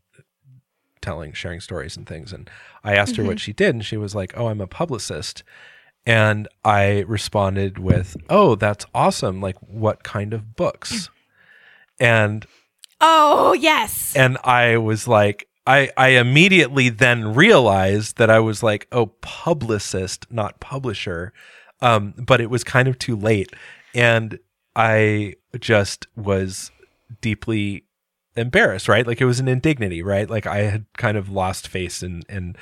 telling 1.03 1.35
sharing 1.35 1.61
stories 1.61 1.97
and 1.97 2.07
things. 2.07 2.33
And 2.33 2.49
i 2.83 2.95
asked 2.95 3.17
her 3.17 3.25
what 3.25 3.39
she 3.41 3.53
did 3.53 3.75
and 3.75 3.85
she 3.85 3.99
was 3.99 4.15
like 4.15 4.33
oh 4.37 4.47
i'm 4.47 4.61
a 4.63 4.67
publicist 4.67 5.43
and 6.07 6.49
i 6.65 7.01
responded 7.01 7.79
with 7.79 8.17
oh 8.29 8.55
that's 8.55 8.85
awesome 8.95 9.41
like 9.41 9.57
what 9.61 10.03
kind 10.03 10.33
of 10.33 10.55
books 10.57 11.09
and 12.01 12.47
Oh 13.07 13.53
yes. 13.53 14.15
and 14.17 14.39
I 14.45 14.79
was 14.79 15.07
like, 15.07 15.47
I 15.67 15.91
I 15.97 16.09
immediately 16.11 16.89
then 16.89 17.35
realized 17.35 18.17
that 18.17 18.31
I 18.31 18.41
was 18.41 18.63
like, 18.63 18.87
oh, 18.93 19.07
publicist, 19.21 20.27
not 20.31 20.59
publisher. 20.61 21.33
Um, 21.83 22.15
but 22.17 22.41
it 22.41 22.49
was 22.49 22.65
kind 22.65 22.89
of 22.89 22.99
too 22.99 23.15
late, 23.15 23.53
and 23.95 24.39
I 24.75 25.35
just 25.61 26.07
was 26.17 26.71
deeply 27.21 27.85
embarrassed. 28.37 28.89
Right, 28.89 29.07
like 29.07 29.21
it 29.21 29.27
was 29.27 29.41
an 29.41 29.49
indignity. 29.49 30.01
Right, 30.03 30.31
like 30.31 30.47
I 30.47 30.59
had 30.63 30.87
kind 30.97 31.19
of 31.19 31.29
lost 31.29 31.69
face, 31.69 32.03
and 32.03 32.25
and 32.29 32.57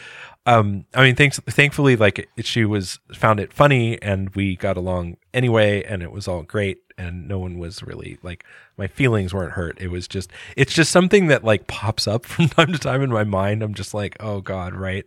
um, 0.47 0.87
I 0.95 1.05
mean, 1.05 1.15
thanks, 1.15 1.39
thankfully, 1.39 1.95
like 1.97 2.29
it, 2.37 2.47
she 2.47 2.65
was 2.65 2.99
found 3.15 3.39
it 3.41 3.53
funny, 3.53 4.01
and 4.03 4.31
we 4.35 4.57
got 4.57 4.77
along 4.77 5.17
anyway, 5.33 5.85
and 5.85 6.03
it 6.03 6.11
was 6.11 6.27
all 6.27 6.43
great, 6.43 6.79
and 6.99 7.29
no 7.29 7.39
one 7.39 7.59
was 7.59 7.83
really 7.83 8.19
like 8.23 8.45
my 8.77 8.87
feelings 8.89 9.33
weren't 9.33 9.53
hurt. 9.53 9.81
It 9.81 9.89
was 9.89 10.09
just, 10.09 10.31
it's 10.57 10.75
just 10.75 10.91
something 10.91 11.29
that 11.29 11.45
like 11.45 11.69
pops 11.69 12.09
up 12.09 12.27
from 12.27 12.49
time 12.49 12.73
to 12.73 12.79
time 12.79 13.03
in 13.03 13.11
my 13.11 13.25
mind. 13.25 13.63
I'm 13.63 13.75
just 13.75 13.95
like, 13.95 14.17
oh 14.21 14.41
god, 14.41 14.75
right? 14.75 15.05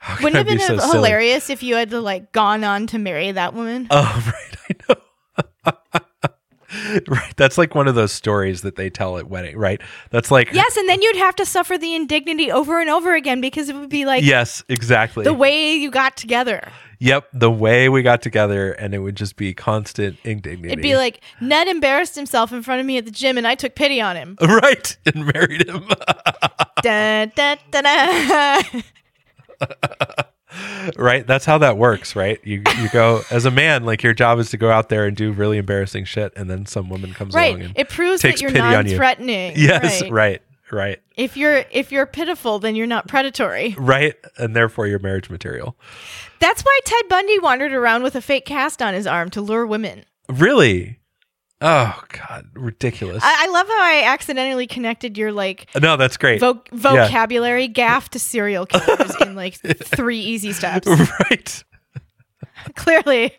How 0.00 0.14
Wouldn't 0.22 0.34
it 0.34 0.38
have 0.38 0.46
be 0.46 0.52
been 0.58 0.66
so 0.66 0.78
silly? 0.78 1.08
hilarious 1.08 1.50
if 1.50 1.62
you 1.64 1.74
had 1.74 1.92
like 1.92 2.30
gone 2.30 2.62
on 2.62 2.86
to 2.88 2.98
marry 2.98 3.32
that 3.32 3.54
woman? 3.54 3.88
Oh, 3.90 4.32
right, 4.68 4.78
I 4.86 5.74
know. 5.94 6.00
right, 7.08 7.36
that's 7.36 7.58
like 7.58 7.74
one 7.74 7.88
of 7.88 7.94
those 7.94 8.12
stories 8.12 8.62
that 8.62 8.76
they 8.76 8.90
tell 8.90 9.18
at 9.18 9.28
wedding, 9.28 9.56
right? 9.56 9.80
That's 10.10 10.30
like 10.30 10.52
yes, 10.52 10.76
and 10.76 10.88
then 10.88 11.02
you'd 11.02 11.16
have 11.16 11.36
to 11.36 11.46
suffer 11.46 11.78
the 11.78 11.94
indignity 11.94 12.50
over 12.50 12.80
and 12.80 12.90
over 12.90 13.14
again 13.14 13.40
because 13.40 13.68
it 13.68 13.76
would 13.76 13.90
be 13.90 14.04
like 14.04 14.24
yes, 14.24 14.62
exactly. 14.68 15.24
the 15.24 15.34
way 15.34 15.74
you 15.74 15.90
got 15.90 16.16
together. 16.16 16.70
Yep, 17.00 17.28
the 17.32 17.50
way 17.50 17.88
we 17.88 18.02
got 18.02 18.22
together, 18.22 18.72
and 18.72 18.92
it 18.92 18.98
would 18.98 19.14
just 19.14 19.36
be 19.36 19.54
constant 19.54 20.18
indignity. 20.24 20.72
It'd 20.72 20.82
be 20.82 20.96
like 20.96 21.22
Ned 21.40 21.68
embarrassed 21.68 22.16
himself 22.16 22.52
in 22.52 22.62
front 22.62 22.80
of 22.80 22.86
me 22.86 22.98
at 22.98 23.04
the 23.04 23.12
gym, 23.12 23.38
and 23.38 23.46
I 23.46 23.54
took 23.54 23.76
pity 23.76 24.00
on 24.00 24.16
him. 24.16 24.36
right, 24.42 24.96
and 25.06 25.26
married 25.26 25.68
him. 25.68 25.86
da, 26.82 27.26
da, 27.26 27.56
da, 27.70 28.60
da. 29.60 30.22
Right, 30.96 31.26
that's 31.26 31.44
how 31.44 31.58
that 31.58 31.76
works, 31.76 32.14
right? 32.16 32.40
You 32.44 32.62
you 32.80 32.88
go 32.90 33.22
as 33.30 33.44
a 33.44 33.50
man, 33.50 33.84
like 33.84 34.02
your 34.02 34.14
job 34.14 34.38
is 34.38 34.50
to 34.50 34.56
go 34.56 34.70
out 34.70 34.88
there 34.88 35.06
and 35.06 35.16
do 35.16 35.32
really 35.32 35.58
embarrassing 35.58 36.04
shit, 36.04 36.32
and 36.36 36.48
then 36.50 36.66
some 36.66 36.88
woman 36.88 37.12
comes 37.14 37.34
along 37.34 37.44
right. 37.54 37.64
and 37.66 37.72
It 37.76 37.88
proves 37.88 38.22
takes 38.22 38.40
that 38.40 38.52
you're 38.52 38.62
on 38.62 38.86
you. 38.86 38.92
non-threatening. 38.92 39.52
yes, 39.56 40.02
Right. 40.02 40.10
right, 40.12 40.42
right, 40.70 41.02
If 41.16 41.36
you're 41.36 41.64
if 41.70 41.92
you're 41.92 42.06
pitiful, 42.06 42.58
then 42.58 42.76
you're 42.76 42.86
not 42.86 43.08
predatory. 43.08 43.74
right, 43.78 44.14
and 44.36 44.54
therefore 44.56 44.86
you're 44.86 44.98
marriage 44.98 45.30
material. 45.30 45.76
That's 46.40 46.62
why 46.62 46.78
Ted 46.84 47.08
Bundy 47.08 47.38
wandered 47.40 47.72
around 47.72 48.02
with 48.04 48.14
a 48.14 48.20
fake 48.20 48.44
cast 48.46 48.80
on 48.80 48.94
his 48.94 49.06
arm 49.06 49.30
to 49.30 49.40
lure 49.40 49.66
women. 49.66 50.04
Really? 50.28 50.97
Oh 51.60 52.00
God, 52.08 52.46
ridiculous. 52.54 53.22
I, 53.24 53.46
I 53.46 53.50
love 53.50 53.66
how 53.66 53.82
I 53.82 54.02
accidentally 54.06 54.68
connected 54.68 55.18
your 55.18 55.32
like 55.32 55.68
no, 55.80 55.96
that's 55.96 56.16
great. 56.16 56.38
vo- 56.38 56.62
vocabulary 56.72 57.68
gaffe 57.68 58.08
to 58.10 58.18
serial 58.20 58.64
killers 58.66 59.14
in 59.20 59.34
like 59.34 59.54
three 59.82 60.20
easy 60.20 60.52
steps. 60.52 60.86
right. 60.86 61.64
clearly, 62.76 63.32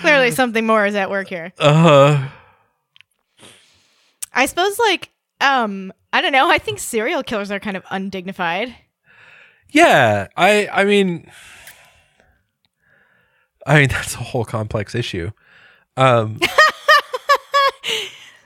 clearly 0.00 0.30
something 0.30 0.64
more 0.64 0.86
is 0.86 0.94
at 0.94 1.10
work 1.10 1.28
here. 1.28 1.52
Uh 1.58 1.74
huh. 1.74 2.28
I 4.32 4.46
suppose 4.46 4.78
like 4.78 5.10
um 5.40 5.92
I 6.12 6.20
don't 6.20 6.32
know. 6.32 6.48
I 6.48 6.58
think 6.58 6.78
serial 6.78 7.24
killers 7.24 7.50
are 7.50 7.58
kind 7.60 7.76
of 7.76 7.82
undignified. 7.90 8.74
Yeah, 9.70 10.28
I 10.36 10.68
I 10.72 10.84
mean 10.84 11.28
I 13.66 13.80
mean 13.80 13.88
that's 13.90 14.14
a 14.14 14.18
whole 14.18 14.44
complex 14.44 14.94
issue. 14.94 15.32
Um 15.98 16.38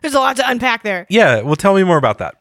There's 0.01 0.15
a 0.15 0.19
lot 0.21 0.37
to 0.37 0.49
unpack 0.51 0.83
there. 0.83 1.07
yeah, 1.09 1.43
well 1.43 1.55
tell 1.57 1.75
me 1.75 1.85
more 1.85 1.97
about 1.97 2.19
that. 2.19 2.35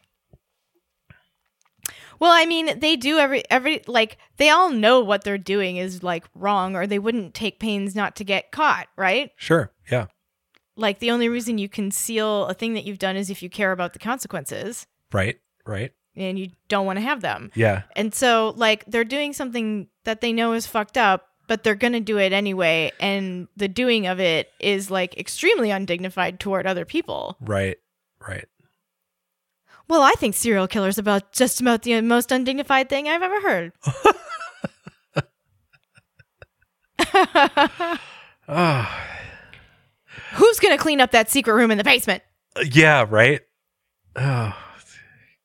Well, 2.19 2.31
I 2.31 2.45
mean, 2.45 2.79
they 2.79 2.95
do 2.95 3.17
every 3.17 3.43
every 3.49 3.81
like 3.87 4.17
they 4.37 4.49
all 4.49 4.69
know 4.69 4.99
what 4.99 5.23
they're 5.23 5.37
doing 5.39 5.77
is 5.77 6.03
like 6.03 6.25
wrong 6.35 6.75
or 6.75 6.85
they 6.85 6.99
wouldn't 6.99 7.33
take 7.33 7.59
pains 7.59 7.95
not 7.95 8.15
to 8.17 8.23
get 8.23 8.51
caught, 8.51 8.87
right? 8.95 9.31
Sure. 9.37 9.71
Yeah. 9.91 10.05
Like 10.75 10.99
the 10.99 11.11
only 11.11 11.29
reason 11.29 11.57
you 11.57 11.67
conceal 11.67 12.45
a 12.45 12.53
thing 12.53 12.73
that 12.75 12.85
you've 12.85 12.99
done 12.99 13.15
is 13.15 13.29
if 13.29 13.41
you 13.41 13.49
care 13.49 13.71
about 13.71 13.93
the 13.93 13.99
consequences 13.99 14.85
Right. 15.11 15.39
Right. 15.65 15.91
and 16.15 16.37
you 16.39 16.49
don't 16.67 16.85
want 16.85 16.97
to 16.97 17.01
have 17.03 17.21
them. 17.21 17.51
Yeah. 17.55 17.83
And 17.95 18.13
so 18.13 18.53
like 18.55 18.85
they're 18.85 19.03
doing 19.03 19.33
something 19.33 19.87
that 20.05 20.21
they 20.21 20.31
know 20.31 20.53
is 20.53 20.67
fucked 20.67 20.97
up, 20.97 21.27
but 21.47 21.63
they're 21.63 21.75
going 21.75 21.93
to 21.93 21.99
do 21.99 22.17
it 22.17 22.33
anyway 22.33 22.91
and 22.99 23.47
the 23.57 23.67
doing 23.67 24.07
of 24.07 24.19
it 24.19 24.51
is 24.59 24.89
like 24.89 25.17
extremely 25.17 25.71
undignified 25.71 26.39
toward 26.39 26.65
other 26.65 26.85
people. 26.85 27.37
Right. 27.41 27.77
Right. 28.25 28.45
Well, 29.87 30.01
I 30.01 30.13
think 30.13 30.35
serial 30.35 30.67
killers 30.67 30.97
about 30.97 31.33
just 31.33 31.59
about 31.59 31.83
the 31.83 31.99
most 32.01 32.31
undignified 32.31 32.87
thing 32.87 33.09
I've 33.09 33.21
ever 33.21 33.41
heard. 33.41 33.73
Ah. 38.47 39.07
Who's 40.33 40.59
going 40.59 40.75
to 40.75 40.81
clean 40.81 41.01
up 41.01 41.11
that 41.11 41.29
secret 41.29 41.53
room 41.53 41.71
in 41.71 41.77
the 41.77 41.83
basement? 41.83 42.23
yeah, 42.71 43.05
right? 43.09 43.41
Oh. 44.15 44.55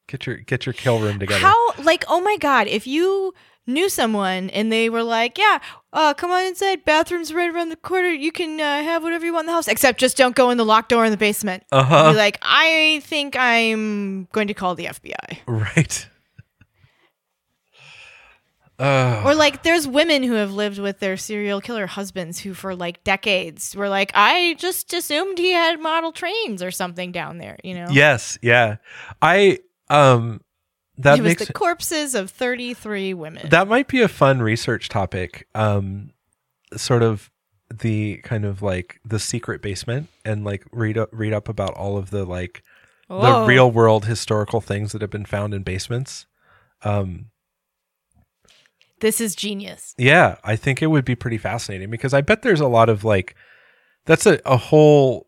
Get 0.08 0.24
your 0.24 0.36
get 0.36 0.66
your 0.66 0.72
kill 0.72 1.00
room 1.00 1.18
together. 1.18 1.40
How 1.40 1.72
like 1.82 2.04
oh 2.06 2.20
my 2.20 2.36
god, 2.36 2.68
if 2.68 2.86
you 2.86 3.34
knew 3.66 3.88
someone 3.88 4.50
and 4.50 4.70
they 4.70 4.88
were 4.88 5.02
like, 5.02 5.38
"Yeah, 5.38 5.58
uh, 5.92 6.14
come 6.14 6.30
on 6.30 6.44
inside. 6.44 6.84
Bathroom's 6.84 7.32
right 7.34 7.50
around 7.52 7.68
the 7.70 7.76
corner. 7.76 8.08
You 8.10 8.32
can 8.32 8.60
uh, 8.60 8.82
have 8.82 9.02
whatever 9.02 9.24
you 9.24 9.32
want 9.32 9.44
in 9.44 9.46
the 9.46 9.52
house, 9.52 9.68
except 9.68 9.98
just 10.00 10.16
don't 10.16 10.34
go 10.36 10.50
in 10.50 10.58
the 10.58 10.64
locked 10.64 10.88
door 10.90 11.04
in 11.04 11.10
the 11.10 11.16
basement." 11.16 11.64
Uh 11.72 11.82
huh. 11.82 12.10
Be 12.12 12.16
like, 12.16 12.38
"I 12.42 13.00
think 13.04 13.36
I'm 13.36 14.26
going 14.32 14.48
to 14.48 14.54
call 14.54 14.74
the 14.74 14.86
FBI." 14.86 15.38
Right. 15.46 16.08
Uh, 18.78 19.22
Or 19.24 19.34
like, 19.34 19.62
there's 19.62 19.88
women 19.88 20.22
who 20.22 20.34
have 20.34 20.52
lived 20.52 20.78
with 20.78 20.98
their 20.98 21.16
serial 21.16 21.62
killer 21.62 21.86
husbands 21.86 22.40
who, 22.40 22.52
for 22.52 22.74
like 22.76 23.02
decades, 23.04 23.74
were 23.74 23.88
like, 23.88 24.10
"I 24.14 24.54
just 24.58 24.92
assumed 24.92 25.38
he 25.38 25.52
had 25.52 25.80
model 25.80 26.12
trains 26.12 26.62
or 26.62 26.70
something 26.70 27.10
down 27.10 27.38
there," 27.38 27.56
you 27.64 27.72
know? 27.74 27.86
yes. 27.90 28.38
Yeah. 28.42 28.76
I 29.22 29.60
um 29.88 30.42
that 30.98 31.18
it 31.18 31.22
was 31.22 31.36
the 31.36 31.52
corpses 31.52 32.14
of 32.14 32.30
33 32.30 33.14
women. 33.14 33.48
that 33.50 33.68
might 33.68 33.88
be 33.88 34.00
a 34.02 34.08
fun 34.08 34.40
research 34.40 34.88
topic. 34.88 35.46
Um, 35.54 36.12
sort 36.76 37.02
of 37.02 37.30
the 37.72 38.18
kind 38.18 38.44
of 38.44 38.62
like 38.62 39.00
the 39.04 39.18
secret 39.18 39.60
basement 39.60 40.08
and 40.24 40.44
like 40.44 40.64
read 40.72 40.96
up 40.96 41.08
read 41.12 41.32
up 41.32 41.48
about 41.48 41.74
all 41.74 41.96
of 41.96 42.10
the 42.10 42.24
like 42.24 42.62
the 43.08 43.44
real 43.46 43.70
world 43.70 44.04
historical 44.06 44.60
things 44.60 44.92
that 44.92 45.00
have 45.00 45.10
been 45.10 45.24
found 45.24 45.54
in 45.54 45.62
basements. 45.62 46.26
Um, 46.82 47.26
This 49.00 49.20
is 49.20 49.34
genius. 49.36 49.94
yeah, 49.98 50.36
I 50.42 50.56
think 50.56 50.80
it 50.82 50.86
would 50.88 51.04
be 51.04 51.14
pretty 51.14 51.38
fascinating 51.38 51.90
because 51.90 52.14
I 52.14 52.20
bet 52.20 52.42
there's 52.42 52.60
a 52.60 52.66
lot 52.68 52.88
of 52.88 53.04
like 53.04 53.34
that's 54.06 54.26
a, 54.26 54.40
a 54.46 54.56
whole 54.56 55.26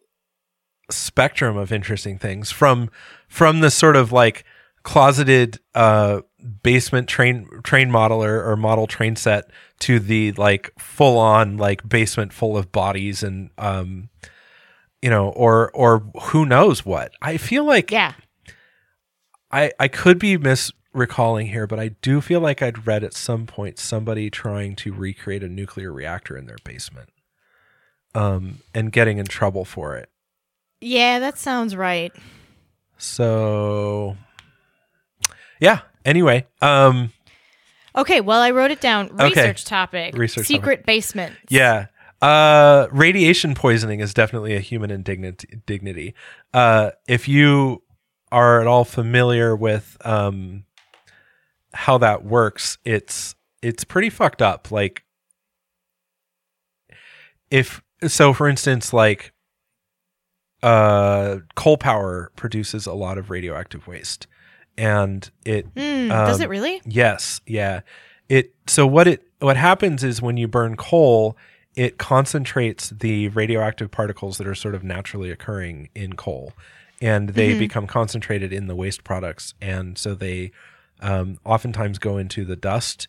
spectrum 0.90 1.56
of 1.56 1.70
interesting 1.70 2.18
things 2.18 2.50
from 2.50 2.90
from 3.28 3.60
the 3.60 3.70
sort 3.70 3.94
of 3.96 4.10
like 4.10 4.44
closeted 4.83 5.59
uh 5.74 6.20
basement 6.62 7.09
train 7.09 7.49
train 7.64 7.91
modeler 7.91 8.47
or 8.47 8.57
model 8.57 8.87
train 8.87 9.16
set 9.16 9.51
to 9.81 9.99
the 9.99 10.33
like 10.33 10.72
full 10.79 11.18
on 11.18 11.57
like 11.57 11.87
basement 11.89 12.33
full 12.33 12.57
of 12.57 12.70
bodies 12.72 13.22
and 13.22 13.51
um 13.59 14.09
you 15.03 15.11
know 15.11 15.29
or 15.31 15.70
or 15.72 16.01
who 16.22 16.47
knows 16.47 16.85
what 16.87 17.12
i 17.20 17.37
feel 17.37 17.64
like 17.64 17.91
Yeah. 17.91 18.12
I 19.51 19.72
I 19.81 19.89
could 19.89 20.18
be 20.18 20.37
misrecalling 20.37 21.51
here, 21.51 21.66
but 21.66 21.81
I 21.81 21.89
do 22.03 22.20
feel 22.20 22.41
like 22.41 22.61
I'd 22.61 22.87
read 22.87 23.03
at 23.03 23.14
some 23.14 23.47
point 23.47 23.79
somebody 23.79 24.29
trying 24.29 24.76
to 24.76 24.93
recreate 24.93 25.43
a 25.43 25.49
nuclear 25.49 25.91
reactor 25.91 26.37
in 26.37 26.45
their 26.45 26.59
basement, 26.64 27.09
um, 28.14 28.59
and 28.74 28.93
getting 28.93 29.16
in 29.16 29.24
trouble 29.24 29.64
for 29.64 29.97
it. 29.97 30.11
Yeah, 30.83 31.18
that 31.20 31.39
sounds 31.39 31.74
right. 31.74 32.12
So, 32.99 34.18
yeah. 35.61 35.80
Anyway, 36.04 36.46
um, 36.62 37.12
Okay, 37.96 38.20
well, 38.20 38.40
I 38.40 38.52
wrote 38.52 38.70
it 38.70 38.80
down. 38.80 39.11
Okay. 39.12 39.24
Research 39.24 39.64
topic. 39.64 40.16
Research 40.16 40.46
Secret 40.46 40.86
basement. 40.86 41.34
yeah. 41.48 41.86
Uh, 42.20 42.88
radiation 42.90 43.54
poisoning 43.54 44.00
is 44.00 44.12
definitely 44.12 44.54
a 44.54 44.61
human 44.61 44.90
indignity. 44.90 45.61
Dignity. 45.66 46.14
Uh, 46.52 46.90
if 47.06 47.28
you 47.28 47.82
are 48.32 48.61
at 48.61 48.66
all 48.66 48.84
familiar 48.84 49.54
with 49.54 49.96
um, 50.04 50.64
how 51.72 51.96
that 51.98 52.24
works, 52.24 52.76
it's 52.84 53.36
it's 53.62 53.84
pretty 53.84 54.11
fucked 54.11 54.42
up. 54.42 54.72
Like, 54.72 55.04
if 57.50 57.82
so, 58.06 58.32
for 58.32 58.48
instance, 58.48 58.92
like 58.92 59.32
uh, 60.62 61.36
coal 61.54 61.76
power 61.76 62.32
produces 62.36 62.86
a 62.86 62.94
lot 62.94 63.16
of 63.18 63.30
radioactive 63.30 63.86
waste, 63.86 64.26
and 64.79 65.29
it 65.45 65.74
does 65.74 66.37
Um, 66.37 66.43
it 66.43 66.49
really? 66.49 66.81
Yes, 66.87 67.41
yeah. 67.47 67.81
It 68.31 68.55
so 68.66 68.87
what 68.87 69.07
it 69.09 69.22
what 69.41 69.57
happens 69.57 70.03
is 70.05 70.22
when 70.22 70.37
you 70.39 70.49
burn 70.49 70.76
coal, 70.76 71.37
it 71.74 71.99
concentrates 71.99 72.91
the 72.91 73.29
radioactive 73.29 73.91
particles 73.91 74.39
that 74.39 74.47
are 74.47 74.55
sort 74.55 74.74
of 74.74 74.83
naturally 74.85 75.31
occurring 75.31 75.89
in 75.95 76.14
coal, 76.14 76.53
and 77.03 77.31
they 77.31 77.55
Mhm. 77.55 77.59
become 77.59 77.87
concentrated 77.87 78.53
in 78.53 78.66
the 78.68 78.74
waste 78.76 79.05
products, 79.05 79.55
and 79.61 79.99
so 79.99 80.14
they 80.14 80.51
um, 81.01 81.39
oftentimes 81.45 81.99
go 82.01 82.18
into 82.18 82.45
the 82.45 82.57
dust, 82.57 83.07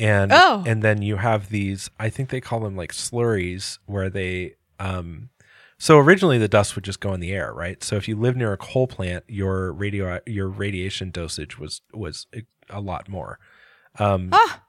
and 0.00 0.32
Oh. 0.34 0.64
and 0.66 0.82
then 0.82 1.02
you 1.02 1.16
have 1.16 1.50
these. 1.50 1.90
I 2.00 2.08
think 2.08 2.30
they 2.30 2.40
call 2.40 2.60
them 2.60 2.74
like 2.76 2.92
slurries, 2.92 3.78
where 3.86 4.08
they 4.08 4.54
um, 4.80 5.28
so 5.78 5.98
originally 5.98 6.38
the 6.38 6.48
dust 6.48 6.74
would 6.74 6.84
just 6.84 7.00
go 7.00 7.12
in 7.14 7.20
the 7.20 7.32
air, 7.32 7.52
right? 7.52 7.82
So 7.84 7.96
if 7.96 8.08
you 8.08 8.16
live 8.16 8.36
near 8.36 8.52
a 8.52 8.56
coal 8.56 8.86
plant, 8.86 9.24
your 9.28 9.72
radio 9.72 10.20
your 10.26 10.48
radiation 10.48 11.10
dosage 11.10 11.58
was 11.58 11.82
was 11.92 12.26
a, 12.70 12.80
lot 12.80 13.08
more. 13.08 13.38
Um, 13.98 14.30
Ah, 14.32 14.62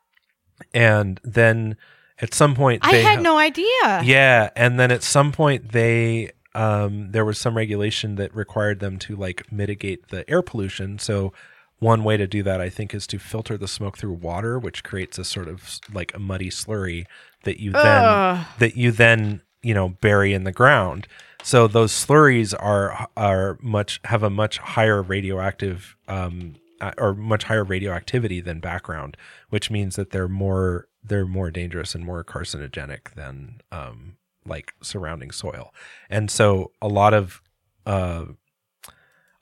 and 0.74 1.20
then 1.24 1.78
at 2.20 2.34
some 2.34 2.56
point 2.56 2.86
I 2.86 2.96
had 2.98 3.18
ha- 3.18 3.22
no 3.24 3.38
idea. 3.38 4.02
yeah, 4.04 4.50
and 4.56 4.80
then 4.80 4.92
at 4.92 5.04
some 5.04 5.32
point 5.32 5.72
they 5.72 6.32
um 6.56 7.12
there 7.12 7.26
was 7.26 7.38
some 7.38 7.56
regulation 7.56 8.16
that 8.16 8.34
required 8.36 8.80
them 8.80 8.98
to 9.00 9.16
like 9.16 9.52
mitigate 9.52 10.10
the 10.10 10.30
air 10.30 10.42
pollution. 10.42 11.00
So 11.00 11.34
one 11.80 12.04
way 12.04 12.18
to 12.18 12.28
do 12.28 12.44
that 12.44 12.60
I 12.60 12.70
think 12.70 12.94
is 12.94 13.08
to 13.08 13.20
filter 13.20 13.58
the 13.58 13.68
smoke 13.68 13.98
through 13.98 14.14
water, 14.14 14.60
which 14.60 14.84
creates 14.84 15.18
a 15.18 15.24
sort 15.24 15.48
of 15.48 15.80
like 15.94 16.14
a 16.14 16.20
muddy 16.20 16.50
slurry 16.50 17.06
that 17.44 17.60
you 17.60 17.72
then 17.72 18.04
Ugh. 18.06 18.46
that 18.60 18.76
you 18.76 18.92
then 18.92 19.42
you 19.62 19.74
know 19.74 19.90
bury 19.90 20.34
in 20.34 20.44
the 20.44 20.52
ground. 20.52 21.08
So 21.44 21.68
those 21.68 21.92
slurries 21.92 22.54
are 22.60 23.08
are 23.16 23.58
much 23.62 24.00
have 24.06 24.24
a 24.24 24.30
much 24.30 24.58
higher 24.58 25.02
radioactive 25.02 25.96
um 26.08 26.56
uh, 26.82 26.92
or 26.98 27.14
much 27.14 27.44
higher 27.44 27.64
radioactivity 27.64 28.40
than 28.42 28.60
background, 28.60 29.18
which 29.50 29.70
means 29.70 29.96
that 29.96 30.12
they're 30.12 30.28
more 30.28 30.88
they're 31.04 31.26
more 31.26 31.52
dangerous 31.52 31.96
and 31.96 32.06
more 32.06 32.24
carcinogenic 32.24 33.14
than 33.16 33.62
um 33.72 34.18
like 34.46 34.74
surrounding 34.82 35.32
soil. 35.32 35.74
And 36.10 36.30
so 36.32 36.72
a 36.82 36.88
lot 36.88 37.14
of 37.14 37.42
uh 37.86 38.26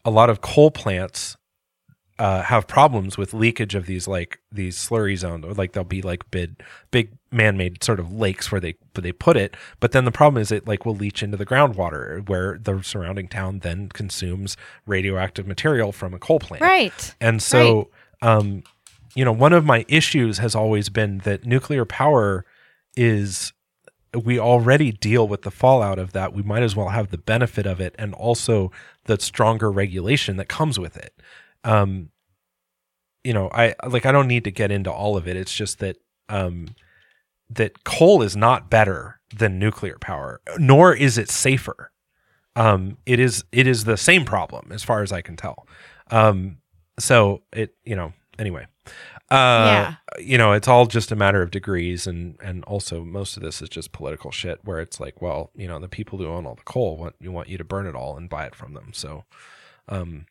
a 0.05 0.11
lot 0.11 0.30
of 0.30 0.41
coal 0.41 0.72
plants 0.72 1.36
uh, 2.20 2.41
have 2.43 2.68
problems 2.68 3.18
with 3.18 3.34
leakage 3.34 3.76
of 3.76 3.86
these 3.86 4.07
like 4.07 4.39
these 4.51 4.78
slurry 4.78 5.18
zones, 5.18 5.45
or 5.45 5.53
like 5.53 5.74
they'll 5.74 5.84
be 5.84 6.01
like 6.01 6.30
big, 6.32 6.61
big 6.91 7.16
man-made 7.32 7.84
sort 7.84 7.99
of 7.99 8.11
lakes 8.11 8.51
where 8.51 8.61
they 8.61 8.75
where 8.93 9.01
they 9.01 9.11
put 9.11 9.38
it. 9.38 9.55
But 9.80 9.91
then 9.91 10.05
the 10.05 10.11
problem 10.11 10.41
is 10.41 10.51
it 10.51 10.67
like 10.67 10.86
will 10.86 10.95
leach 10.95 11.21
into 11.21 11.38
the 11.38 11.45
groundwater, 11.45 12.28
where 12.28 12.57
the 12.57 12.82
surrounding 12.82 13.28
town 13.28 13.59
then 13.59 13.89
consumes 13.89 14.57
radioactive 14.86 15.47
material 15.47 15.91
from 15.91 16.13
a 16.13 16.19
coal 16.19 16.39
plant. 16.39 16.61
Right. 16.61 17.15
And 17.19 17.41
so, 17.41 17.89
um, 18.21 18.63
you 19.15 19.25
know, 19.25 19.32
one 19.32 19.53
of 19.53 19.65
my 19.65 19.86
issues 19.88 20.38
has 20.38 20.55
always 20.55 20.89
been 20.89 21.19
that 21.19 21.45
nuclear 21.45 21.86
power 21.86 22.45
is 22.95 23.53
we 24.13 24.39
already 24.39 24.91
deal 24.91 25.28
with 25.28 25.41
the 25.41 25.51
fallout 25.51 25.99
of 25.99 26.13
that. 26.13 26.34
We 26.34 26.43
might 26.43 26.63
as 26.63 26.75
well 26.75 26.89
have 26.89 27.09
the 27.09 27.17
benefit 27.17 27.65
of 27.65 27.80
it 27.80 27.93
and 27.99 28.13
also 28.13 28.71
the 29.05 29.19
stronger 29.19 29.71
regulation 29.71 30.38
that 30.38 30.47
comes 30.47 30.80
with 30.80 30.97
it. 30.97 31.13
Um, 31.63 32.09
you 33.23 33.34
know, 33.34 33.49
I 33.53 33.75
like 33.88 34.05
I 34.05 34.11
don't 34.11 34.28
need 34.28 34.45
to 34.45 34.51
get 34.51 34.71
into 34.71 34.91
all 34.91 35.17
of 35.17 35.28
it. 35.28 35.36
It's 35.36 35.53
just 35.53 35.80
that 35.80 35.97
um, 36.30 36.69
that 37.50 37.84
coal 37.84 38.22
is 38.22 38.36
not 38.36 38.70
better 38.70 39.20
than 39.36 39.60
nuclear 39.60 39.98
power, 40.00 40.41
nor 40.58 40.93
is 40.93 41.18
it 41.18 41.30
safer. 41.30 41.91
Um, 42.56 42.98
it 43.06 43.20
is 43.20 43.43
it 43.52 43.68
is 43.68 43.84
the 43.84 43.98
same 43.98 44.26
problem 44.26 44.72
as 44.72 44.84
far 44.84 45.04
as 45.04 45.12
I 45.12 45.22
can 45.22 45.36
tell. 45.36 45.68
Um, 46.10 46.58
so 47.00 47.43
it 47.54 47.76
you 47.84 47.95
know 47.95 48.14
anyway 48.39 48.66
uh 49.30 49.93
you 50.20 50.38
know 50.38 50.54
it's 50.54 50.68
all 50.68 50.86
just 50.86 51.12
a 51.12 51.16
matter 51.16 51.41
of 51.41 51.52
degrees 51.52 52.08
and 52.08 52.38
and 52.41 52.64
also 52.66 53.04
most 53.04 53.36
of 53.36 53.43
this 53.43 53.62
is 53.62 53.70
just 53.70 53.91
political 53.91 54.32
shit 54.32 54.60
where 54.64 54.80
it's 54.80 55.00
like 55.00 55.22
well 55.22 55.52
you 55.56 55.68
know 55.68 55.80
the 55.80 55.88
people 55.88 56.18
who 56.18 56.28
own 56.28 56.45
all 56.45 56.56
the 56.56 56.64
coal 56.64 56.98
want 56.98 57.16
you 57.20 57.32
want 57.32 57.50
you 57.50 57.58
to 57.58 57.64
burn 57.64 57.86
it 57.86 57.95
all 57.95 58.16
and 58.16 58.30
buy 58.30 58.45
it 58.45 58.56
from 58.56 58.74
them 58.74 58.91
so 58.93 59.26
um 59.89 60.26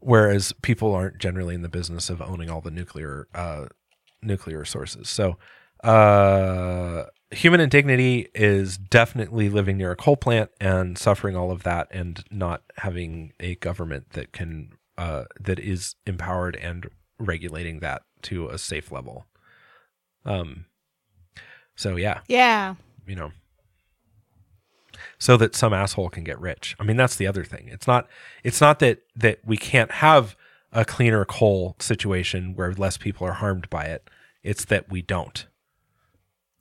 whereas 0.00 0.52
people 0.62 0.94
aren't 0.94 1.18
generally 1.18 1.54
in 1.54 1.62
the 1.62 1.68
business 1.68 2.10
of 2.10 2.20
owning 2.20 2.50
all 2.50 2.60
the 2.60 2.70
nuclear 2.70 3.28
uh 3.34 3.66
nuclear 4.22 4.64
sources 4.64 5.08
so 5.08 5.38
uh 5.84 7.04
human 7.30 7.60
indignity 7.60 8.28
is 8.34 8.78
definitely 8.78 9.48
living 9.48 9.76
near 9.76 9.90
a 9.90 9.96
coal 9.96 10.16
plant 10.16 10.50
and 10.60 10.96
suffering 10.96 11.36
all 11.36 11.50
of 11.50 11.62
that 11.62 11.86
and 11.90 12.24
not 12.30 12.62
having 12.78 13.32
a 13.38 13.54
government 13.56 14.10
that 14.10 14.32
can 14.32 14.72
uh, 14.96 15.24
that 15.38 15.58
is 15.60 15.94
empowered 16.06 16.56
and 16.56 16.88
regulating 17.20 17.78
that 17.80 18.02
to 18.22 18.48
a 18.48 18.58
safe 18.58 18.90
level. 18.90 19.26
Um, 20.24 20.64
so 21.76 21.96
yeah, 21.96 22.20
Yeah. 22.26 22.74
you 23.06 23.14
know, 23.14 23.30
so 25.18 25.36
that 25.36 25.54
some 25.54 25.72
asshole 25.72 26.08
can 26.10 26.24
get 26.24 26.40
rich. 26.40 26.74
I 26.80 26.84
mean, 26.84 26.96
that's 26.96 27.16
the 27.16 27.26
other 27.26 27.44
thing. 27.44 27.68
It's 27.68 27.86
not 27.86 28.08
it's 28.42 28.60
not 28.60 28.78
that 28.80 29.02
that 29.14 29.40
we 29.44 29.56
can't 29.56 29.90
have 29.92 30.34
a 30.72 30.84
cleaner 30.84 31.24
coal 31.24 31.76
situation 31.78 32.54
where 32.54 32.72
less 32.72 32.96
people 32.96 33.26
are 33.26 33.34
harmed 33.34 33.68
by 33.70 33.84
it. 33.84 34.08
It's 34.42 34.64
that 34.66 34.90
we 34.90 35.02
don't 35.02 35.46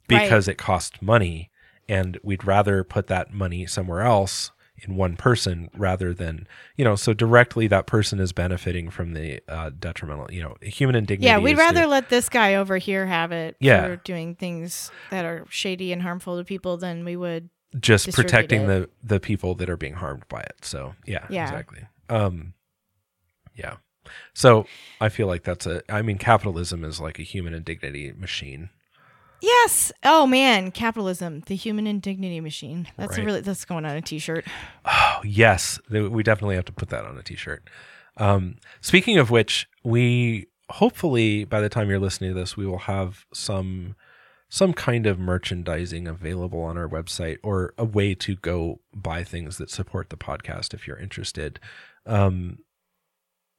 Right. 0.09 0.23
because 0.23 0.47
it 0.47 0.57
costs 0.57 1.01
money 1.01 1.49
and 1.89 2.17
we'd 2.23 2.45
rather 2.45 2.83
put 2.83 3.07
that 3.07 3.33
money 3.33 3.65
somewhere 3.65 4.01
else 4.01 4.51
in 4.79 4.95
one 4.95 5.15
person 5.15 5.69
rather 5.75 6.13
than 6.13 6.47
you 6.75 6.85
know 6.85 6.95
so 6.95 7.11
directly 7.13 7.65
that 7.67 7.87
person 7.87 8.19
is 8.19 8.31
benefiting 8.31 8.89
from 8.91 9.13
the 9.13 9.41
uh, 9.47 9.71
detrimental 9.79 10.31
you 10.31 10.41
know 10.41 10.55
human 10.61 10.95
indignity 10.95 11.25
Yeah, 11.25 11.39
we'd 11.39 11.57
rather 11.57 11.81
the- 11.81 11.87
let 11.87 12.09
this 12.09 12.29
guy 12.29 12.55
over 12.55 12.77
here 12.77 13.05
have 13.07 13.31
it 13.31 13.55
Yeah. 13.59 13.83
for 13.87 13.95
doing 13.97 14.35
things 14.35 14.91
that 15.09 15.25
are 15.25 15.45
shady 15.49 15.91
and 15.91 16.01
harmful 16.03 16.37
to 16.37 16.43
people 16.43 16.77
than 16.77 17.03
we 17.05 17.15
would. 17.15 17.49
just 17.79 18.11
protecting 18.13 18.61
it. 18.63 18.67
the 18.67 18.89
the 19.03 19.19
people 19.19 19.55
that 19.55 19.69
are 19.69 19.77
being 19.77 19.95
harmed 19.95 20.23
by 20.29 20.41
it 20.41 20.55
so 20.61 20.93
yeah, 21.05 21.25
Yeah. 21.29 21.43
exactly 21.47 21.81
um 22.09 22.53
yeah 23.55 23.77
so 24.33 24.65
i 25.01 25.09
feel 25.09 25.27
like 25.27 25.43
that's 25.43 25.65
a 25.65 25.81
i 25.91 26.01
mean 26.01 26.17
capitalism 26.17 26.83
is 26.83 27.01
like 27.01 27.19
a 27.19 27.23
human 27.23 27.53
indignity 27.53 28.13
machine 28.15 28.69
Yes. 29.41 29.91
Oh 30.03 30.25
man, 30.25 30.71
capitalism, 30.71 31.41
the 31.45 31.55
human 31.55 31.85
indignity 31.87 32.39
machine. 32.39 32.87
That's 32.97 33.17
a 33.17 33.21
Right. 33.21 33.25
really 33.25 33.41
that's 33.41 33.65
going 33.65 33.85
on 33.85 33.95
a 33.95 34.01
t-shirt. 34.01 34.45
Oh, 34.85 35.21
yes. 35.23 35.79
We 35.89 36.23
definitely 36.23 36.55
have 36.55 36.65
to 36.65 36.71
put 36.73 36.89
that 36.89 37.05
on 37.05 37.17
a 37.17 37.23
t 37.23 37.35
shirt. 37.35 37.69
Um, 38.17 38.55
speaking 38.81 39.17
of 39.17 39.29
which, 39.29 39.67
we 39.83 40.47
hopefully 40.69 41.43
by 41.45 41.61
the 41.61 41.69
time 41.69 41.89
you're 41.89 41.99
listening 41.99 42.33
to 42.33 42.39
this, 42.39 42.57
we 42.57 42.65
will 42.65 42.79
have 42.79 43.25
some 43.33 43.95
some 44.49 44.71
kind 44.73 45.05
of 45.05 45.19
merchandising 45.19 46.07
available 46.07 46.61
on 46.61 46.77
our 46.77 46.87
website 46.87 47.37
or 47.43 47.73
a 47.77 47.83
way 47.83 48.15
to 48.15 48.35
go 48.37 48.79
buy 48.95 49.21
things 49.23 49.57
that 49.57 49.69
support 49.69 50.09
the 50.09 50.15
podcast 50.17 50.73
if 50.73 50.87
you're 50.87 50.97
interested. 50.97 51.59
Um, 52.05 52.59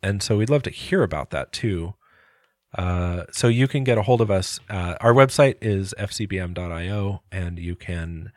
and 0.02 0.22
so 0.22 0.38
we'd 0.38 0.48
love 0.48 0.62
to 0.62 0.70
hear 0.70 1.02
about 1.02 1.28
that 1.30 1.52
too. 1.52 1.94
Uh, 2.76 3.24
so 3.30 3.48
you 3.48 3.66
can 3.66 3.84
get 3.84 3.98
a 3.98 4.02
hold 4.02 4.20
of 4.20 4.30
us. 4.30 4.60
Uh, 4.68 4.94
our 5.00 5.14
website 5.14 5.56
is 5.60 5.94
fcbm.io, 5.98 7.22
and 7.32 7.58
you 7.58 7.74
can 7.74 8.32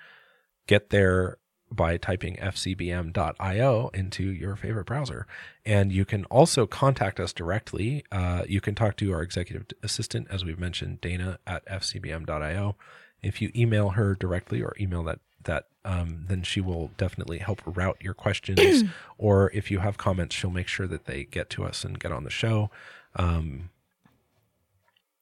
get 0.67 0.89
there 0.89 1.37
by 1.71 1.95
typing 1.97 2.35
fcbm.io 2.35 3.89
into 3.93 4.23
your 4.23 4.55
favorite 4.55 4.85
browser. 4.85 5.25
And 5.65 5.91
you 5.91 6.05
can 6.05 6.25
also 6.25 6.67
contact 6.67 7.19
us 7.19 7.31
directly. 7.31 8.03
Uh, 8.11 8.43
you 8.47 8.59
can 8.59 8.75
talk 8.75 8.97
to 8.97 9.13
our 9.13 9.21
executive 9.21 9.65
assistant, 9.81 10.27
as 10.29 10.43
we've 10.43 10.59
mentioned, 10.59 10.99
Dana 11.01 11.39
at 11.47 11.65
fcbm.io. 11.65 12.75
If 13.21 13.41
you 13.41 13.51
email 13.55 13.91
her 13.91 14.15
directly 14.15 14.61
or 14.61 14.75
email 14.79 15.03
that 15.03 15.19
that 15.43 15.65
um, 15.83 16.25
then 16.27 16.43
she 16.43 16.61
will 16.61 16.91
definitely 16.97 17.39
help 17.39 17.61
route 17.65 17.97
your 17.99 18.13
questions. 18.13 18.83
or 19.17 19.49
if 19.51 19.71
you 19.71 19.79
have 19.79 19.97
comments, 19.97 20.35
she'll 20.35 20.51
make 20.51 20.67
sure 20.67 20.87
that 20.87 21.05
they 21.05 21.23
get 21.23 21.49
to 21.51 21.63
us 21.63 21.83
and 21.83 21.99
get 21.99 22.11
on 22.11 22.23
the 22.23 22.29
show. 22.29 22.69
Um, 23.15 23.69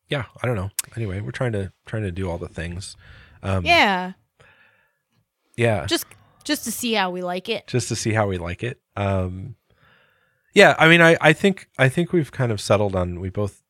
yeah, 0.10 0.26
I 0.42 0.48
don't 0.48 0.56
know. 0.56 0.72
Anyway, 0.96 1.22
we're 1.22 1.32
trying 1.32 1.52
to 1.54 1.72
trying 1.86 2.04
to 2.04 2.12
do 2.12 2.30
all 2.30 2.38
the 2.38 2.48
things. 2.50 2.96
Um, 3.44 3.64
Yeah. 3.66 4.14
yeah, 5.56 5.86
Just 5.86 6.06
just 6.44 6.64
to 6.64 6.72
see 6.72 6.94
how 6.94 7.12
we 7.12 7.22
like 7.22 7.48
it. 7.50 7.68
just 7.68 7.88
to 7.90 7.96
see 7.96 8.14
how 8.14 8.28
we 8.28 8.38
like 8.38 8.64
it. 8.64 8.80
Um, 8.96 9.56
yeah, 10.54 10.76
I 10.80 10.88
mean, 10.88 11.02
I, 11.02 11.18
I 11.22 11.34
think 11.34 11.70
I 11.78 11.90
think 11.90 12.12
we've 12.12 12.32
kind 12.32 12.52
of 12.52 12.60
settled 12.60 12.96
on 12.96 13.20
we 13.20 13.30
both 13.30 13.62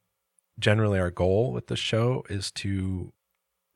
generally 0.60 1.00
our 1.00 1.12
goal 1.12 1.52
with 1.52 1.68
the 1.68 1.76
show 1.76 2.24
is 2.30 2.52
to 2.52 3.12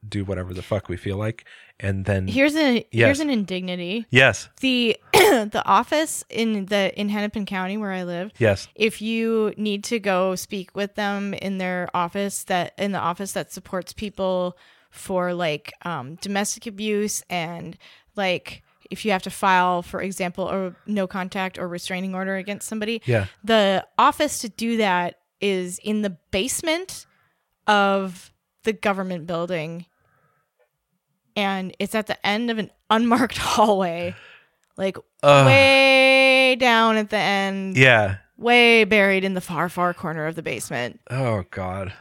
do 0.07 0.23
whatever 0.25 0.53
the 0.53 0.61
fuck 0.61 0.89
we 0.89 0.97
feel 0.97 1.17
like, 1.17 1.45
and 1.79 2.05
then 2.05 2.27
Here's 2.27 2.55
a 2.55 2.75
Yes. 2.91 3.05
here's 3.07 3.19
an 3.19 3.29
indignity. 3.29 4.05
yes, 4.09 4.49
The 4.61 4.97
the 5.13 5.63
office 5.65 6.23
in 6.29 6.65
the 6.65 6.97
in 6.99 7.09
Hennepin 7.09 7.45
County 7.45 7.77
where 7.77 7.91
I 7.91 8.03
live, 8.03 8.31
yes, 8.37 8.67
if 8.75 9.01
you 9.01 9.53
need 9.57 9.83
to 9.85 9.99
go 9.99 10.35
speak 10.35 10.75
with 10.75 10.95
them 10.95 11.33
in 11.33 11.57
their 11.57 11.89
office 11.93 12.43
that 12.45 12.73
in 12.77 12.91
the 12.91 12.99
office 12.99 13.31
that 13.33 13.51
supports 13.51 13.93
people 13.93 14.57
for 14.91 15.33
like 15.33 15.73
um, 15.83 16.15
domestic 16.15 16.67
abuse 16.67 17.23
and 17.29 17.77
like 18.15 18.61
if 18.91 19.05
you 19.05 19.11
have 19.11 19.23
to 19.23 19.31
file 19.31 19.81
for 19.81 20.01
example 20.01 20.49
a 20.49 20.75
no 20.85 21.07
contact 21.07 21.57
or 21.57 21.67
restraining 21.67 22.13
order 22.13 22.35
against 22.35 22.67
somebody 22.67 23.01
yeah, 23.05 23.25
the 23.43 23.83
office 23.97 24.39
to 24.39 24.49
do 24.49 24.77
that 24.77 25.15
is 25.41 25.79
in 25.79 26.03
the 26.03 26.11
basement 26.29 27.07
of 27.65 28.31
the 28.63 28.73
government 28.73 29.25
building 29.25 29.85
and 31.35 31.75
it's 31.79 31.95
at 31.95 32.07
the 32.07 32.25
end 32.25 32.49
of 32.51 32.57
an 32.57 32.69
unmarked 32.89 33.37
hallway 33.39 34.15
like 34.77 34.97
Ugh. 35.21 35.45
way 35.45 36.55
down 36.55 36.97
at 36.97 37.09
the 37.09 37.17
end 37.17 37.77
yeah. 37.77 38.17
way 38.37 38.83
buried 38.83 39.23
in 39.23 39.33
the 39.33 39.41
far 39.41 39.69
far 39.69 39.93
corner 39.93 40.25
of 40.25 40.35
the 40.35 40.41
basement 40.41 40.99
Oh 41.09 41.43
god, 41.51 41.93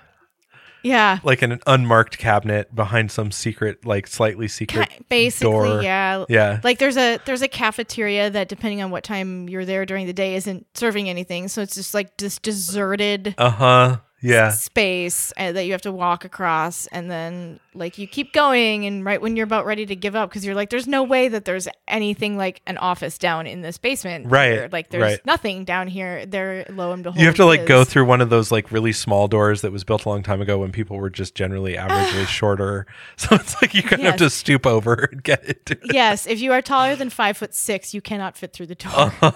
yeah 0.82 1.18
like 1.22 1.42
in 1.42 1.52
an 1.52 1.60
unmarked 1.66 2.18
cabinet 2.18 2.74
behind 2.74 3.10
some 3.10 3.30
secret, 3.30 3.84
like 3.86 4.06
slightly 4.06 4.48
secret. 4.48 4.88
Basically 5.08 5.50
door. 5.50 5.82
yeah 5.82 6.24
Yeah, 6.28 6.60
like 6.64 6.78
there's 6.78 6.96
a 6.96 7.18
there's 7.24 7.42
a 7.42 7.48
cafeteria 7.48 8.30
that 8.30 8.48
depending 8.48 8.82
on 8.82 8.90
what 8.90 9.04
time 9.04 9.48
you're 9.48 9.64
there 9.64 9.86
during 9.86 10.06
the 10.06 10.12
day 10.12 10.34
isn't 10.34 10.66
serving 10.74 11.08
anything 11.08 11.48
so 11.48 11.62
it's 11.62 11.74
just 11.74 11.94
like 11.94 12.16
this 12.16 12.38
deserted 12.38 13.34
uh 13.38 13.50
huh. 13.50 13.96
Yeah, 14.24 14.50
space 14.50 15.32
uh, 15.36 15.50
that 15.52 15.64
you 15.66 15.72
have 15.72 15.82
to 15.82 15.90
walk 15.92 16.24
across 16.24 16.86
and 16.88 17.10
then 17.10 17.58
like 17.74 17.98
you 17.98 18.06
keep 18.06 18.32
going 18.32 18.86
and 18.86 19.04
right 19.04 19.20
when 19.20 19.34
you're 19.34 19.44
about 19.44 19.66
ready 19.66 19.84
to 19.86 19.96
give 19.96 20.14
up 20.14 20.30
because 20.30 20.44
you're 20.44 20.54
like 20.54 20.70
there's 20.70 20.86
no 20.86 21.02
way 21.02 21.26
that 21.26 21.44
there's 21.44 21.66
anything 21.88 22.36
like 22.36 22.62
an 22.66 22.78
office 22.78 23.18
down 23.18 23.46
in 23.48 23.62
this 23.62 23.78
basement 23.78 24.30
Right, 24.30 24.52
here. 24.52 24.68
like 24.70 24.90
there's 24.90 25.02
right. 25.02 25.26
nothing 25.26 25.64
down 25.64 25.88
here 25.88 26.24
there 26.24 26.64
lo 26.68 26.92
and 26.92 27.02
behold 27.02 27.18
you 27.20 27.26
have 27.26 27.34
to 27.36 27.44
like 27.46 27.66
go 27.66 27.82
through 27.82 28.04
one 28.04 28.20
of 28.20 28.30
those 28.30 28.52
like 28.52 28.70
really 28.70 28.92
small 28.92 29.26
doors 29.26 29.62
that 29.62 29.72
was 29.72 29.82
built 29.82 30.04
a 30.04 30.08
long 30.08 30.22
time 30.22 30.40
ago 30.40 30.58
when 30.58 30.70
people 30.70 30.98
were 30.98 31.10
just 31.10 31.34
generally 31.34 31.74
averagely 31.74 32.26
shorter. 32.38 32.86
So 33.16 33.34
it's 33.36 33.60
like 33.60 33.74
you 33.74 33.82
kind 33.82 34.02
of 34.02 34.06
have 34.06 34.16
to 34.18 34.30
stoop 34.30 34.66
over 34.66 35.08
and 35.10 35.22
get 35.22 35.44
it. 35.44 35.80
yes 35.84 36.26
if 36.28 36.40
you 36.40 36.52
are 36.52 36.62
taller 36.62 36.94
than 36.94 37.10
five 37.10 37.36
foot 37.36 37.54
six 37.54 37.92
you 37.92 38.00
cannot 38.00 38.36
fit 38.36 38.52
through 38.52 38.66
the 38.66 38.74
door 38.76 38.92
Uh-huh. 38.94 39.32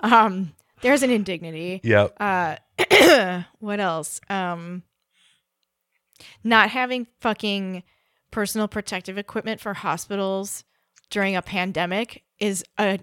um 0.02 0.52
there's 0.82 1.02
an 1.02 1.10
indignity 1.10 1.80
yep. 1.82 2.14
uh 2.20 2.56
what 3.58 3.80
else 3.80 4.20
um 4.28 4.82
not 6.44 6.70
having 6.70 7.06
fucking 7.20 7.82
personal 8.30 8.68
protective 8.68 9.18
equipment 9.18 9.60
for 9.60 9.74
hospitals 9.74 10.64
during 11.10 11.36
a 11.36 11.42
pandemic 11.42 12.24
is 12.38 12.64
a 12.78 12.98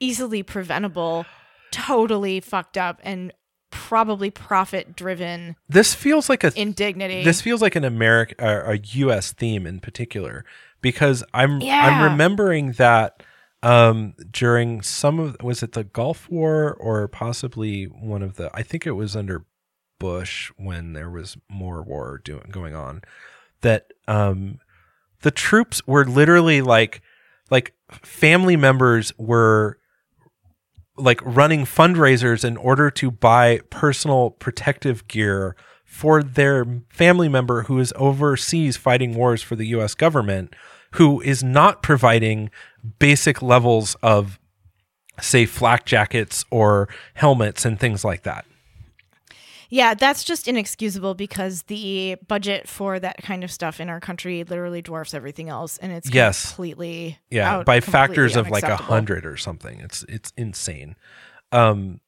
easily 0.00 0.42
preventable 0.42 1.24
totally 1.70 2.40
fucked 2.40 2.76
up 2.76 3.00
and 3.02 3.32
probably 3.70 4.30
profit 4.30 4.96
driven 4.96 5.56
This 5.68 5.94
feels 5.94 6.28
like 6.28 6.42
a 6.42 6.52
indignity 6.56 7.22
this 7.22 7.40
feels 7.40 7.62
like 7.62 7.76
an 7.76 7.84
American 7.84 8.36
uh, 8.44 8.62
a 8.66 8.78
U.S. 8.78 9.32
theme 9.32 9.66
in 9.66 9.80
particular 9.80 10.44
because 10.80 11.22
I'm 11.32 11.62
I'm 11.62 12.10
remembering 12.10 12.72
that 12.72 13.22
um, 13.62 14.14
during 14.30 14.82
some 14.82 15.18
of 15.18 15.36
was 15.42 15.62
it 15.62 15.72
the 15.72 15.84
Gulf 15.84 16.30
War 16.30 16.74
or 16.74 17.08
possibly 17.08 17.84
one 17.84 18.22
of 18.22 18.36
the 18.36 18.50
I 18.54 18.62
think 18.62 18.86
it 18.86 18.92
was 18.92 19.14
under 19.14 19.44
Bush 19.98 20.50
when 20.56 20.94
there 20.94 21.10
was 21.10 21.36
more 21.48 21.82
war 21.82 22.20
doing 22.24 22.46
going 22.50 22.74
on 22.74 23.02
that 23.60 23.92
um, 24.08 24.58
the 25.20 25.30
troops 25.30 25.86
were 25.86 26.04
literally 26.04 26.62
like 26.62 27.02
like 27.50 27.74
family 28.02 28.56
members 28.56 29.12
were 29.18 29.78
like 30.96 31.20
running 31.24 31.64
fundraisers 31.64 32.44
in 32.44 32.56
order 32.56 32.90
to 32.90 33.10
buy 33.10 33.60
personal 33.70 34.30
protective 34.30 35.06
gear 35.08 35.56
for 35.84 36.22
their 36.22 36.64
family 36.88 37.28
member 37.28 37.62
who 37.62 37.78
is 37.78 37.92
overseas 37.96 38.76
fighting 38.76 39.14
wars 39.14 39.42
for 39.42 39.56
the 39.56 39.66
US 39.68 39.94
government 39.94 40.54
who 40.92 41.20
is 41.20 41.42
not 41.42 41.82
providing 41.82 42.50
basic 42.98 43.42
levels 43.42 43.94
of 44.02 44.38
say 45.20 45.46
flak 45.46 45.84
jackets 45.84 46.44
or 46.50 46.88
helmets 47.14 47.64
and 47.64 47.78
things 47.78 48.04
like 48.04 48.22
that. 48.22 48.44
yeah 49.68 49.92
that's 49.94 50.24
just 50.24 50.48
inexcusable 50.48 51.14
because 51.14 51.62
the 51.64 52.16
budget 52.26 52.66
for 52.68 52.98
that 52.98 53.18
kind 53.22 53.44
of 53.44 53.50
stuff 53.52 53.80
in 53.80 53.88
our 53.90 54.00
country 54.00 54.42
literally 54.44 54.80
dwarfs 54.82 55.12
everything 55.14 55.48
else 55.48 55.76
and 55.78 55.92
it's 55.92 56.10
Yes. 56.12 56.48
completely 56.48 57.18
Yeah, 57.30 57.56
out- 57.58 57.66
by 57.66 57.80
completely 57.80 57.92
factors 57.92 58.36
of 58.36 58.48
like 58.50 58.64
a 58.64 58.76
hundred 58.76 59.26
or 59.26 59.36
something. 59.36 59.80
It's 59.80 60.02
it's 60.08 60.32
insane. 60.36 60.96
Um 61.52 62.00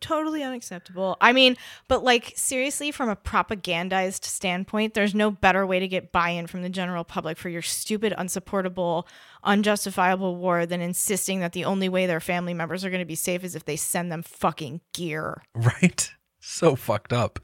totally 0.00 0.42
unacceptable. 0.42 1.16
I 1.20 1.32
mean, 1.32 1.56
but 1.88 2.02
like 2.04 2.32
seriously, 2.36 2.90
from 2.90 3.08
a 3.08 3.16
propagandized 3.16 4.24
standpoint, 4.24 4.94
there's 4.94 5.14
no 5.14 5.30
better 5.30 5.66
way 5.66 5.78
to 5.80 5.88
get 5.88 6.12
buy-in 6.12 6.46
from 6.46 6.62
the 6.62 6.68
general 6.68 7.04
public 7.04 7.38
for 7.38 7.48
your 7.48 7.62
stupid, 7.62 8.14
unsupportable, 8.16 9.06
unjustifiable 9.44 10.36
war 10.36 10.66
than 10.66 10.80
insisting 10.80 11.40
that 11.40 11.52
the 11.52 11.64
only 11.64 11.88
way 11.88 12.06
their 12.06 12.20
family 12.20 12.54
members 12.54 12.84
are 12.84 12.90
going 12.90 13.00
to 13.00 13.04
be 13.06 13.14
safe 13.14 13.44
is 13.44 13.54
if 13.54 13.64
they 13.64 13.76
send 13.76 14.10
them 14.10 14.22
fucking 14.22 14.80
gear. 14.92 15.42
right 15.54 16.12
so 16.40 16.74
fucked 16.74 17.12
up 17.12 17.38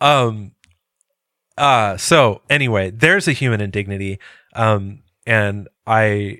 um 0.00 0.52
uh 1.58 1.96
so 1.96 2.40
anyway 2.48 2.90
there's 2.90 3.26
a 3.26 3.32
human 3.32 3.60
indignity 3.60 4.18
um 4.54 5.02
and 5.26 5.68
i 5.86 6.38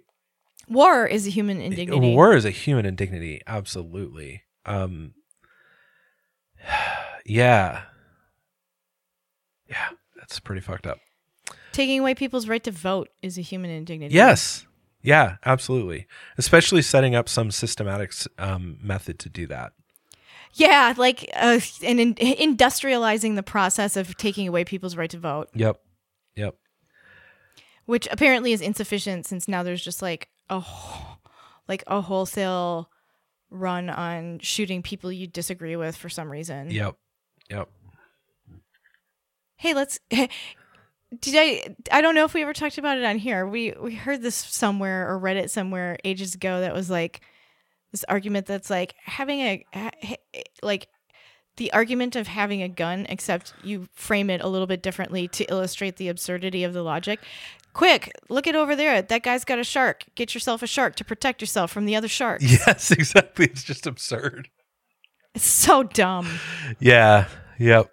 War 0.68 1.04
is 1.04 1.26
a 1.26 1.30
human 1.30 1.60
indignity. 1.60 2.14
war 2.14 2.34
is 2.34 2.44
a 2.44 2.50
human 2.50 2.86
indignity 2.86 3.42
absolutely 3.46 4.44
um 4.66 5.14
yeah 7.24 7.82
yeah 9.68 9.88
that's 10.16 10.40
pretty 10.40 10.60
fucked 10.60 10.86
up 10.86 10.98
Taking 11.72 12.00
away 12.00 12.14
people's 12.16 12.48
right 12.48 12.62
to 12.64 12.72
vote 12.72 13.08
is 13.22 13.38
a 13.38 13.42
human 13.42 13.70
indignity. 13.70 14.14
yes 14.14 14.66
Yeah, 15.02 15.36
absolutely. 15.46 16.06
Especially 16.36 16.82
setting 16.82 17.14
up 17.14 17.28
some 17.28 17.50
systematic 17.50 18.12
um, 18.38 18.76
method 18.82 19.18
to 19.20 19.28
do 19.30 19.46
that. 19.46 19.72
Yeah, 20.52 20.94
like 20.96 21.30
uh, 21.34 21.60
and 21.82 22.00
in, 22.00 22.14
industrializing 22.16 23.36
the 23.36 23.42
process 23.42 23.96
of 23.96 24.16
taking 24.16 24.48
away 24.48 24.64
people's 24.64 24.96
right 24.96 25.08
to 25.10 25.18
vote. 25.18 25.48
Yep. 25.54 25.80
Yep. 26.36 26.56
Which 27.86 28.08
apparently 28.10 28.52
is 28.52 28.60
insufficient 28.60 29.26
since 29.26 29.48
now 29.48 29.62
there's 29.62 29.82
just 29.82 30.02
like 30.02 30.28
a 30.50 30.62
like 31.68 31.84
a 31.86 32.00
wholesale 32.00 32.90
run 33.50 33.90
on 33.90 34.38
shooting 34.40 34.82
people 34.82 35.10
you 35.10 35.26
disagree 35.26 35.76
with 35.76 35.96
for 35.96 36.08
some 36.08 36.30
reason. 36.30 36.70
Yep. 36.70 36.96
Yep. 37.50 37.68
Hey, 39.56 39.74
let's 39.74 39.98
did 40.10 40.28
I 41.36 41.74
I 41.90 42.00
don't 42.00 42.14
know 42.14 42.24
if 42.24 42.34
we 42.34 42.42
ever 42.42 42.52
talked 42.52 42.78
about 42.78 42.98
it 42.98 43.04
on 43.04 43.18
here. 43.18 43.46
We 43.46 43.74
we 43.80 43.94
heard 43.94 44.22
this 44.22 44.36
somewhere 44.36 45.08
or 45.08 45.18
read 45.18 45.36
it 45.36 45.50
somewhere 45.50 45.98
ages 46.04 46.34
ago 46.34 46.60
that 46.60 46.72
was 46.72 46.88
like 46.88 47.20
this 47.92 48.04
argument 48.08 48.46
that's 48.46 48.70
like 48.70 48.94
having 49.04 49.40
a 49.40 49.66
like 50.62 50.88
the 51.56 51.72
argument 51.72 52.16
of 52.16 52.26
having 52.26 52.62
a 52.62 52.68
gun 52.68 53.04
except 53.08 53.52
you 53.62 53.88
frame 53.92 54.30
it 54.30 54.40
a 54.40 54.48
little 54.48 54.66
bit 54.66 54.82
differently 54.82 55.28
to 55.28 55.44
illustrate 55.50 55.96
the 55.96 56.08
absurdity 56.08 56.64
of 56.64 56.72
the 56.72 56.82
logic. 56.82 57.20
Quick, 57.72 58.10
look 58.28 58.46
it 58.46 58.54
over 58.56 58.74
there. 58.74 59.00
That 59.02 59.22
guy's 59.22 59.44
got 59.44 59.58
a 59.58 59.64
shark. 59.64 60.04
Get 60.14 60.34
yourself 60.34 60.62
a 60.62 60.66
shark 60.66 60.96
to 60.96 61.04
protect 61.04 61.40
yourself 61.40 61.70
from 61.70 61.84
the 61.86 61.96
other 61.96 62.08
sharks. 62.08 62.44
Yes, 62.66 62.90
exactly. 62.90 63.46
It's 63.46 63.62
just 63.62 63.86
absurd. 63.86 64.48
It's 65.34 65.44
so 65.44 65.82
dumb. 65.84 66.28
Yeah. 66.80 67.26
Yep. 67.58 67.90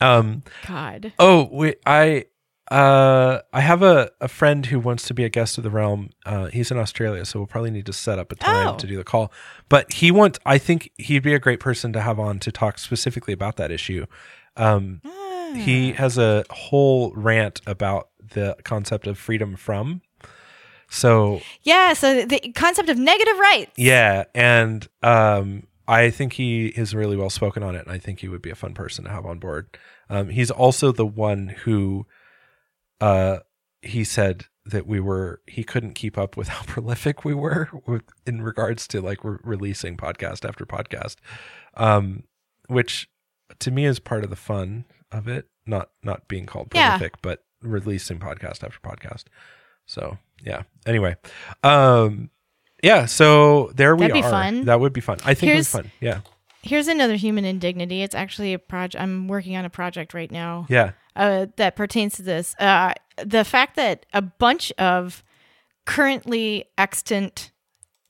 Um 0.00 0.42
God. 0.66 1.12
Oh, 1.18 1.48
wait, 1.50 1.78
I 1.86 2.26
uh, 2.70 3.42
I 3.52 3.60
have 3.60 3.82
a, 3.82 4.10
a 4.20 4.26
friend 4.28 4.66
who 4.66 4.80
wants 4.80 5.06
to 5.06 5.14
be 5.14 5.22
a 5.24 5.28
guest 5.28 5.56
of 5.56 5.62
the 5.62 5.70
realm. 5.70 6.10
Uh, 6.24 6.46
he's 6.46 6.72
in 6.72 6.78
Australia, 6.78 7.24
so 7.24 7.38
we'll 7.38 7.46
probably 7.46 7.70
need 7.70 7.86
to 7.86 7.92
set 7.92 8.18
up 8.18 8.32
a 8.32 8.34
time 8.34 8.68
Oh. 8.70 8.76
to 8.76 8.86
do 8.88 8.96
the 8.96 9.04
call. 9.04 9.32
But 9.68 9.92
he 9.92 10.10
wants. 10.10 10.40
I 10.44 10.58
think 10.58 10.90
he'd 10.98 11.22
be 11.22 11.32
a 11.32 11.38
great 11.38 11.60
person 11.60 11.92
to 11.92 12.00
have 12.00 12.18
on 12.18 12.40
to 12.40 12.50
talk 12.50 12.78
specifically 12.78 13.32
about 13.32 13.54
that 13.56 13.70
issue. 13.70 14.06
Um, 14.56 15.00
he 15.54 15.92
Ah. 15.92 15.96
has 15.96 16.18
a 16.18 16.44
whole 16.50 17.12
rant 17.14 17.60
about 17.68 18.08
the 18.32 18.56
concept 18.64 19.06
of 19.06 19.18
freedom 19.18 19.56
from. 19.56 20.02
So 20.88 21.40
Yeah, 21.62 21.92
so 21.94 22.24
the 22.24 22.38
concept 22.54 22.88
of 22.88 22.96
negative 22.98 23.38
rights. 23.38 23.72
yeah, 23.76 24.24
and 24.34 24.86
um, 25.02 25.66
I 25.88 26.10
think 26.10 26.34
he 26.34 26.66
is 26.68 26.94
really 26.94 27.16
well 27.16 27.30
spoken 27.30 27.62
on 27.62 27.74
it, 27.74 27.82
and 27.86 27.90
I 27.90 27.98
think 27.98 28.20
he 28.20 28.28
would 28.28 28.42
be 28.42 28.50
a 28.50 28.54
fun 28.54 28.72
person 28.74 29.04
to 29.04 29.10
have 29.10 29.26
on 29.26 29.38
board. 29.38 29.76
Um, 30.08 30.28
he's 30.28 30.50
also 30.50 30.92
the 30.92 31.06
one 31.06 31.48
who, 31.64 32.06
uh, 33.00 33.38
he 33.82 34.04
said 34.04 34.46
that 34.64 34.86
we 34.86 34.98
were 35.00 35.40
he 35.46 35.62
couldn't 35.64 35.94
keep 35.94 36.16
up 36.18 36.36
with 36.36 36.48
how 36.48 36.62
prolific 36.66 37.24
we 37.24 37.34
were 37.34 37.68
with, 37.86 38.02
in 38.26 38.42
regards 38.42 38.86
to 38.88 39.00
like 39.00 39.22
re- 39.24 39.38
releasing 39.42 39.96
podcast 39.96 40.48
after 40.48 40.64
podcast, 40.66 41.16
um, 41.74 42.24
which 42.68 43.08
to 43.60 43.70
me 43.70 43.84
is 43.84 43.98
part 43.98 44.24
of 44.24 44.30
the 44.30 44.36
fun 44.36 44.84
of 45.12 45.26
it. 45.28 45.48
Not 45.66 45.90
not 46.02 46.28
being 46.28 46.46
called 46.46 46.68
Yeah. 46.74 46.96
prolific, 46.96 47.20
but 47.22 47.42
releasing 47.66 48.18
podcast 48.18 48.62
after 48.64 48.78
podcast. 48.82 49.24
So 49.86 50.18
yeah. 50.44 50.62
Anyway, 50.86 51.16
um, 51.62 52.30
yeah. 52.82 53.06
So 53.06 53.70
there 53.74 53.94
we 53.96 54.00
That'd 54.02 54.14
be 54.14 54.22
are. 54.22 54.30
fun. 54.30 54.64
That 54.66 54.80
would 54.80 54.92
be 54.92 55.00
fun. 55.00 55.18
I 55.24 55.34
think 55.34 55.52
Here's- 55.52 55.74
it 55.74 55.76
would 55.78 55.82
be 55.84 55.88
fun. 55.88 55.92
Yeah. 56.00 56.20
Here's 56.62 56.88
another 56.88 57.14
human 57.14 57.44
indignity. 57.44 58.02
It's 58.02 58.14
actually 58.14 58.52
a 58.52 58.58
project. 58.58 59.00
I'm 59.00 59.28
working 59.28 59.56
on 59.56 59.64
a 59.64 59.70
project 59.70 60.14
right 60.14 60.30
now 60.30 60.66
Yeah. 60.68 60.92
uh, 61.14 61.46
that 61.56 61.76
pertains 61.76 62.16
to 62.16 62.22
this. 62.22 62.56
Uh, 62.58 62.92
the 63.24 63.44
fact 63.44 63.76
that 63.76 64.04
a 64.12 64.20
bunch 64.20 64.72
of 64.72 65.22
currently 65.84 66.64
extant 66.76 67.52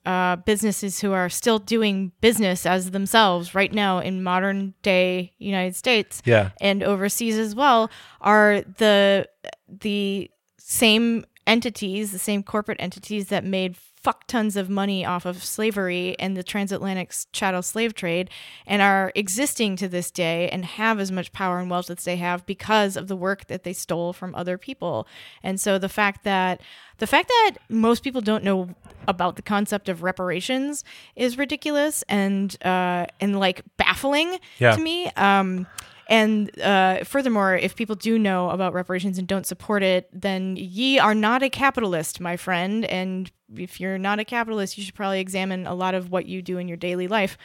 uh, 0.07 0.37
businesses 0.37 0.99
who 1.01 1.11
are 1.11 1.29
still 1.29 1.59
doing 1.59 2.11
business 2.21 2.65
as 2.65 2.91
themselves 2.91 3.53
right 3.53 3.73
now 3.73 3.99
in 3.99 4.23
modern 4.23 4.73
day 4.81 5.33
United 5.37 5.75
States 5.75 6.21
Yeah. 6.25 6.51
and 6.61 6.81
overseas 6.81 7.37
as 7.37 7.53
well 7.53 7.91
are 8.21 8.61
the 8.77 9.27
the 9.67 10.31
same 10.57 11.25
entities, 11.45 12.11
the 12.11 12.19
same 12.19 12.41
corporate 12.43 12.77
entities 12.81 13.27
that 13.27 13.43
made 13.43 13.75
fuck 14.07 14.25
tons 14.25 14.55
of 14.55 14.69
money 14.69 15.03
off 15.05 15.25
of 15.25 15.43
slavery 15.43 16.15
and 16.17 16.37
the 16.37 16.41
transatlantic 16.43 17.13
chattel 17.33 17.61
slave 17.61 17.93
trade 17.93 18.29
and 18.65 18.81
are 18.81 19.11
existing 19.15 19.75
to 19.75 19.85
this 19.89 20.09
day 20.11 20.47
and 20.47 20.63
have 20.63 20.97
as 20.97 21.11
much 21.11 21.33
power 21.33 21.59
and 21.59 21.69
wealth 21.69 21.89
as 21.89 22.05
they 22.05 22.15
have 22.15 22.45
because 22.45 22.95
of 22.95 23.09
the 23.09 23.17
work 23.17 23.47
that 23.47 23.65
they 23.65 23.73
stole 23.73 24.13
from 24.13 24.33
other 24.33 24.57
people. 24.57 25.05
And 25.43 25.59
so 25.59 25.77
the 25.77 25.89
fact 25.89 26.23
that 26.23 26.61
the 26.99 27.07
fact 27.07 27.27
that 27.27 27.57
most 27.67 28.01
people 28.01 28.21
don't 28.21 28.45
know 28.45 28.69
about 29.09 29.35
the 29.35 29.41
concept 29.41 29.89
of 29.89 30.01
reparations 30.03 30.85
is 31.17 31.37
ridiculous 31.37 32.01
and 32.07 32.55
uh 32.63 33.07
and 33.19 33.37
like 33.37 33.63
baffling 33.75 34.39
Yeah. 34.57 34.71
to 34.73 34.81
me. 34.81 35.07
Um 35.17 35.67
and 36.07 36.59
uh, 36.61 37.03
furthermore, 37.03 37.55
if 37.55 37.75
people 37.75 37.95
do 37.95 38.17
know 38.17 38.49
about 38.49 38.73
reparations 38.73 39.17
and 39.17 39.27
don't 39.27 39.45
support 39.45 39.83
it, 39.83 40.09
then 40.13 40.55
ye 40.55 40.99
are 40.99 41.15
not 41.15 41.43
a 41.43 41.49
capitalist, 41.49 42.21
my 42.21 42.37
friend. 42.37 42.85
And 42.85 43.31
if 43.55 43.79
you're 43.79 43.97
not 43.97 44.19
a 44.19 44.25
capitalist, 44.25 44.77
you 44.77 44.83
should 44.83 44.95
probably 44.95 45.19
examine 45.19 45.67
a 45.67 45.73
lot 45.73 45.95
of 45.95 46.09
what 46.09 46.25
you 46.25 46.41
do 46.41 46.57
in 46.57 46.67
your 46.67 46.77
daily 46.77 47.07
life 47.07 47.37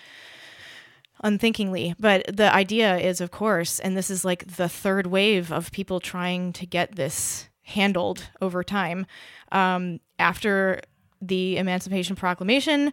unthinkingly. 1.23 1.95
But 1.99 2.25
the 2.35 2.53
idea 2.53 2.99
is, 2.99 3.21
of 3.21 3.31
course, 3.31 3.79
and 3.81 3.97
this 3.97 4.11
is 4.11 4.25
like 4.25 4.57
the 4.57 4.69
third 4.69 5.07
wave 5.07 5.53
of 5.53 5.73
people 5.73 6.01
trying 6.01 6.53
to 6.55 6.67
get 6.67 6.97
this 6.97 7.49
handled 7.63 8.29
over 8.41 8.63
time. 8.63 9.07
Um, 9.51 10.01
after 10.19 10.81
the 11.21 11.57
Emancipation 11.57 12.17
Proclamation, 12.17 12.93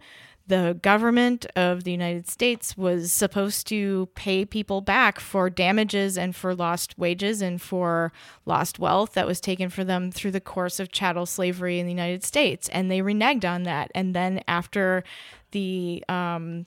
the 0.49 0.79
government 0.81 1.45
of 1.55 1.83
the 1.83 1.91
United 1.91 2.27
States 2.27 2.75
was 2.75 3.11
supposed 3.11 3.67
to 3.67 4.09
pay 4.15 4.43
people 4.43 4.81
back 4.81 5.19
for 5.19 5.47
damages 5.47 6.17
and 6.17 6.35
for 6.35 6.55
lost 6.55 6.97
wages 6.97 7.39
and 7.43 7.61
for 7.61 8.11
lost 8.47 8.79
wealth 8.79 9.13
that 9.13 9.27
was 9.27 9.39
taken 9.39 9.69
for 9.69 9.83
them 9.83 10.11
through 10.11 10.31
the 10.31 10.41
course 10.41 10.79
of 10.79 10.91
chattel 10.91 11.27
slavery 11.27 11.79
in 11.79 11.85
the 11.85 11.91
United 11.91 12.23
States. 12.23 12.67
And 12.69 12.89
they 12.89 12.99
reneged 12.99 13.47
on 13.47 13.63
that. 13.63 13.91
And 13.93 14.15
then 14.15 14.41
after 14.47 15.03
the 15.51 16.03
um, 16.09 16.65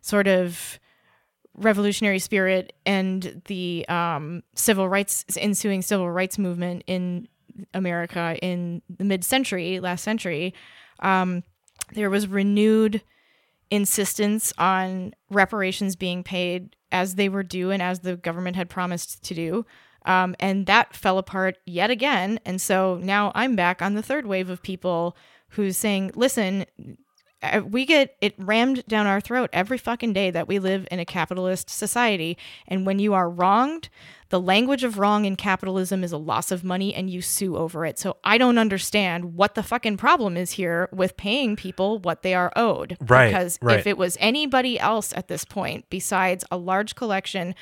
sort 0.00 0.26
of 0.26 0.80
revolutionary 1.54 2.20
spirit 2.20 2.72
and 2.86 3.42
the 3.44 3.86
um, 3.90 4.42
civil 4.54 4.88
rights 4.88 5.26
ensuing 5.36 5.82
civil 5.82 6.10
rights 6.10 6.38
movement 6.38 6.82
in 6.86 7.28
America 7.74 8.38
in 8.40 8.80
the 8.88 9.04
mid-century, 9.04 9.80
last 9.80 10.02
century, 10.02 10.54
um, 11.00 11.42
there 11.92 12.08
was 12.08 12.26
renewed 12.26 13.02
insistence 13.70 14.52
on 14.58 15.14
reparations 15.30 15.96
being 15.96 16.22
paid 16.22 16.76
as 16.90 17.14
they 17.14 17.28
were 17.28 17.42
due 17.42 17.70
and 17.70 17.82
as 17.82 18.00
the 18.00 18.16
government 18.16 18.56
had 18.56 18.68
promised 18.68 19.22
to 19.24 19.34
do. 19.34 19.66
Um, 20.06 20.34
and 20.40 20.66
that 20.66 20.94
fell 20.94 21.18
apart 21.18 21.58
yet 21.66 21.90
again. 21.90 22.40
And 22.44 22.60
so 22.60 22.98
now 23.02 23.30
I'm 23.34 23.56
back 23.56 23.82
on 23.82 23.94
the 23.94 24.02
third 24.02 24.26
wave 24.26 24.48
of 24.48 24.62
people 24.62 25.16
who's 25.50 25.76
saying, 25.76 26.12
listen, 26.14 26.64
uh, 27.42 27.62
we 27.68 27.84
get 27.84 28.16
it 28.20 28.34
rammed 28.38 28.84
down 28.86 29.06
our 29.06 29.20
throat 29.20 29.50
every 29.52 29.78
fucking 29.78 30.12
day 30.12 30.30
that 30.30 30.48
we 30.48 30.58
live 30.58 30.88
in 30.90 30.98
a 30.98 31.04
capitalist 31.04 31.70
society. 31.70 32.36
And 32.66 32.86
when 32.86 32.98
you 32.98 33.14
are 33.14 33.30
wronged, 33.30 33.88
the 34.30 34.40
language 34.40 34.84
of 34.84 34.98
wrong 34.98 35.24
in 35.24 35.36
capitalism 35.36 36.04
is 36.04 36.12
a 36.12 36.18
loss 36.18 36.50
of 36.50 36.64
money 36.64 36.94
and 36.94 37.08
you 37.08 37.22
sue 37.22 37.56
over 37.56 37.86
it. 37.86 37.98
So 37.98 38.16
I 38.24 38.38
don't 38.38 38.58
understand 38.58 39.34
what 39.34 39.54
the 39.54 39.62
fucking 39.62 39.96
problem 39.96 40.36
is 40.36 40.52
here 40.52 40.88
with 40.92 41.16
paying 41.16 41.56
people 41.56 41.98
what 41.98 42.22
they 42.22 42.34
are 42.34 42.52
owed. 42.54 42.96
Right, 43.00 43.28
Because 43.28 43.58
right. 43.62 43.78
if 43.78 43.86
it 43.86 43.96
was 43.96 44.16
anybody 44.20 44.78
else 44.78 45.12
at 45.16 45.28
this 45.28 45.44
point 45.44 45.86
besides 45.90 46.44
a 46.50 46.56
large 46.56 46.94
collection 46.94 47.54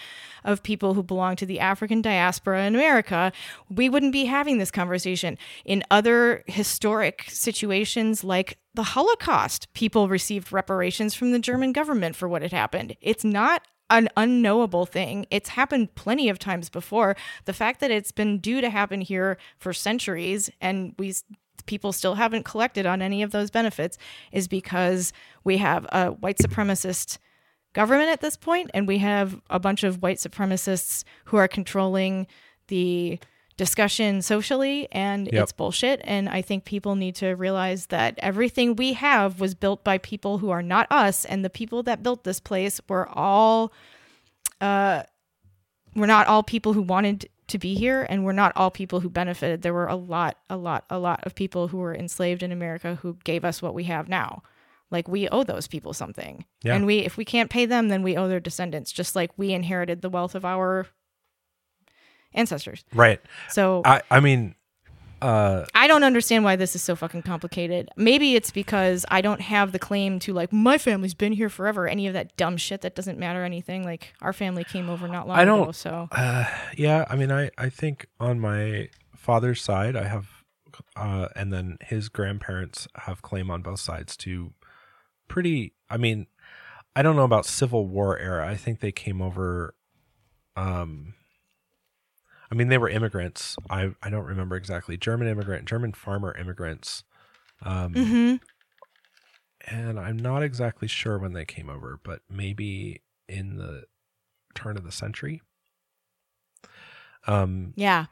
of 0.44 0.62
people 0.62 0.94
who 0.94 1.02
belong 1.02 1.36
to 1.36 1.46
the 1.46 1.60
African 1.60 2.02
diaspora 2.02 2.66
in 2.66 2.74
America, 2.74 3.32
we 3.68 3.88
wouldn't 3.88 4.12
be 4.12 4.24
having 4.24 4.58
this 4.58 4.70
conversation. 4.70 5.38
In 5.64 5.84
other 5.90 6.42
historic 6.46 7.24
situations 7.28 8.24
like 8.24 8.58
the 8.74 8.82
Holocaust, 8.82 9.72
people 9.72 10.08
received 10.08 10.52
reparations 10.52 11.14
from 11.14 11.32
the 11.32 11.38
German 11.38 11.72
government 11.72 12.14
for 12.14 12.28
what 12.28 12.42
had 12.42 12.52
happened. 12.52 12.96
It's 13.00 13.24
not 13.24 13.62
an 13.90 14.08
unknowable 14.16 14.86
thing. 14.86 15.26
It's 15.30 15.50
happened 15.50 15.94
plenty 15.94 16.28
of 16.28 16.38
times 16.38 16.68
before. 16.68 17.16
The 17.44 17.52
fact 17.52 17.80
that 17.80 17.90
it's 17.90 18.12
been 18.12 18.38
due 18.38 18.60
to 18.60 18.70
happen 18.70 19.00
here 19.00 19.38
for 19.58 19.72
centuries 19.72 20.50
and 20.60 20.94
we 20.98 21.14
people 21.66 21.92
still 21.92 22.14
haven't 22.14 22.44
collected 22.44 22.86
on 22.86 23.02
any 23.02 23.22
of 23.22 23.32
those 23.32 23.50
benefits 23.50 23.98
is 24.30 24.46
because 24.46 25.12
we 25.42 25.56
have 25.56 25.84
a 25.90 26.10
white 26.10 26.38
supremacist 26.38 27.18
government 27.72 28.08
at 28.08 28.20
this 28.20 28.36
point 28.36 28.70
and 28.72 28.86
we 28.86 28.98
have 28.98 29.40
a 29.50 29.58
bunch 29.58 29.82
of 29.82 30.00
white 30.00 30.18
supremacists 30.18 31.04
who 31.26 31.36
are 31.36 31.48
controlling 31.48 32.26
the 32.68 33.18
discussion 33.56 34.20
socially 34.20 34.86
and 34.92 35.28
Yep. 35.32 35.42
it's 35.42 35.52
bullshit 35.52 36.00
and 36.04 36.28
i 36.28 36.42
think 36.42 36.64
people 36.66 36.94
need 36.94 37.14
to 37.16 37.34
realize 37.34 37.86
that 37.86 38.14
everything 38.18 38.76
we 38.76 38.92
have 38.92 39.40
was 39.40 39.54
built 39.54 39.82
by 39.82 39.96
people 39.98 40.38
who 40.38 40.50
are 40.50 40.62
not 40.62 40.86
us 40.90 41.24
and 41.24 41.44
the 41.44 41.48
people 41.50 41.82
that 41.84 42.02
built 42.02 42.24
this 42.24 42.38
place 42.40 42.80
were 42.88 43.08
all 43.08 43.72
uh 44.60 45.02
we're 45.94 46.06
not 46.06 46.26
all 46.26 46.42
people 46.42 46.74
who 46.74 46.82
wanted 46.82 47.28
to 47.48 47.58
be 47.58 47.74
here 47.74 48.06
and 48.10 48.24
we're 48.24 48.32
not 48.32 48.52
all 48.56 48.70
people 48.70 49.00
who 49.00 49.08
benefited 49.08 49.62
there 49.62 49.72
were 49.74 49.86
a 49.86 49.96
lot 49.96 50.36
a 50.50 50.56
lot 50.56 50.84
a 50.90 50.98
lot 50.98 51.20
of 51.24 51.34
people 51.34 51.68
who 51.68 51.78
were 51.78 51.94
enslaved 51.94 52.42
in 52.42 52.52
america 52.52 52.96
who 52.96 53.16
gave 53.24 53.44
us 53.44 53.62
what 53.62 53.72
we 53.74 53.84
have 53.84 54.08
now 54.08 54.42
like 54.90 55.08
we 55.08 55.28
owe 55.30 55.42
those 55.44 55.66
people 55.66 55.92
something 55.94 56.44
Yeah. 56.62 56.74
and 56.74 56.84
we 56.86 56.98
if 56.98 57.16
we 57.16 57.24
can't 57.24 57.50
pay 57.50 57.64
them 57.64 57.88
then 57.88 58.02
we 58.02 58.16
owe 58.16 58.28
their 58.28 58.40
descendants 58.40 58.92
just 58.92 59.16
like 59.16 59.30
we 59.38 59.52
inherited 59.52 60.02
the 60.02 60.10
wealth 60.10 60.34
of 60.34 60.44
our 60.44 60.86
ancestors 62.36 62.84
Right. 62.94 63.20
so 63.48 63.82
I, 63.84 64.02
I 64.10 64.20
mean, 64.20 64.54
uh, 65.22 65.64
I 65.74 65.88
don't 65.88 66.04
understand 66.04 66.44
why 66.44 66.56
this 66.56 66.76
is 66.76 66.82
so 66.82 66.94
fucking 66.94 67.22
complicated 67.22 67.88
maybe 67.96 68.34
it's 68.36 68.50
because 68.50 69.06
i 69.08 69.20
don't 69.22 69.40
have 69.40 69.72
the 69.72 69.78
claim 69.78 70.18
to 70.20 70.32
like 70.34 70.52
my 70.52 70.76
family's 70.76 71.14
been 71.14 71.32
here 71.32 71.48
forever 71.48 71.88
any 71.88 72.06
of 72.06 72.12
that 72.12 72.36
dumb 72.36 72.58
shit 72.58 72.82
that 72.82 72.94
doesn't 72.94 73.18
matter 73.18 73.42
anything 73.42 73.82
like 73.82 74.12
our 74.20 74.34
family 74.34 74.62
came 74.62 74.90
over 74.90 75.08
not 75.08 75.26
long 75.26 75.38
I 75.38 75.44
don't- 75.46 75.62
ago 75.62 75.72
so 75.72 76.08
uh, 76.12 76.44
yeah. 76.76 77.06
I 77.08 77.16
mean, 77.16 77.32
I 77.32 77.50
I 77.56 77.70
think 77.70 78.06
on 78.20 78.38
my 78.38 78.88
father's 79.16 79.62
side, 79.62 79.96
I 79.96 80.04
have, 80.04 80.28
uh, 80.94 81.28
and 81.34 81.50
then 81.52 81.78
his 81.80 82.08
grandparents 82.10 82.86
have 82.96 83.22
claim 83.22 83.50
on 83.50 83.62
both 83.62 83.80
sides 83.80 84.16
to 84.18 84.52
pretty. 85.28 85.72
I 85.90 85.96
mean, 85.96 86.26
I 86.94 87.00
don't 87.02 87.16
know 87.16 87.24
about 87.24 87.46
Civil 87.46 87.86
War 87.88 88.18
era. 88.18 88.46
I 88.46 88.54
think 88.56 88.80
they 88.80 88.92
came 88.92 89.20
over. 89.22 89.74
Um, 90.56 91.14
I 92.50 92.54
mean, 92.54 92.68
they 92.68 92.78
were 92.78 92.88
immigrants. 92.88 93.56
I 93.70 93.90
I 94.02 94.10
don't 94.10 94.24
remember 94.24 94.56
exactly. 94.56 94.96
German 94.96 95.28
immigrant, 95.28 95.66
German 95.66 95.92
farmer 95.92 96.34
immigrants. 96.36 97.04
Um, 97.62 97.92
hmm 97.94 98.36
and 99.68 99.98
I'm 99.98 100.16
not 100.16 100.42
exactly 100.44 100.86
sure 100.86 101.18
when 101.18 101.32
they 101.32 101.44
came 101.44 101.68
over, 101.68 101.98
but 102.04 102.20
maybe 102.30 103.02
in 103.28 103.56
the 103.56 103.84
turn 104.54 104.76
of 104.76 104.84
the 104.84 104.92
century. 104.92 105.42
Um, 107.26 107.72
yeah 107.76 108.06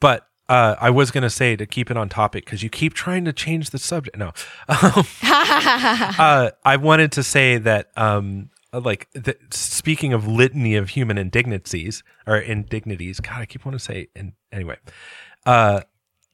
but 0.00 0.26
uh, 0.48 0.76
I 0.80 0.90
was 0.90 1.10
gonna 1.10 1.30
say 1.30 1.56
to 1.56 1.66
keep 1.66 1.90
it 1.90 1.96
on 1.96 2.08
topic 2.08 2.44
because 2.44 2.62
you 2.62 2.70
keep 2.70 2.94
trying 2.94 3.24
to 3.24 3.32
change 3.32 3.70
the 3.70 3.78
subject. 3.78 4.16
No, 4.16 4.32
um, 4.68 5.04
uh, 5.22 6.50
I 6.64 6.76
wanted 6.76 7.12
to 7.12 7.22
say 7.22 7.58
that, 7.58 7.90
um, 7.96 8.50
like, 8.72 9.08
the, 9.12 9.36
speaking 9.50 10.12
of 10.12 10.26
litany 10.26 10.74
of 10.76 10.90
human 10.90 11.18
indignities 11.18 12.02
or 12.26 12.36
indignities, 12.36 13.20
God, 13.20 13.40
I 13.40 13.46
keep 13.46 13.64
wanting 13.64 13.78
to 13.78 13.84
say, 13.84 14.08
in, 14.14 14.34
anyway, 14.52 14.76
uh, 15.44 15.82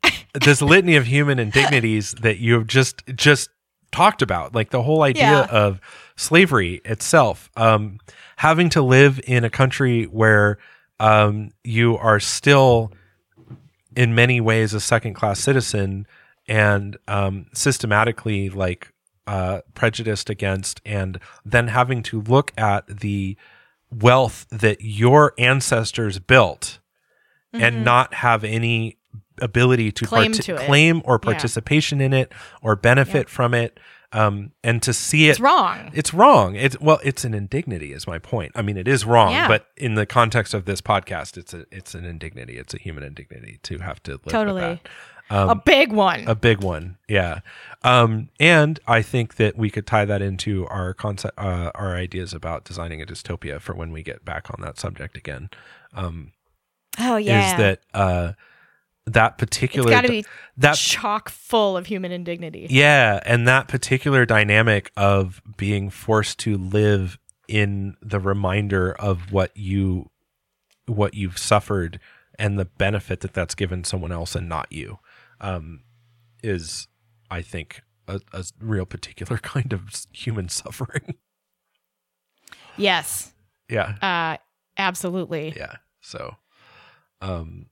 this 0.35 0.63
litany 0.63 0.97
of 0.97 1.07
human 1.07 1.39
indignities 1.39 2.13
that 2.23 2.39
you 2.39 2.55
have 2.55 2.67
just 2.67 3.03
just 3.15 3.51
talked 3.93 4.23
about, 4.23 4.55
like 4.55 4.71
the 4.71 4.83
whole 4.83 5.03
idea 5.03 5.23
Yeah. 5.23 5.47
of 5.51 5.81
slavery 6.17 6.81
itself, 6.85 7.51
um, 7.57 7.99
having 8.37 8.71
to 8.71 8.81
live 8.83 9.21
in 9.27 9.45
a 9.45 9.51
country 9.51 10.05
where 10.05 10.59
um, 10.99 11.51
you 11.63 11.97
are 11.99 12.19
still 12.19 12.93
in 13.95 14.15
many 14.15 14.41
ways 14.41 14.73
a 14.73 14.81
second 14.81 15.13
class 15.15 15.39
citizen 15.41 16.07
and 16.49 16.97
um, 17.07 17.47
systematically 17.53 18.49
like 18.49 18.91
uh, 19.27 19.61
prejudiced 19.75 20.29
against, 20.31 20.81
and 20.85 21.19
then 21.45 21.69
having 21.69 22.03
to 22.05 22.21
look 22.23 22.53
at 22.57 22.87
the 23.01 23.37
wealth 23.91 24.47
that 24.51 24.81
your 24.81 25.35
ancestors 25.39 26.19
built 26.19 26.79
and 27.53 27.85
not 27.85 28.15
have 28.15 28.43
any 28.45 28.97
ability 29.41 29.93
to, 29.93 30.05
Mm-hmm. 30.07 30.15
Claim 30.15 30.33
parti- 30.33 30.43
to 30.45 30.57
claim 30.67 31.03
or 31.05 31.15
Yeah. 31.23 31.31
participation 31.33 32.01
in 32.01 32.13
it 32.15 32.33
or 32.63 32.75
benefit 32.77 33.29
from 33.29 33.53
it 33.55 33.79
um, 34.15 34.53
and 34.63 34.83
to 34.83 34.93
see 34.93 35.29
it 35.29 35.33
it's 35.33 35.41
wrong 35.41 35.91
it's 35.95 36.13
wrong. 36.13 36.55
It's 36.55 36.79
well, 36.81 37.01
it's 37.03 37.25
an 37.25 37.33
indignity, 37.33 37.93
is 37.95 38.07
my 38.07 38.19
point. 38.19 38.53
I 38.55 38.61
mean, 38.61 38.77
it 38.77 38.87
is 38.87 39.07
wrong, 39.07 39.33
Yeah. 39.33 39.49
but 39.49 39.69
in 39.77 39.95
the 39.95 40.05
context 40.05 40.53
of 40.53 40.67
this 40.67 40.83
podcast, 40.83 41.39
it's 41.39 41.55
a 41.55 41.65
it's 41.71 41.95
an 41.95 42.05
indignity. 42.05 42.59
It's 42.59 42.75
a 42.75 42.79
human 42.79 43.05
indignity 43.05 43.59
to 43.63 43.79
have 43.79 44.03
to 44.03 44.13
live 44.13 44.23
Totally. 44.29 44.61
with 44.63 44.83
that. 44.83 44.91
A 45.33 45.55
big 45.55 45.93
one 45.93 46.25
A 46.29 46.35
big 46.35 46.63
one, 46.63 46.99
yeah. 47.09 47.41
Um, 47.83 48.29
and 48.39 48.79
I 48.87 49.03
think 49.03 49.37
that 49.37 49.57
we 49.57 49.71
could 49.71 49.87
tie 49.87 50.05
that 50.05 50.23
into 50.23 50.67
our 50.69 50.95
concept, 50.95 51.39
uh, 51.39 51.73
our 51.75 51.97
ideas 51.97 52.33
about 52.33 52.65
designing 52.65 53.03
a 53.03 53.07
dystopia 53.07 53.61
for 53.61 53.75
when 53.75 53.91
we 53.93 54.03
get 54.03 54.25
back 54.25 54.51
on 54.51 54.61
that 54.61 54.79
subject 54.79 55.17
again. 55.17 55.51
Um, 55.95 56.33
oh 56.99 57.17
yeah 57.17 57.51
Is 57.51 57.57
that 57.59 57.81
uh, 57.95 58.33
that 59.07 59.35
it's 59.35 59.41
particular 59.41 59.91
got 59.91 60.03
to 60.03 60.09
be 60.09 60.25
that 60.59 60.77
chock 60.77 61.29
full 61.29 61.77
of 61.77 61.87
human 61.87 62.13
indignity 62.13 62.67
Yeah, 62.71 63.21
and 63.25 63.49
that 63.49 63.69
particular 63.69 64.25
dynamic 64.27 64.93
of 64.97 65.43
being 65.57 65.91
forced 65.91 66.39
to 66.41 66.57
live 66.57 67.19
in 67.49 67.97
the 68.01 68.21
reminder 68.21 68.93
of 68.93 69.33
what 69.33 69.57
you 69.57 70.11
what 70.87 71.15
you've 71.15 71.39
suffered 71.39 71.99
and 72.39 72.59
the 72.59 72.65
benefit 72.65 73.21
that 73.21 73.35
that's 73.35 73.55
given 73.55 73.85
someone 73.85 74.13
else 74.13 74.35
and 74.35 74.49
not 74.49 74.67
you 74.71 74.99
um, 75.43 75.83
is 76.43 76.89
I 77.31 77.43
think 77.43 77.83
a, 78.09 78.21
a 78.33 78.45
real 78.61 78.87
particular 78.87 79.39
kind 79.43 79.73
of 79.73 80.07
human 80.13 80.49
suffering. 80.49 81.17
yes 82.77 83.33
yeah. 83.69 83.95
uh 84.03 84.37
absolutely 84.77 85.53
Yeah. 85.57 85.77
So 86.01 86.37
um 87.21 87.67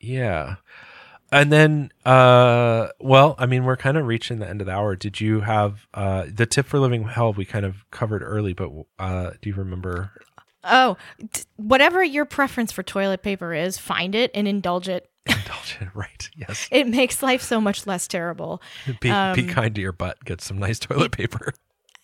yeah. 0.00 0.56
And 1.30 1.50
then 1.52 1.90
uh 2.04 2.88
well, 3.00 3.34
I 3.38 3.46
mean 3.46 3.64
we're 3.64 3.76
kind 3.76 3.96
of 3.96 4.06
reaching 4.06 4.38
the 4.38 4.48
end 4.48 4.60
of 4.60 4.66
the 4.66 4.72
hour. 4.72 4.96
Did 4.96 5.20
you 5.20 5.40
have 5.40 5.86
uh 5.94 6.26
the 6.32 6.46
tip 6.46 6.66
for 6.66 6.78
living 6.78 7.04
hell 7.04 7.32
we 7.32 7.44
kind 7.44 7.64
of 7.64 7.88
covered 7.90 8.22
early, 8.22 8.52
but 8.52 8.70
uh 8.98 9.30
do 9.40 9.48
you 9.48 9.54
remember 9.54 10.12
oh 10.64 10.96
t- 11.32 11.42
whatever 11.56 12.04
your 12.04 12.24
preference 12.24 12.70
for 12.70 12.82
toilet 12.82 13.22
paper 13.22 13.54
is 13.54 13.78
find 13.78 14.14
it 14.14 14.30
and 14.34 14.46
indulge 14.46 14.88
it 14.88 15.08
indulgent 15.26 15.90
right? 15.94 16.28
Yes. 16.36 16.68
it 16.70 16.86
makes 16.88 17.22
life 17.22 17.42
so 17.42 17.60
much 17.60 17.86
less 17.86 18.08
terrible 18.08 18.60
Be 18.86 18.92
be 19.00 19.10
Um, 19.10 19.48
kind 19.48 19.74
to 19.74 19.80
your 19.80 19.92
butt. 19.92 20.24
Get 20.24 20.40
some 20.40 20.58
nice 20.58 20.78
toilet 20.88 21.12
paper. 21.12 21.54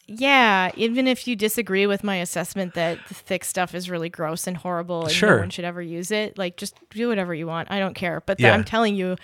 yeah 0.07 0.71
even 0.77 1.07
if 1.07 1.27
you 1.29 1.37
disagree 1.37 1.87
with 1.87 2.03
my 2.05 2.17
assessment 2.17 2.75
that 2.75 2.99
the 3.09 3.15
thick 3.15 3.45
stuff 3.45 3.75
is 3.75 3.91
really 3.91 4.09
gross 4.09 4.47
and 4.47 4.57
horrible 4.57 5.03
and 5.03 5.13
Sure. 5.13 5.35
no 5.37 5.39
one 5.41 5.51
should 5.51 5.65
ever 5.67 5.83
use 5.83 6.11
it 6.11 6.39
like 6.39 6.57
just 6.57 6.75
do 6.91 7.09
whatever 7.09 7.35
you 7.35 7.47
want 7.47 7.71
i 7.71 7.79
don't 7.79 7.95
care 7.95 8.23
but 8.25 8.41
Yeah. 8.41 8.55
i'm 8.55 8.65
telling 8.65 8.95
you, 8.95 9.17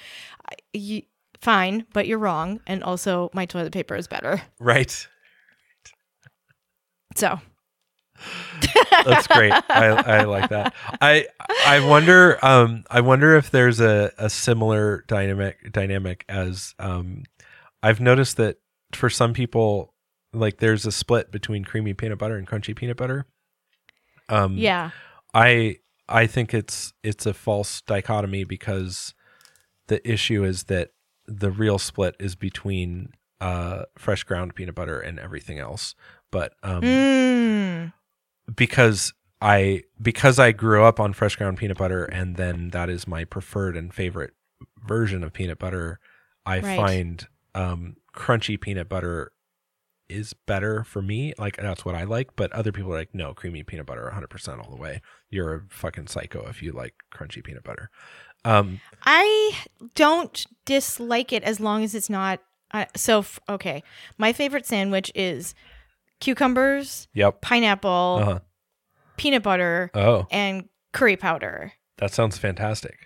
you 0.75 1.03
fine 1.41 1.87
but 1.95 2.07
you're 2.07 2.19
wrong 2.19 2.61
and 2.67 2.83
also 2.85 3.31
my 3.33 3.47
toilet 3.47 3.73
paper 3.73 3.95
is 3.97 4.07
better 4.09 4.43
Right. 4.61 5.07
so 7.17 7.39
That's 9.05 9.27
great. 9.27 9.53
I, 9.53 9.87
I 9.87 10.25
like 10.25 10.49
that. 10.51 10.75
I 11.01 11.27
I 11.67 11.87
wonder 11.87 12.43
um 12.45 12.85
I 12.91 13.01
wonder 13.01 13.37
if 13.37 13.51
there's 13.51 13.81
a, 13.81 14.13
a 14.19 14.31
similar 14.31 15.05
dynamic 15.09 15.73
dynamic 15.73 16.25
as 16.29 16.75
um 16.79 17.25
I've 17.83 18.01
noticed 18.01 18.37
that 18.39 18.59
for 18.93 19.11
some 19.11 19.35
people 19.35 19.95
like 20.33 20.59
there's 20.59 20.87
a 20.87 20.93
split 20.93 21.31
between 21.31 21.65
creamy 21.65 21.95
peanut 21.95 22.19
butter 22.19 22.37
and 22.37 22.47
crunchy 22.47 22.75
peanut 22.75 22.97
butter. 22.97 23.27
Um 24.29 24.57
yeah 24.57 24.91
I 25.35 25.79
I 26.09 26.27
think 26.27 26.55
it's 26.55 26.93
it's 27.03 27.27
a 27.27 27.35
false 27.35 27.81
dichotomy 27.83 28.45
because 28.45 29.15
the 29.89 30.07
issue 30.11 30.45
is 30.45 30.65
that 30.65 30.91
the 31.27 31.51
real 31.51 31.79
split 31.79 32.15
is 32.21 32.37
between 32.37 33.11
uh 33.41 33.85
fresh 33.99 34.23
ground 34.25 34.55
peanut 34.55 34.75
butter 34.75 35.01
and 35.01 35.19
everything 35.19 35.59
else. 35.59 35.95
But 36.31 36.55
um 36.63 36.83
Mm. 36.83 37.93
Because 38.55 39.13
I 39.41 39.83
because 40.01 40.39
I 40.39 40.53
grew 40.53 40.85
up 40.85 40.99
on 41.01 41.13
fresh 41.13 41.37
ground 41.37 41.59
peanut 41.59 41.79
butter 41.79 42.05
and 42.05 42.37
then 42.37 42.71
that 42.71 42.89
is 42.89 43.07
my 43.07 43.25
preferred 43.25 43.77
and 43.77 43.93
favorite 43.93 44.33
version 44.87 45.23
of 45.23 45.33
peanut 45.33 45.59
butter, 45.59 45.99
I 46.47 46.61
Right. 46.61 46.77
find 46.77 47.27
um 47.55 47.97
crunchy 48.15 48.61
peanut 48.61 48.89
butter 48.89 49.33
is 50.09 50.35
better 50.35 50.85
for 50.85 51.01
me. 51.03 51.33
Like 51.39 51.57
that's 51.57 51.85
what 51.85 51.95
I 51.95 52.05
like, 52.05 52.37
but 52.37 52.53
other 52.53 52.73
people 52.73 52.93
are 52.93 52.99
like 52.99 53.15
no, 53.15 53.35
creamy 53.35 53.63
peanut 53.63 53.87
butter 53.87 54.11
100% 54.15 54.59
all 54.65 54.71
the 54.71 54.81
way. 54.81 55.01
You're 55.31 55.55
a 55.55 55.61
fucking 55.69 56.07
psycho 56.09 56.47
if 56.49 56.63
you 56.63 56.73
like 56.73 56.95
crunchy 57.15 57.43
peanut 57.43 57.65
butter. 57.65 57.91
Um 58.45 58.81
I 59.05 59.57
don't 59.95 60.47
dislike 60.65 61.33
it 61.33 61.43
as 61.43 61.61
long 61.61 61.83
as 61.85 61.95
it's 61.95 62.11
not. 62.11 62.41
Uh, 62.71 62.87
so 62.97 63.21
f- 63.21 63.39
okay, 63.49 63.83
my 64.19 64.33
favorite 64.33 64.67
sandwich 64.67 65.11
is 65.15 65.55
cucumbers, 66.25 67.07
yep. 67.15 67.41
pineapple, 67.41 68.19
Uh-huh. 68.23 68.39
peanut 69.17 69.43
butter, 69.43 69.91
Oh, 69.95 70.27
and 70.31 70.69
curry 70.93 71.17
powder. 71.17 71.73
that 71.99 72.13
sounds 72.13 72.39
fantastic. 72.39 72.99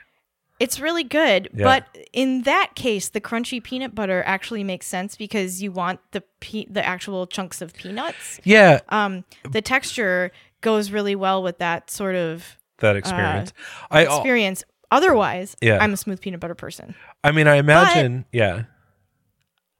It's 0.60 0.80
really 0.80 1.04
good, 1.04 1.48
Yeah. 1.54 1.64
but 1.64 2.04
in 2.12 2.42
that 2.42 2.74
case, 2.74 3.10
the 3.10 3.20
crunchy 3.20 3.62
peanut 3.62 3.94
butter 3.94 4.22
actually 4.26 4.64
makes 4.64 4.86
sense 4.86 5.16
because 5.16 5.62
you 5.62 5.70
want 5.70 6.00
the 6.12 6.22
pe- 6.40 6.66
the 6.68 6.84
actual 6.84 7.26
chunks 7.26 7.60
of 7.62 7.74
peanuts. 7.74 8.40
Yeah, 8.44 8.80
Um, 8.88 9.24
the 9.48 9.62
texture 9.62 10.32
goes 10.60 10.90
really 10.90 11.14
well 11.14 11.42
with 11.42 11.58
that 11.58 11.90
sort 11.90 12.16
of 12.16 12.56
that 12.78 12.96
experience. 12.96 13.52
I 13.90 14.04
al- 14.06 14.16
experience. 14.16 14.64
Otherwise, 14.90 15.54
Yeah. 15.60 15.78
I'm 15.80 15.92
a 15.92 15.96
smooth 15.96 16.20
peanut 16.20 16.40
butter 16.40 16.54
person. 16.56 16.94
I 17.22 17.30
mean, 17.32 17.46
I 17.46 17.56
imagine, 17.56 18.24
yeah. 18.32 18.62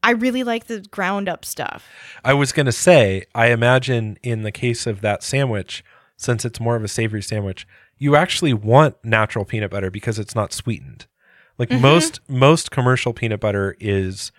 I 0.08 0.12
really 0.12 0.42
like 0.42 0.68
the 0.68 0.80
ground 0.80 1.28
up 1.28 1.44
stuff. 1.44 1.86
I 2.24 2.32
was 2.32 2.50
going 2.50 2.64
to 2.64 2.72
say, 2.72 3.24
I 3.34 3.48
imagine 3.48 4.16
in 4.22 4.42
the 4.42 4.50
case 4.50 4.86
of 4.86 5.02
that 5.02 5.22
sandwich, 5.22 5.84
since 6.16 6.46
it's 6.46 6.58
more 6.58 6.76
of 6.76 6.82
a 6.82 6.88
savory 6.88 7.20
sandwich, 7.20 7.66
you 7.98 8.16
actually 8.16 8.54
want 8.54 8.96
natural 9.04 9.44
peanut 9.44 9.70
butter 9.70 9.90
because 9.90 10.18
it's 10.18 10.34
not 10.34 10.54
sweetened. 10.54 11.06
Like 11.58 11.68
Mhm. 11.68 11.80
most 11.82 12.20
most 12.26 12.70
commercial 12.70 13.12
peanut 13.12 13.40
butter 13.40 13.76
is 13.80 14.32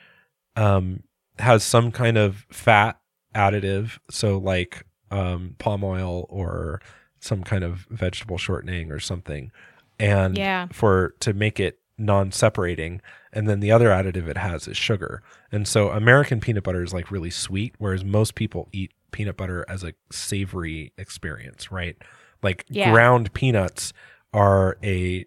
um 0.55 1.03
has 1.37 1.63
some 1.63 1.91
kind 1.91 2.17
of 2.17 2.47
fat 2.51 2.99
additive, 3.35 3.99
so 4.09 4.39
like 4.39 4.85
um 5.11 5.55
palm 5.59 5.83
oil 5.83 6.25
or 6.29 6.81
some 7.19 7.43
kind 7.43 7.63
of 7.63 7.85
vegetable 7.91 8.39
shortening 8.39 8.91
or 8.91 8.99
something. 8.99 9.51
And 9.99 10.35
Yeah. 10.35 10.65
for 10.71 11.13
to 11.19 11.33
make 11.33 11.59
it 11.59 11.77
non-separating 11.99 13.01
and 13.33 13.47
then 13.47 13.59
the 13.59 13.71
other 13.71 13.89
additive 13.89 14.27
it 14.27 14.37
has 14.37 14.67
is 14.67 14.77
sugar. 14.77 15.21
And 15.51 15.67
so 15.67 15.89
American 15.89 16.39
peanut 16.39 16.63
butter 16.63 16.83
is 16.83 16.93
like 16.93 17.11
really 17.11 17.29
sweet 17.29 17.75
whereas 17.77 18.03
most 18.03 18.35
people 18.35 18.67
eat 18.71 18.91
peanut 19.11 19.37
butter 19.37 19.65
as 19.67 19.83
a 19.83 19.93
savory 20.11 20.93
experience, 20.97 21.71
right? 21.71 21.95
Like 22.43 22.65
Yeah. 22.69 22.91
ground 22.91 23.33
peanuts 23.33 23.93
are 24.33 24.77
a 24.83 25.25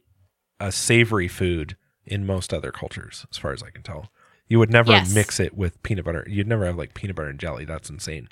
a 0.60 0.70
savory 0.70 1.26
food 1.28 1.76
in 2.06 2.24
most 2.26 2.54
other 2.54 2.70
cultures 2.70 3.26
as 3.30 3.38
far 3.38 3.52
as 3.52 3.62
I 3.62 3.70
can 3.70 3.82
tell. 3.82 4.12
You 4.46 4.58
would 4.58 4.70
never 4.70 4.92
Yes. 4.92 5.14
mix 5.14 5.40
it 5.40 5.56
with 5.56 5.82
peanut 5.82 6.04
butter. 6.04 6.24
You'd 6.28 6.46
never 6.46 6.64
have 6.66 6.76
like 6.76 6.94
peanut 6.94 7.16
butter 7.16 7.28
and 7.28 7.38
jelly. 7.40 7.64
That's 7.64 7.90
insane. 7.90 8.28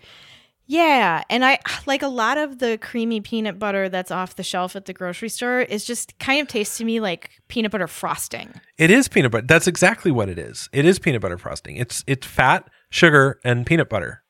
Yeah, 0.72 1.24
and 1.28 1.44
I 1.44 1.58
like 1.86 2.02
a 2.02 2.06
lot 2.08 2.38
of 2.38 2.60
the 2.60 2.78
creamy 2.78 3.20
peanut 3.20 3.58
butter 3.58 3.88
that's 3.88 4.12
off 4.12 4.36
the 4.36 4.44
shelf 4.44 4.76
at 4.76 4.84
the 4.84 4.92
grocery 4.92 5.28
store 5.28 5.60
is 5.62 5.84
just 5.84 6.16
kind 6.20 6.40
of 6.40 6.46
tastes 6.46 6.78
to 6.78 6.84
me 6.84 7.00
like 7.00 7.30
peanut 7.48 7.72
butter 7.72 7.88
frosting. 7.88 8.52
It 8.78 8.88
is 8.92 9.08
peanut 9.08 9.32
butter. 9.32 9.46
That's 9.48 9.66
exactly 9.66 10.12
what 10.12 10.28
it 10.28 10.38
is. 10.38 10.68
It 10.72 10.84
is 10.84 11.00
peanut 11.00 11.22
butter 11.22 11.38
frosting. 11.38 11.74
It's 11.76 12.04
it's 12.06 12.24
fat, 12.24 12.70
sugar, 12.88 13.40
and 13.44 13.66
peanut 13.66 13.88
butter 13.90 14.22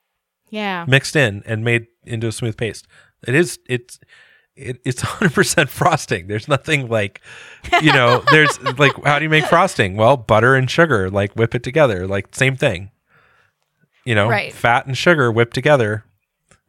Yeah. 0.48 0.86
mixed 0.88 1.14
in 1.14 1.42
and 1.44 1.62
made 1.62 1.88
into 2.04 2.26
a 2.28 2.32
smooth 2.32 2.56
paste. 2.56 2.86
It 3.28 3.34
is 3.34 3.58
it's 3.68 4.00
it, 4.56 4.80
it's 4.86 5.02
100% 5.20 5.68
frosting. 5.68 6.26
There's 6.26 6.48
nothing 6.48 6.88
like 6.88 7.20
you 7.82 7.92
know, 7.92 8.24
there's 8.30 8.58
like 8.78 8.92
how 9.04 9.18
do 9.18 9.24
you 9.26 9.30
make 9.30 9.44
frosting? 9.44 9.94
Well, 9.94 10.16
butter 10.16 10.54
and 10.54 10.70
sugar, 10.70 11.10
like 11.10 11.34
whip 11.34 11.54
it 11.54 11.62
together, 11.62 12.06
like 12.06 12.34
same 12.34 12.56
thing. 12.56 12.92
You 14.06 14.14
know, 14.14 14.30
Right. 14.30 14.54
fat 14.54 14.86
and 14.86 14.96
sugar 14.96 15.30
whipped 15.30 15.52
together 15.52 16.06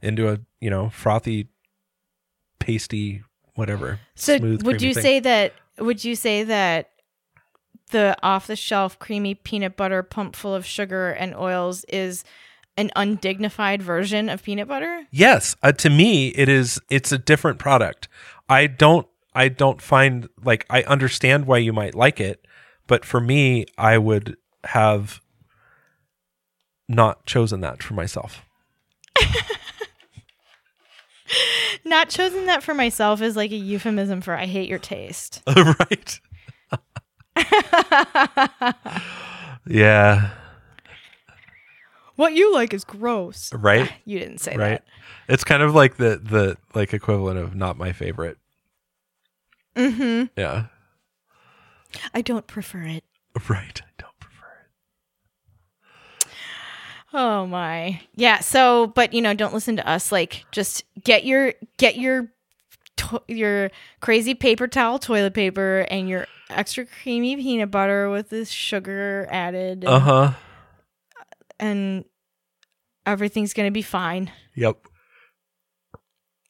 into 0.02 0.32
a, 0.32 0.40
you 0.60 0.70
know, 0.70 0.90
frothy 0.90 1.48
pasty 2.60 3.24
whatever. 3.56 4.00
So 4.16 4.38
smooth, 4.38 4.64
would 4.64 4.82
you 4.82 4.94
thing. 4.94 5.04
say 5.04 5.20
that 5.20 5.54
would 5.80 6.04
you 6.04 6.16
say 6.16 6.44
that 6.44 6.90
the 7.92 8.16
off 8.24 8.48
the 8.48 8.56
shelf 8.56 8.98
creamy 9.00 9.36
peanut 9.36 9.76
butter 9.76 10.04
pumped 10.04 10.36
full 10.36 10.56
of 10.56 10.66
sugar 10.66 11.12
and 11.12 11.36
oils 11.36 11.84
is 11.86 12.24
an 12.78 12.90
undignified 12.96 13.82
version 13.82 14.30
of 14.30 14.44
peanut 14.44 14.68
butter? 14.68 15.06
Yes, 15.12 15.56
uh, 15.62 15.72
to 15.74 15.90
me 15.90 16.30
it 16.30 16.50
is 16.50 16.80
it's 16.90 17.12
a 17.12 17.18
different 17.18 17.60
product. 17.60 18.08
I 18.50 18.68
don't 18.68 19.08
I 19.34 19.50
don't 19.50 19.82
find 19.82 20.30
like 20.44 20.66
I 20.70 20.84
understand 20.84 21.46
why 21.46 21.58
you 21.58 21.74
might 21.74 21.96
like 21.96 22.20
it, 22.20 22.46
but 22.88 23.06
for 23.06 23.20
me 23.20 23.66
I 23.78 23.98
would 23.98 24.38
have 24.66 25.22
not 26.88 27.26
chosen 27.26 27.62
that 27.62 27.84
for 27.84 27.94
myself. 27.94 28.42
Not 31.86 32.10
chosen 32.10 32.46
that 32.48 32.64
for 32.64 32.74
myself 32.74 33.22
is 33.22 33.36
like 33.36 33.52
a 33.52 33.56
euphemism 33.56 34.22
for 34.22 34.34
I 34.36 34.46
hate 34.46 34.70
your 34.70 34.80
taste. 34.80 35.42
right? 35.56 36.20
yeah, 39.68 40.32
what 42.16 42.34
you 42.34 42.54
like 42.54 42.74
is 42.74 42.84
gross. 42.84 43.54
right? 43.54 43.92
You 44.06 44.20
didn't 44.20 44.40
say 44.40 44.56
right. 44.58 44.70
that. 44.70 44.84
It's 45.28 45.44
kind 45.44 45.64
of 45.64 45.74
like 45.76 45.98
the 45.98 46.18
the 46.22 46.58
like 46.74 46.94
equivalent 46.94 47.40
of 47.40 47.56
not 47.56 47.78
my 47.78 47.94
favorite. 47.94 48.38
Mhm. 49.76 50.30
Yeah. 50.36 50.66
I 52.14 52.22
don't 52.22 52.48
prefer 52.48 52.82
it. 52.84 53.04
Right. 53.50 53.82
I 53.82 53.90
don't 53.98 54.20
prefer 54.20 54.46
it. 56.22 56.28
Oh 57.14 57.46
my. 57.46 58.02
Yeah, 58.16 58.40
so 58.40 58.88
but 58.88 59.14
you 59.14 59.22
know, 59.22 59.34
don't 59.34 59.54
listen 59.54 59.76
to 59.78 59.88
us 59.88 60.12
like 60.12 60.46
just 60.52 60.84
get 61.04 61.26
your 61.26 61.54
get 61.78 61.98
your 61.98 62.32
to- 62.98 63.24
your 63.28 63.70
crazy 64.00 64.34
paper 64.34 64.68
towel 64.68 64.98
toilet 65.00 65.34
paper 65.34 65.86
and 65.90 66.08
your 66.08 66.28
extra 66.50 66.86
creamy 66.86 67.36
peanut 67.36 67.72
butter 67.72 68.10
with 68.10 68.30
this 68.30 68.50
sugar 68.50 69.28
added 69.32 69.86
Uh-huh. 69.86 70.34
and 71.60 72.06
everything's 73.06 73.54
going 73.54 73.68
to 73.68 73.72
be 73.72 73.82
fine. 73.82 74.32
Yep. 74.56 74.78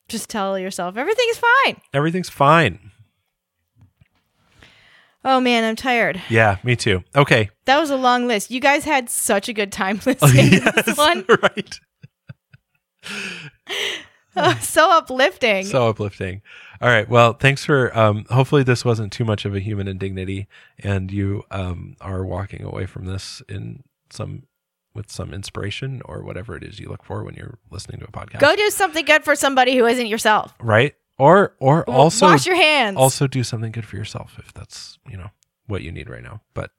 Just 0.09 0.30
tell 0.30 0.57
yourself 0.59 0.97
everything's 0.97 1.38
fine. 1.38 1.82
Everything's 1.93 2.30
fine. 2.30 2.91
Oh 5.24 5.40
man, 5.40 5.64
I'm 5.64 5.76
tired. 5.76 6.22
Yeah, 6.30 6.58
me 6.64 6.76
too. 6.76 7.04
Okay. 7.16 7.50
That 7.66 7.80
was 7.80 7.90
a 7.92 7.96
long 7.96 8.28
list. 8.28 8.50
You 8.52 8.60
guys 8.60 8.84
had 8.86 9.10
such 9.10 9.48
a 9.50 9.54
good 9.54 9.72
time 9.72 10.00
Oh, 10.06 10.10
listening 10.12 10.52
to 10.62 10.84
this 10.86 10.98
one. 10.98 11.26
right. 11.44 11.80
so 14.62 14.90
uplifting. 14.92 15.66
So 15.66 15.90
uplifting. 15.90 16.42
All 16.82 16.90
right. 16.90 17.08
Well, 17.08 17.34
thanks 17.34 17.66
for. 17.66 17.96
Um, 17.98 18.26
hopefully, 18.30 18.64
this 18.64 18.84
wasn't 18.86 19.12
too 19.14 19.26
much 19.26 19.46
of 19.46 19.54
a 19.56 19.60
human 19.60 19.88
indignity, 19.88 20.48
and 20.80 21.12
you 21.12 21.44
um, 21.52 21.96
are 22.02 22.26
walking 22.26 22.64
away 22.64 22.86
from 22.86 23.06
this 23.06 23.42
in 23.50 23.84
some 24.10 24.44
with 24.94 25.10
some 25.12 25.34
inspiration 25.34 26.02
or 26.06 26.22
whatever 26.24 26.56
it 26.58 26.64
is 26.64 26.80
you 26.80 26.90
look 26.90 27.04
for 27.04 27.24
when 27.24 27.34
you're 27.36 27.58
listening 27.70 28.00
to 28.00 28.06
a 28.06 28.12
podcast. 28.12 28.40
Go 28.40 28.56
do 28.56 28.70
something 28.72 29.06
good 29.06 29.24
for 29.24 29.36
somebody 29.36 29.78
who 29.78 29.86
isn't 29.86 30.08
yourself. 30.08 30.54
right. 30.60 30.96
Or 31.18 31.55
or 31.59 31.88
also 31.89 32.26
wash 32.28 32.45
your 32.47 32.55
hands. 32.55 32.97
also 32.97 33.28
do 33.28 33.43
something 33.43 33.72
good 33.72 33.86
for 33.86 33.95
yourself 33.95 34.38
if 34.39 34.53
that's 34.53 34.97
you 35.07 35.18
know 35.18 35.30
what 35.68 35.84
you 35.84 35.91
need 35.91 36.09
right 36.09 36.24
now. 36.24 36.41
But 36.55 36.72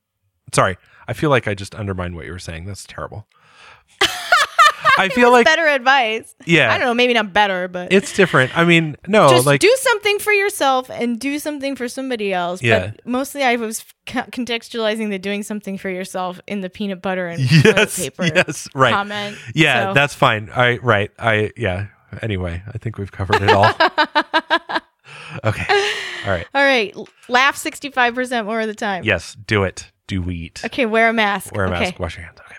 sorry, 0.52 0.78
I 1.06 1.12
feel 1.12 1.30
like 1.30 1.46
I 1.46 1.54
just 1.54 1.74
undermined 1.74 2.16
what 2.16 2.26
you 2.26 2.32
were 2.32 2.38
saying. 2.40 2.64
That's 2.64 2.84
terrible. 2.84 3.28
I 4.98 5.08
feel 5.08 5.30
like 5.30 5.46
better 5.46 5.66
advice. 5.66 6.34
yeah, 6.44 6.70
I 6.72 6.76
don't 6.76 6.86
know, 6.86 6.94
maybe 6.94 7.14
not 7.14 7.32
better, 7.32 7.66
but 7.68 7.92
it's 7.92 8.14
different. 8.14 8.56
I 8.56 8.64
mean, 8.64 8.96
no, 9.06 9.28
just 9.30 9.46
like 9.46 9.60
do 9.60 9.74
something 9.78 10.18
for 10.18 10.32
yourself 10.32 10.90
and 10.90 11.18
do 11.18 11.38
something 11.38 11.76
for 11.76 11.88
somebody 11.88 12.32
else. 12.32 12.62
Yeah. 12.62 12.90
But 12.96 13.06
mostly 13.06 13.42
I 13.42 13.56
was 13.56 13.84
contextualizing 14.06 15.08
the 15.10 15.18
doing 15.18 15.42
something 15.44 15.78
for 15.78 15.88
yourself 15.88 16.40
in 16.46 16.60
the 16.60 16.68
peanut 16.68 17.00
butter 17.00 17.28
and 17.28 17.40
yes, 17.64 17.96
paper 17.98 18.24
yes, 18.26 18.68
right. 18.74 18.92
comment. 18.92 19.38
Yeah, 19.54 19.88
So- 19.90 19.94
that's 19.94 20.14
fine. 20.14 20.50
I 20.54 20.76
right. 20.78 21.10
I 21.18 21.52
yeah. 21.56 21.86
Anyway, 22.20 22.62
I 22.66 22.78
think 22.78 22.98
we've 22.98 23.12
covered 23.12 23.40
it 23.42 23.50
all. 23.50 23.64
okay. 25.44 25.84
All 26.24 26.30
right. 26.30 26.46
All 26.54 26.62
right. 26.62 26.94
Laugh 27.28 27.56
65% 27.56 28.44
more 28.44 28.60
of 28.60 28.66
the 28.66 28.74
time. 28.74 29.04
Yes, 29.04 29.36
do 29.46 29.64
it. 29.64 29.90
Do 30.06 30.28
it. 30.28 30.62
Okay, 30.64 30.84
wear 30.84 31.08
a 31.08 31.12
mask. 31.12 31.54
Wear 31.54 31.66
a 31.66 31.70
okay. 31.70 31.80
mask. 31.80 31.98
Wash 31.98 32.16
your 32.16 32.26
hands. 32.26 32.38
Okay. 32.40 32.51